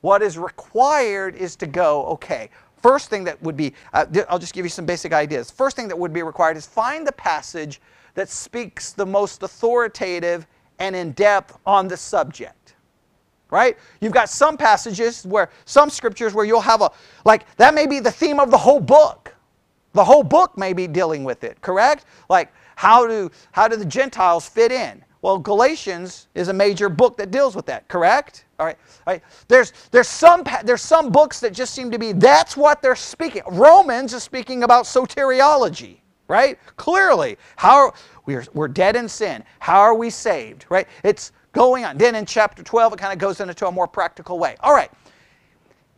What 0.00 0.22
is 0.22 0.36
required 0.36 1.34
is 1.34 1.56
to 1.56 1.66
go, 1.66 2.04
okay, 2.06 2.50
First 2.84 3.08
thing 3.08 3.24
that 3.24 3.42
would 3.42 3.56
be, 3.56 3.72
uh, 3.94 4.04
I'll 4.28 4.38
just 4.38 4.52
give 4.52 4.66
you 4.66 4.68
some 4.68 4.84
basic 4.84 5.14
ideas. 5.14 5.50
First 5.50 5.74
thing 5.74 5.88
that 5.88 5.98
would 5.98 6.12
be 6.12 6.22
required 6.22 6.58
is 6.58 6.66
find 6.66 7.06
the 7.06 7.12
passage 7.12 7.80
that 8.14 8.28
speaks 8.28 8.92
the 8.92 9.06
most 9.06 9.42
authoritative 9.42 10.46
and 10.78 10.96
in 10.96 11.12
depth 11.12 11.58
on 11.66 11.88
the 11.88 11.96
subject. 11.96 12.74
Right? 13.50 13.76
You've 14.00 14.12
got 14.12 14.28
some 14.28 14.56
passages 14.56 15.24
where, 15.24 15.50
some 15.64 15.90
scriptures 15.90 16.34
where 16.34 16.44
you'll 16.44 16.60
have 16.60 16.80
a, 16.80 16.90
like, 17.24 17.44
that 17.56 17.74
may 17.74 17.86
be 17.86 18.00
the 18.00 18.10
theme 18.10 18.40
of 18.40 18.50
the 18.50 18.58
whole 18.58 18.80
book. 18.80 19.34
The 19.92 20.04
whole 20.04 20.24
book 20.24 20.58
may 20.58 20.72
be 20.72 20.88
dealing 20.88 21.22
with 21.22 21.44
it, 21.44 21.60
correct? 21.60 22.04
Like, 22.28 22.52
how 22.74 23.06
do, 23.06 23.30
how 23.52 23.68
do 23.68 23.76
the 23.76 23.84
Gentiles 23.84 24.48
fit 24.48 24.72
in? 24.72 25.04
Well, 25.22 25.38
Galatians 25.38 26.26
is 26.34 26.48
a 26.48 26.52
major 26.52 26.88
book 26.88 27.16
that 27.16 27.30
deals 27.30 27.56
with 27.56 27.64
that, 27.66 27.88
correct? 27.88 28.44
All 28.58 28.66
right. 28.66 28.76
All 29.06 29.14
right. 29.14 29.22
There's, 29.48 29.72
there's, 29.90 30.08
some, 30.08 30.44
there's 30.64 30.82
some 30.82 31.10
books 31.10 31.40
that 31.40 31.54
just 31.54 31.74
seem 31.74 31.90
to 31.92 31.98
be, 31.98 32.12
that's 32.12 32.56
what 32.56 32.82
they're 32.82 32.96
speaking. 32.96 33.42
Romans 33.46 34.12
is 34.12 34.22
speaking 34.22 34.64
about 34.64 34.84
soteriology, 34.84 35.98
right? 36.28 36.58
Clearly. 36.76 37.36
How 37.56 37.76
are, 37.76 37.94
we're, 38.26 38.44
we're 38.54 38.68
dead 38.68 38.96
in 38.96 39.08
sin. 39.08 39.44
How 39.58 39.80
are 39.80 39.94
we 39.94 40.10
saved, 40.10 40.66
right? 40.68 40.88
It's 41.02 41.32
going 41.52 41.84
on. 41.84 41.98
Then 41.98 42.14
in 42.14 42.26
chapter 42.26 42.62
12, 42.62 42.94
it 42.94 42.98
kind 42.98 43.12
of 43.12 43.18
goes 43.18 43.40
into 43.40 43.66
a 43.66 43.72
more 43.72 43.86
practical 43.86 44.38
way. 44.38 44.56
All 44.60 44.74
right. 44.74 44.90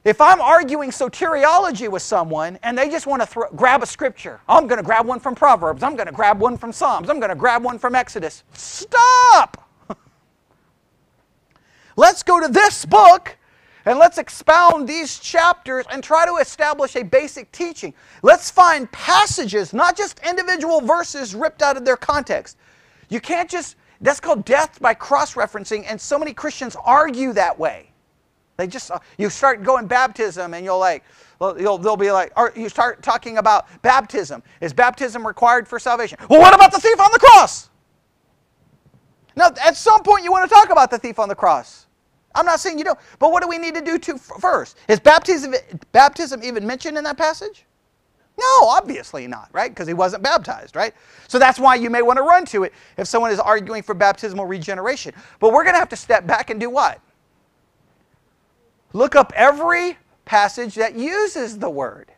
If 0.04 0.20
I'm 0.20 0.40
arguing 0.40 0.90
soteriology 0.90 1.90
with 1.90 2.02
someone 2.02 2.60
and 2.62 2.78
they 2.78 2.88
just 2.88 3.08
want 3.08 3.22
to 3.22 3.26
throw, 3.26 3.50
grab 3.56 3.82
a 3.82 3.86
scripture, 3.86 4.40
I'm 4.48 4.68
going 4.68 4.78
to 4.78 4.84
grab 4.84 5.04
one 5.04 5.18
from 5.18 5.34
Proverbs, 5.34 5.82
I'm 5.82 5.96
going 5.96 6.06
to 6.06 6.12
grab 6.12 6.38
one 6.38 6.56
from 6.56 6.72
Psalms, 6.72 7.10
I'm 7.10 7.18
going 7.18 7.30
to 7.30 7.34
grab 7.34 7.64
one 7.64 7.76
from 7.76 7.96
Exodus. 7.96 8.44
Stop! 8.52 9.68
let's 11.96 12.22
go 12.22 12.40
to 12.40 12.46
this 12.46 12.84
book 12.84 13.36
and 13.86 13.98
let's 13.98 14.18
expound 14.18 14.88
these 14.88 15.18
chapters 15.18 15.86
and 15.90 16.02
try 16.02 16.26
to 16.26 16.34
establish 16.34 16.96
a 16.96 17.04
basic 17.04 17.50
teaching. 17.52 17.94
Let's 18.22 18.50
find 18.50 18.90
passages, 18.90 19.72
not 19.72 19.96
just 19.96 20.18
individual 20.28 20.80
verses 20.80 21.34
ripped 21.34 21.62
out 21.62 21.76
of 21.76 21.84
their 21.84 21.96
context. 21.96 22.58
You 23.08 23.20
can't 23.20 23.48
just, 23.48 23.76
that's 24.00 24.18
called 24.18 24.44
death 24.44 24.80
by 24.80 24.92
cross 24.92 25.34
referencing, 25.34 25.84
and 25.88 26.00
so 26.00 26.18
many 26.18 26.34
Christians 26.34 26.76
argue 26.84 27.32
that 27.34 27.56
way. 27.56 27.92
They 28.56 28.66
just 28.66 28.90
uh, 28.90 28.98
you 29.18 29.28
start 29.28 29.62
going 29.62 29.86
baptism 29.86 30.54
and 30.54 30.64
you'll 30.64 30.78
like 30.78 31.04
you'll 31.40 31.76
they'll 31.78 31.96
be 31.96 32.10
like 32.10 32.32
or 32.36 32.52
you 32.56 32.70
start 32.70 33.02
talking 33.02 33.36
about 33.36 33.66
baptism. 33.82 34.42
Is 34.62 34.72
baptism 34.72 35.26
required 35.26 35.68
for 35.68 35.78
salvation? 35.78 36.18
Well, 36.30 36.40
what 36.40 36.54
about 36.54 36.72
the 36.72 36.80
thief 36.80 36.98
on 36.98 37.10
the 37.12 37.18
cross? 37.18 37.68
Now, 39.36 39.50
at 39.62 39.76
some 39.76 40.02
point 40.02 40.24
you 40.24 40.32
want 40.32 40.48
to 40.48 40.54
talk 40.54 40.70
about 40.70 40.90
the 40.90 40.98
thief 40.98 41.18
on 41.18 41.28
the 41.28 41.34
cross. 41.34 41.85
I'm 42.36 42.46
not 42.46 42.60
saying 42.60 42.78
you 42.78 42.84
don't, 42.84 42.98
but 43.18 43.32
what 43.32 43.42
do 43.42 43.48
we 43.48 43.58
need 43.58 43.74
to 43.74 43.80
do 43.80 43.98
to 43.98 44.18
first? 44.18 44.76
Is 44.88 45.00
baptism 45.00 45.54
baptism 45.92 46.42
even 46.44 46.66
mentioned 46.66 46.98
in 46.98 47.04
that 47.04 47.16
passage? 47.16 47.64
No, 48.38 48.68
obviously 48.68 49.26
not, 49.26 49.48
right? 49.52 49.70
Because 49.70 49.88
he 49.88 49.94
wasn't 49.94 50.22
baptized, 50.22 50.76
right? 50.76 50.92
So 51.26 51.38
that's 51.38 51.58
why 51.58 51.74
you 51.76 51.88
may 51.88 52.02
want 52.02 52.18
to 52.18 52.22
run 52.22 52.44
to 52.46 52.64
it 52.64 52.74
if 52.98 53.08
someone 53.08 53.30
is 53.30 53.40
arguing 53.40 53.82
for 53.82 53.94
baptismal 53.94 54.44
regeneration. 54.44 55.14
But 55.40 55.52
we're 55.52 55.64
going 55.64 55.74
to 55.74 55.78
have 55.78 55.88
to 55.88 55.96
step 55.96 56.26
back 56.26 56.50
and 56.50 56.60
do 56.60 56.68
what? 56.68 57.00
Look 58.92 59.16
up 59.16 59.32
every 59.34 59.96
passage 60.26 60.74
that 60.74 60.94
uses 60.94 61.58
the 61.58 61.70
word. 61.70 62.12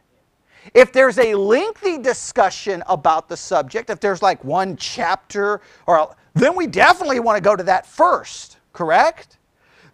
If 0.74 0.92
there's 0.92 1.18
a 1.18 1.34
lengthy 1.34 1.98
discussion 1.98 2.82
about 2.86 3.28
the 3.28 3.36
subject, 3.36 3.88
if 3.88 4.00
there's 4.00 4.22
like 4.22 4.42
one 4.44 4.76
chapter, 4.76 5.60
or 5.86 6.14
then 6.34 6.56
we 6.56 6.66
definitely 6.66 7.20
want 7.20 7.36
to 7.36 7.40
go 7.40 7.54
to 7.56 7.62
that 7.64 7.86
first, 7.86 8.58
correct? 8.72 9.37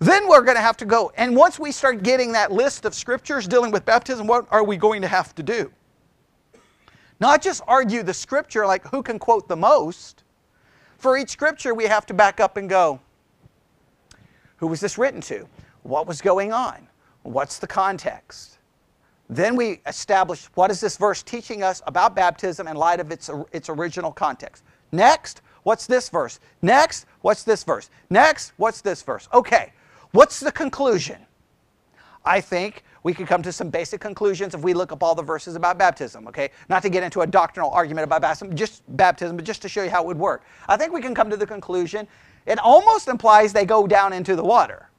Then 0.05 0.29
we're 0.29 0.43
going 0.43 0.57
to 0.57 0.63
have 0.63 0.77
to 0.79 0.85
go. 0.85 1.13
And 1.17 1.35
once 1.35 1.59
we 1.59 1.73
start 1.73 2.03
getting 2.03 2.33
that 2.33 2.53
list 2.53 2.85
of 2.85 2.95
scriptures 2.95 3.49
dealing 3.49 3.71
with 3.71 3.85
baptism, 3.85 4.27
what 4.27 4.47
are 4.51 4.63
we 4.63 4.77
going 4.77 5.01
to 5.03 5.09
have 5.09 5.35
to 5.37 5.43
do? 5.43 5.73
Not 7.21 7.43
just 7.43 7.63
argue 7.67 8.03
the 8.03 8.15
scripture 8.15 8.67
like 8.67 8.87
who 8.89 9.03
can 9.03 9.19
quote 9.19 9.49
the 9.49 9.57
most. 9.57 10.25
For 10.99 11.17
each 11.17 11.31
scripture, 11.31 11.75
we 11.75 11.85
have 11.85 12.05
to 12.07 12.15
back 12.15 12.39
up 12.39 12.57
and 12.57 12.69
go, 12.69 13.01
who 14.57 14.67
was 14.67 14.81
this 14.81 14.99
written 14.99 15.21
to? 15.23 15.49
what 15.85 16.07
was 16.07 16.21
going 16.21 16.53
on? 16.53 16.89
What's 17.23 17.59
the 17.59 17.67
context? 17.67 18.59
Then 19.31 19.55
we 19.57 19.81
establish 19.87 20.47
what 20.55 20.71
is 20.71 20.81
this 20.81 20.97
verse 20.97 21.23
teaching 21.23 21.63
us 21.63 21.81
about 21.87 22.15
baptism 22.17 22.67
in 22.67 22.77
light 22.77 23.01
of 23.01 23.11
its, 23.11 23.31
its 23.53 23.69
original 23.69 24.13
context. 24.13 24.65
Next, 24.93 25.41
what's 25.63 25.87
this 25.87 26.09
verse? 26.09 26.41
Next, 26.61 27.07
what's 27.23 27.45
this 27.45 27.65
verse? 27.65 27.91
Next, 28.11 28.53
what's 28.57 28.81
this 28.81 29.03
verse? 29.03 29.29
Okay, 29.33 29.73
what's 30.15 30.41
the 30.41 30.51
conclusion? 30.51 31.19
I 32.25 32.41
think 32.41 32.85
we 33.03 33.13
can 33.13 33.27
come 33.27 33.43
to 33.43 33.53
some 33.53 33.69
basic 33.69 34.01
conclusions 34.01 34.55
if 34.55 34.63
we 34.63 34.73
look 34.73 34.91
up 34.91 35.03
all 35.03 35.15
the 35.15 35.23
verses 35.23 35.57
about 35.57 35.77
baptism, 35.77 36.27
okay? 36.29 36.51
Not 36.71 36.83
to 36.83 36.89
get 36.89 37.03
into 37.03 37.21
a 37.21 37.27
doctrinal 37.27 37.71
argument 37.71 38.05
about 38.05 38.23
baptism, 38.23 38.57
just 38.57 38.83
baptism, 38.97 39.37
but 39.37 39.45
just 39.45 39.61
to 39.63 39.69
show 39.69 39.83
you 39.83 39.91
how 39.91 40.03
it 40.03 40.07
would 40.07 40.19
work. 40.19 40.45
I 40.67 40.79
think 40.79 40.93
we 40.93 41.03
can 41.03 41.15
come 41.15 41.29
to 41.29 41.37
the 41.37 41.47
conclusion 41.47 42.09
it 42.47 42.59
almost 42.59 43.09
implies 43.09 43.53
they 43.53 43.65
go 43.65 43.87
down 43.87 44.13
into 44.13 44.37
the 44.37 44.45
water. 44.45 44.91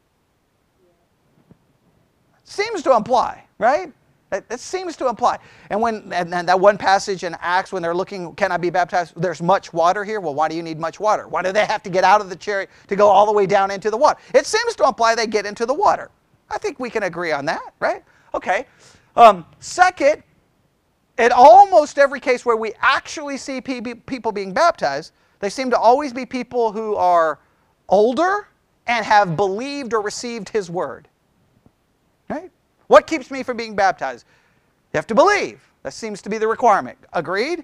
Seems 2.44 2.82
to 2.84 2.96
imply, 2.96 3.44
right? 3.58 3.92
It, 4.32 4.60
seems 4.60 4.98
to 4.98 5.08
imply. 5.08 5.38
And 5.70 5.80
when 5.80 6.12
and, 6.12 6.34
that 6.34 6.60
one 6.60 6.78
passage 6.78 7.24
in 7.24 7.36
Acts, 7.40 7.72
when 7.72 7.82
they're 7.82 7.96
looking, 7.96 8.34
can 8.36 8.52
I 8.52 8.58
be 8.58 8.70
baptized? 8.70 9.14
There's 9.16 9.42
much 9.42 9.72
water 9.72 10.04
here. 10.04 10.20
Well, 10.20 10.34
why 10.34 10.50
do 10.50 10.56
you 10.56 10.64
need 10.64 10.80
much 10.80 11.00
water? 11.00 11.28
Why 11.28 11.42
do 11.42 11.52
they 11.52 11.66
have 11.66 11.84
to 11.84 11.90
get 11.90 12.04
out 12.04 12.22
of 12.22 12.30
the 12.30 12.36
chariot 12.36 12.70
to 12.88 12.96
go 12.96 13.08
all 13.08 13.26
the 13.26 13.32
way 13.32 13.46
down 13.46 13.72
into 13.72 13.92
the 13.92 13.98
water? 13.98 14.20
It 14.34 14.46
seems 14.46 14.76
to 14.76 14.84
imply 14.86 15.16
they 15.16 15.28
get 15.28 15.46
into 15.46 15.66
the 15.66 15.74
water. 15.74 16.10
I 16.50 16.58
think 16.58 16.80
we 16.80 16.90
can 16.90 17.04
agree 17.04 17.32
on 17.32 17.46
that, 17.46 17.74
right? 17.80 18.04
Okay. 18.34 18.66
Um, 19.16 19.46
second, 19.60 20.24
in 21.18 21.32
almost 21.32 21.98
every 21.98 22.20
case 22.20 22.46
where 22.46 22.58
we 22.58 22.74
actually 22.82 23.38
see 23.38 23.62
people 23.62 24.32
being 24.32 24.54
baptized, 24.54 25.14
they 25.40 25.50
seem 25.50 25.70
to 25.70 25.78
always 25.78 26.12
be 26.12 26.26
people 26.26 26.72
who 26.72 26.96
are 26.96 27.40
older 27.88 28.48
and 28.88 29.06
have 29.06 29.36
believed 29.36 29.94
or 29.94 30.02
received 30.02 30.50
His 30.50 30.70
word. 30.70 31.08
Right? 32.30 32.52
What 32.88 33.08
keeps 33.08 33.32
me 33.32 33.44
from 33.44 33.58
being 33.58 33.76
baptized? 33.76 34.26
You 34.94 34.98
have 34.98 35.08
to 35.08 35.16
believe. 35.16 35.62
That 35.84 35.94
seems 35.94 36.22
to 36.24 36.30
be 36.30 36.38
the 36.38 36.48
requirement. 36.48 36.98
Agreed? 37.14 37.64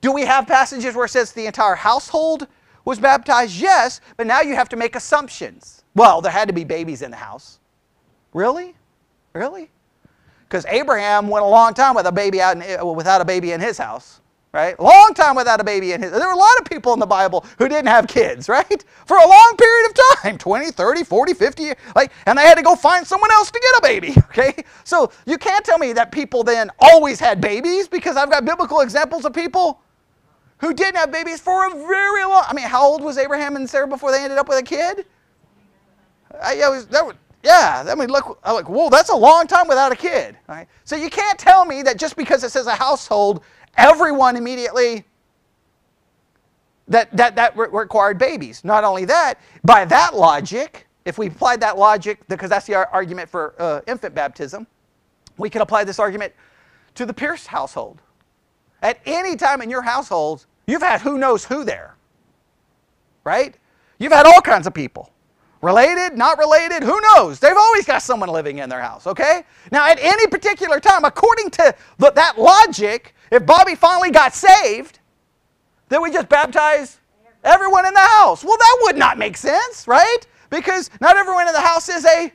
Do 0.00 0.12
we 0.12 0.22
have 0.22 0.46
passages 0.46 0.94
where 0.94 1.06
it 1.06 1.10
says 1.10 1.32
the 1.32 1.46
entire 1.46 1.74
household 1.74 2.46
was 2.84 2.98
baptized? 2.98 3.60
Yes, 3.60 4.00
but 4.16 4.26
now 4.26 4.40
you 4.40 4.54
have 4.54 4.68
to 4.70 4.76
make 4.76 4.96
assumptions. 4.96 5.84
Well, 5.94 6.20
there 6.20 6.32
had 6.32 6.48
to 6.48 6.54
be 6.54 6.64
babies 6.64 7.02
in 7.02 7.10
the 7.10 7.16
house. 7.16 7.58
Really? 8.32 8.74
Really? 9.32 9.70
Because 10.44 10.64
Abraham 10.66 11.28
went 11.28 11.44
a 11.44 11.48
long 11.48 11.74
time 11.74 11.94
with 11.94 12.06
a 12.06 12.12
baby 12.12 12.40
out 12.40 12.62
in, 12.62 12.94
without 12.94 13.20
a 13.20 13.24
baby 13.24 13.52
in 13.52 13.60
his 13.60 13.76
house 13.76 14.20
right? 14.58 14.80
Long 14.80 15.14
time 15.14 15.36
without 15.36 15.60
a 15.60 15.64
baby 15.64 15.92
in 15.92 16.02
his. 16.02 16.10
There 16.10 16.26
were 16.26 16.34
a 16.34 16.36
lot 16.36 16.58
of 16.58 16.64
people 16.64 16.92
in 16.92 16.98
the 16.98 17.06
Bible 17.06 17.46
who 17.58 17.68
didn't 17.68 17.86
have 17.86 18.08
kids, 18.08 18.48
right? 18.48 18.84
For 19.06 19.16
a 19.16 19.26
long 19.26 19.54
period 19.56 19.90
of 19.90 19.94
time 20.22 20.38
20, 20.48 20.72
30, 20.72 21.04
40, 21.04 21.34
50, 21.34 21.72
like, 21.94 22.10
and 22.26 22.36
they 22.36 22.42
had 22.42 22.56
to 22.56 22.62
go 22.62 22.74
find 22.74 23.06
someone 23.06 23.30
else 23.30 23.52
to 23.52 23.60
get 23.60 23.78
a 23.78 23.82
baby, 23.82 24.14
okay? 24.30 24.64
So 24.82 25.12
you 25.26 25.38
can't 25.38 25.64
tell 25.64 25.78
me 25.78 25.92
that 25.92 26.10
people 26.10 26.42
then 26.42 26.70
always 26.80 27.20
had 27.20 27.40
babies 27.40 27.86
because 27.86 28.16
I've 28.16 28.30
got 28.30 28.44
biblical 28.44 28.80
examples 28.80 29.24
of 29.24 29.32
people 29.32 29.80
who 30.58 30.74
didn't 30.74 30.96
have 30.96 31.12
babies 31.12 31.40
for 31.40 31.66
a 31.68 31.70
very 31.70 32.24
long 32.24 32.42
I 32.48 32.52
mean, 32.52 32.66
how 32.66 32.84
old 32.84 33.00
was 33.00 33.16
Abraham 33.16 33.54
and 33.54 33.70
Sarah 33.70 33.86
before 33.86 34.10
they 34.10 34.24
ended 34.24 34.38
up 34.38 34.48
with 34.48 34.58
a 34.58 34.62
kid? 34.62 35.06
I, 36.42 36.54
yeah, 36.54 36.68
was, 36.68 36.88
that 36.88 37.06
was, 37.06 37.14
yeah, 37.44 37.84
I 37.88 37.94
mean, 37.94 38.08
look, 38.08 38.40
I'm 38.42 38.54
like, 38.54 38.68
whoa, 38.68 38.90
that's 38.90 39.10
a 39.10 39.16
long 39.16 39.46
time 39.46 39.68
without 39.68 39.92
a 39.92 39.96
kid. 39.96 40.36
Right? 40.48 40.66
So 40.84 40.96
you 40.96 41.10
can't 41.10 41.38
tell 41.38 41.64
me 41.64 41.82
that 41.82 41.96
just 41.96 42.16
because 42.16 42.42
it 42.42 42.50
says 42.50 42.66
a 42.66 42.74
household 42.74 43.44
everyone 43.78 44.36
immediately 44.36 45.04
that, 46.88 47.14
that, 47.16 47.36
that 47.36 47.56
re- 47.56 47.68
required 47.70 48.18
babies. 48.18 48.64
Not 48.64 48.84
only 48.84 49.04
that, 49.06 49.36
by 49.64 49.84
that 49.86 50.14
logic, 50.14 50.86
if 51.04 51.16
we 51.16 51.28
applied 51.28 51.60
that 51.60 51.78
logic, 51.78 52.20
because 52.28 52.50
that's 52.50 52.66
the 52.66 52.74
ar- 52.74 52.90
argument 52.92 53.30
for 53.30 53.54
uh, 53.58 53.80
infant 53.86 54.14
baptism, 54.14 54.66
we 55.38 55.48
can 55.48 55.62
apply 55.62 55.84
this 55.84 55.98
argument 55.98 56.32
to 56.96 57.06
the 57.06 57.14
Pierce 57.14 57.46
household. 57.46 58.02
At 58.82 58.98
any 59.06 59.36
time 59.36 59.62
in 59.62 59.70
your 59.70 59.82
household, 59.82 60.46
you've 60.66 60.82
had 60.82 61.00
who 61.00 61.18
knows 61.18 61.44
who 61.44 61.64
there, 61.64 61.96
right? 63.24 63.56
You've 63.98 64.12
had 64.12 64.26
all 64.26 64.40
kinds 64.40 64.66
of 64.66 64.74
people. 64.74 65.12
Related, 65.60 66.16
not 66.16 66.38
related, 66.38 66.84
who 66.84 67.00
knows? 67.00 67.40
They've 67.40 67.56
always 67.56 67.84
got 67.84 68.02
someone 68.02 68.28
living 68.28 68.58
in 68.58 68.68
their 68.68 68.80
house, 68.80 69.08
okay? 69.08 69.42
Now, 69.72 69.88
at 69.88 69.98
any 70.00 70.28
particular 70.28 70.78
time, 70.78 71.04
according 71.04 71.50
to 71.50 71.74
the, 71.98 72.12
that 72.12 72.38
logic, 72.38 73.14
if 73.30 73.44
Bobby 73.46 73.74
finally 73.74 74.10
got 74.10 74.34
saved, 74.34 74.98
then 75.88 76.02
we 76.02 76.10
just 76.10 76.28
baptize 76.28 76.98
everyone 77.44 77.86
in 77.86 77.94
the 77.94 78.00
house. 78.00 78.44
Well, 78.44 78.56
that 78.56 78.78
would 78.82 78.96
not 78.96 79.18
make 79.18 79.36
sense, 79.36 79.86
right? 79.86 80.18
Because 80.50 80.90
not 81.00 81.16
everyone 81.16 81.46
in 81.46 81.52
the 81.52 81.60
house 81.60 81.88
is 81.88 82.04
a 82.04 82.32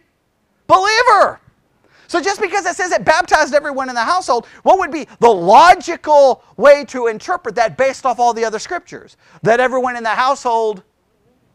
believer. 0.67 1.39
So 2.07 2.21
just 2.21 2.41
because 2.41 2.65
it 2.65 2.75
says 2.75 2.91
it 2.91 3.05
baptized 3.05 3.55
everyone 3.55 3.89
in 3.89 3.95
the 3.95 4.03
household, 4.03 4.45
what 4.61 4.77
would 4.77 4.91
be 4.91 5.07
the 5.19 5.29
logical 5.29 6.43
way 6.57 6.85
to 6.85 7.07
interpret 7.07 7.55
that 7.55 7.75
based 7.75 8.05
off 8.05 8.19
all 8.19 8.33
the 8.33 8.45
other 8.45 8.59
scriptures? 8.59 9.17
That 9.41 9.59
everyone 9.59 9.95
in 9.95 10.03
the 10.03 10.09
household 10.09 10.83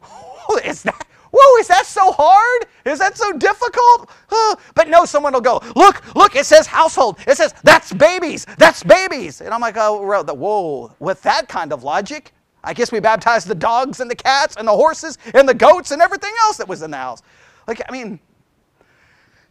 is 0.65 0.82
that 0.82 1.06
Whoa, 1.30 1.60
is 1.60 1.68
that 1.68 1.86
so 1.86 2.12
hard? 2.12 2.66
Is 2.84 2.98
that 2.98 3.16
so 3.16 3.32
difficult? 3.32 4.10
Huh. 4.28 4.56
But 4.74 4.88
no, 4.88 5.05
someone 5.05 5.32
will 5.32 5.40
go, 5.40 5.62
look, 5.76 6.02
look, 6.14 6.36
it 6.36 6.46
says 6.46 6.66
household. 6.66 7.18
It 7.26 7.36
says, 7.36 7.55
that's 7.62 7.92
babies, 7.92 8.46
that's 8.56 8.82
babies. 8.82 9.40
And 9.40 9.52
I'm 9.52 9.60
like, 9.60 9.76
oh, 9.76 10.02
whoa, 10.02 10.94
with 10.98 11.22
that 11.22 11.48
kind 11.48 11.72
of 11.72 11.84
logic, 11.84 12.32
I 12.64 12.74
guess 12.74 12.90
we 12.90 13.00
baptized 13.00 13.46
the 13.46 13.55
dogs 13.55 14.00
and 14.00 14.10
the 14.10 14.16
cats 14.16 14.56
and 14.56 14.66
the 14.66 14.72
horses 14.72 15.18
and 15.34 15.48
the 15.48 15.55
goats 15.55 15.90
and 15.90 16.02
everything 16.02 16.32
else 16.42 16.56
that 16.56 16.68
was 16.68 16.82
in 16.82 16.90
the 16.90 16.96
house. 16.96 17.22
Like, 17.66 17.82
I 17.88 17.92
mean, 17.92 18.18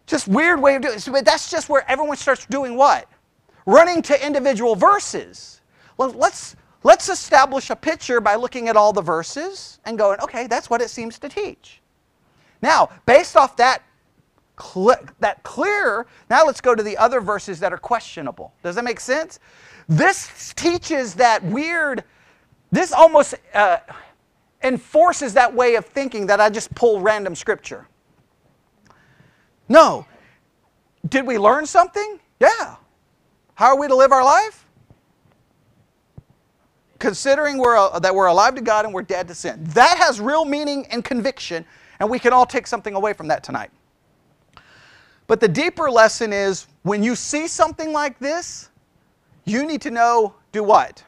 just 0.08 0.28
weird 0.28 0.62
way 0.62 0.76
of 0.76 0.82
doing 0.82 0.96
it. 0.96 1.08
But 1.12 1.26
that's 1.26 1.50
just 1.50 1.70
where 1.70 1.90
everyone 1.90 2.18
starts 2.18 2.46
doing 2.46 2.76
what? 2.76 3.08
Running 3.66 4.02
to 4.04 4.26
individual 4.26 4.76
verses. 4.76 5.62
Well, 5.98 6.12
let's 6.12 6.56
let's 6.84 7.10
establish 7.10 7.70
a 7.70 7.76
picture 7.76 8.22
by 8.22 8.36
looking 8.36 8.70
at 8.70 8.76
all 8.76 8.94
the 8.94 9.02
verses 9.02 9.80
and 9.86 9.98
going, 9.98 10.20
okay, 10.22 10.48
that's 10.48 10.70
what 10.70 10.82
it 10.82 10.90
seems 10.90 11.20
to 11.20 11.30
teach. 11.30 11.82
Now, 12.62 12.90
based 13.06 13.36
off 13.36 13.56
that, 13.58 13.84
cl- 14.60 15.00
that 15.20 15.44
clear, 15.44 16.08
now 16.30 16.46
let's 16.46 16.62
go 16.62 16.76
to 16.76 16.84
the 16.84 16.98
other 16.98 17.22
verses 17.22 17.60
that 17.60 17.72
are 17.74 17.78
questionable. 17.78 18.54
Does 18.64 18.76
that 18.76 18.84
make 18.84 19.00
sense? 19.00 19.40
This 19.88 20.54
teaches 20.56 21.14
that 21.16 21.44
weird, 21.44 22.04
this 22.72 22.92
almost 22.92 23.36
uh, 23.54 23.78
enforces 24.64 25.34
that 25.34 25.54
way 25.54 25.76
of 25.76 25.86
thinking 25.86 26.28
that 26.28 26.42
I 26.42 26.50
just 26.50 26.74
pull 26.76 27.00
random 27.00 27.36
scripture. 27.36 27.88
No. 29.70 30.06
Did 31.08 31.26
we 31.26 31.38
learn 31.38 31.66
something? 31.66 32.20
Yeah. 32.40 32.76
How 33.56 33.68
are 33.68 33.80
we 33.80 33.88
to 33.88 33.96
live 33.96 34.12
our 34.12 34.24
life? 34.24 34.67
Considering 37.00 37.58
we're, 37.58 37.78
uh, 37.78 38.00
that 38.00 38.14
we're 38.14 38.28
alive 38.28 38.56
to 38.56 38.62
God 38.62 38.86
and 38.86 38.94
we're 38.94 39.02
dead 39.04 39.28
to 39.28 39.36
sin. 39.36 39.60
That 39.74 39.98
has 39.98 40.20
real 40.20 40.46
meaning 40.46 40.86
and 40.88 41.04
conviction, 41.04 41.66
and 42.00 42.10
we 42.10 42.20
can 42.20 42.34
all 42.34 42.46
take 42.46 42.68
something 42.68 42.96
away 42.96 43.14
from 43.14 43.28
that 43.28 43.44
tonight. 43.44 43.72
But 45.28 45.40
the 45.40 45.48
deeper 45.48 45.92
lesson 45.92 46.32
is 46.34 46.68
when 46.84 47.04
you 47.04 47.16
see 47.16 47.48
something 47.48 47.92
like 47.92 48.18
this, 48.18 48.70
you 49.44 49.66
need 49.66 49.82
to 49.82 49.92
know 49.92 50.36
do 50.52 50.64
what? 50.64 51.04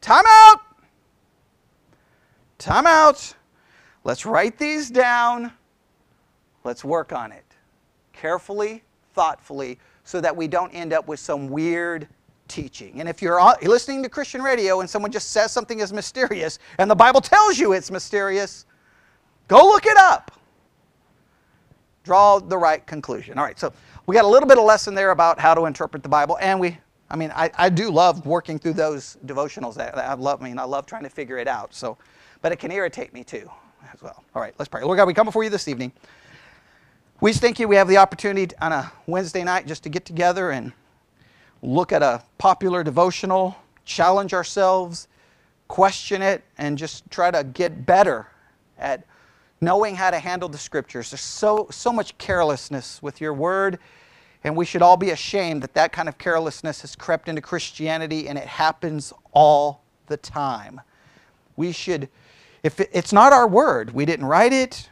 Time 0.00 0.24
out. 0.26 0.60
Time 2.58 2.86
out. 2.86 3.34
Let's 4.04 4.24
write 4.24 4.58
these 4.58 4.90
down. 4.90 5.52
Let's 6.64 6.84
work 6.84 7.12
on 7.12 7.32
it 7.32 7.44
carefully, 8.12 8.82
thoughtfully, 9.14 9.78
so 10.04 10.20
that 10.20 10.36
we 10.36 10.48
don't 10.48 10.70
end 10.70 10.92
up 10.92 11.06
with 11.06 11.20
some 11.20 11.48
weird 11.48 12.08
teaching. 12.48 13.00
And 13.00 13.08
if 13.08 13.22
you're 13.22 13.40
uh, 13.40 13.54
listening 13.62 14.02
to 14.02 14.08
Christian 14.08 14.42
radio 14.42 14.80
and 14.80 14.88
someone 14.88 15.12
just 15.12 15.30
says 15.30 15.52
something 15.52 15.80
is 15.80 15.92
mysterious 15.92 16.58
and 16.78 16.90
the 16.90 16.94
Bible 16.94 17.20
tells 17.20 17.58
you 17.58 17.72
it's 17.72 17.90
mysterious, 17.90 18.66
go 19.46 19.58
look 19.58 19.86
it 19.86 19.96
up. 19.96 20.32
Draw 22.04 22.40
the 22.40 22.56
right 22.56 22.86
conclusion. 22.86 23.38
All 23.38 23.44
right, 23.44 23.58
so 23.58 23.72
we 24.06 24.14
got 24.14 24.24
a 24.24 24.28
little 24.28 24.48
bit 24.48 24.58
of 24.58 24.64
lesson 24.64 24.94
there 24.94 25.10
about 25.10 25.38
how 25.38 25.54
to 25.54 25.66
interpret 25.66 26.02
the 26.02 26.08
Bible, 26.08 26.38
and 26.40 26.58
we 26.58 26.78
I 27.10 27.16
mean, 27.16 27.32
I, 27.34 27.50
I 27.56 27.68
do 27.70 27.90
love 27.90 28.26
working 28.26 28.58
through 28.58 28.74
those 28.74 29.16
devotionals. 29.24 29.78
I, 29.78 29.88
I 29.88 30.14
love, 30.14 30.42
I 30.42 30.44
mean, 30.44 30.58
I 30.58 30.64
love 30.64 30.84
trying 30.86 31.04
to 31.04 31.08
figure 31.08 31.38
it 31.38 31.48
out. 31.48 31.72
So, 31.74 31.96
but 32.42 32.52
it 32.52 32.56
can 32.56 32.70
irritate 32.70 33.14
me 33.14 33.24
too, 33.24 33.50
as 33.92 34.02
well. 34.02 34.22
All 34.34 34.42
right, 34.42 34.54
let's 34.58 34.68
pray. 34.68 34.82
Lord 34.82 34.98
God, 34.98 35.06
we 35.06 35.14
come 35.14 35.24
before 35.24 35.42
you 35.42 35.50
this 35.50 35.68
evening. 35.68 35.92
We 37.20 37.32
thank 37.32 37.58
you 37.58 37.66
we 37.66 37.76
have 37.76 37.88
the 37.88 37.96
opportunity 37.96 38.54
on 38.60 38.72
a 38.72 38.92
Wednesday 39.06 39.42
night 39.42 39.66
just 39.66 39.82
to 39.84 39.88
get 39.88 40.04
together 40.04 40.50
and 40.50 40.72
look 41.62 41.92
at 41.92 42.02
a 42.02 42.22
popular 42.38 42.82
devotional, 42.82 43.56
challenge 43.84 44.34
ourselves, 44.34 45.08
question 45.66 46.22
it, 46.22 46.44
and 46.56 46.78
just 46.78 47.10
try 47.10 47.30
to 47.30 47.44
get 47.44 47.84
better 47.86 48.28
at 48.78 49.04
knowing 49.60 49.96
how 49.96 50.10
to 50.10 50.18
handle 50.18 50.48
the 50.48 50.58
scriptures. 50.58 51.10
There's 51.10 51.20
so, 51.20 51.66
so 51.70 51.92
much 51.92 52.16
carelessness 52.18 53.02
with 53.02 53.20
your 53.20 53.34
word 53.34 53.78
and 54.44 54.56
we 54.56 54.64
should 54.64 54.82
all 54.82 54.96
be 54.96 55.10
ashamed 55.10 55.62
that 55.62 55.74
that 55.74 55.92
kind 55.92 56.08
of 56.08 56.16
carelessness 56.18 56.82
has 56.82 56.94
crept 56.94 57.28
into 57.28 57.42
Christianity 57.42 58.28
and 58.28 58.38
it 58.38 58.46
happens 58.46 59.12
all 59.32 59.82
the 60.06 60.16
time. 60.16 60.80
We 61.56 61.72
should, 61.72 62.08
if 62.62 62.78
it's 62.80 63.12
not 63.12 63.32
our 63.32 63.48
word, 63.48 63.92
we 63.92 64.04
didn't 64.04 64.26
write 64.26 64.52
it, 64.52 64.88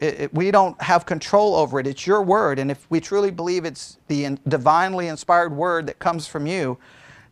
it, 0.00 0.20
it, 0.20 0.34
we 0.34 0.50
don't 0.50 0.80
have 0.82 1.06
control 1.06 1.54
over 1.54 1.80
it. 1.80 1.86
It's 1.86 2.06
your 2.06 2.22
word. 2.22 2.58
And 2.58 2.70
if 2.70 2.86
we 2.90 3.00
truly 3.00 3.30
believe 3.30 3.64
it's 3.64 3.98
the 4.08 4.24
in, 4.24 4.38
divinely 4.46 5.08
inspired 5.08 5.52
word 5.54 5.86
that 5.86 5.98
comes 5.98 6.26
from 6.26 6.46
you, 6.46 6.78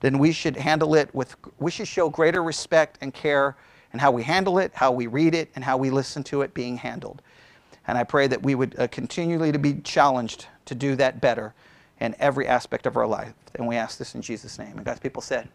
then 0.01 0.19
we 0.19 0.33
should 0.33 0.57
handle 0.57 0.95
it 0.95 1.15
with, 1.15 1.37
we 1.59 1.71
should 1.71 1.89
show 1.89 2.09
greater 2.09 2.43
respect 2.43 2.99
and 3.01 3.13
care 3.13 3.57
in 3.93 3.99
how 3.99 4.11
we 4.11 4.23
handle 4.23 4.59
it, 4.59 4.73
how 4.75 4.91
we 4.93 5.07
read 5.07 5.35
it, 5.35 5.51
and 5.55 5.65
how 5.65 5.77
we 5.77 5.91
listen 5.91 6.23
to 6.25 6.43
it 6.43 6.53
being 6.53 6.77
handled. 6.77 7.23
And 7.87 7.97
I 7.97 8.05
pray 8.05 8.27
that 8.27 8.43
we 8.43 8.55
would 8.55 8.79
uh, 8.79 8.89
continually 8.89 9.53
to 9.53 9.59
be 9.59 9.75
challenged 9.75 10.47
to 10.65 10.75
do 10.75 10.97
that 10.97 11.21
better 11.21 11.55
in 12.01 12.15
every 12.19 12.47
aspect 12.47 12.87
of 12.87 12.97
our 12.97 13.07
life. 13.07 13.35
And 13.55 13.69
we 13.69 13.77
ask 13.77 13.99
this 13.99 14.15
in 14.15 14.23
Jesus' 14.23 14.59
name. 14.59 14.77
And 14.77 14.85
God's 14.85 15.01
people 15.01 15.23
said, 15.23 15.49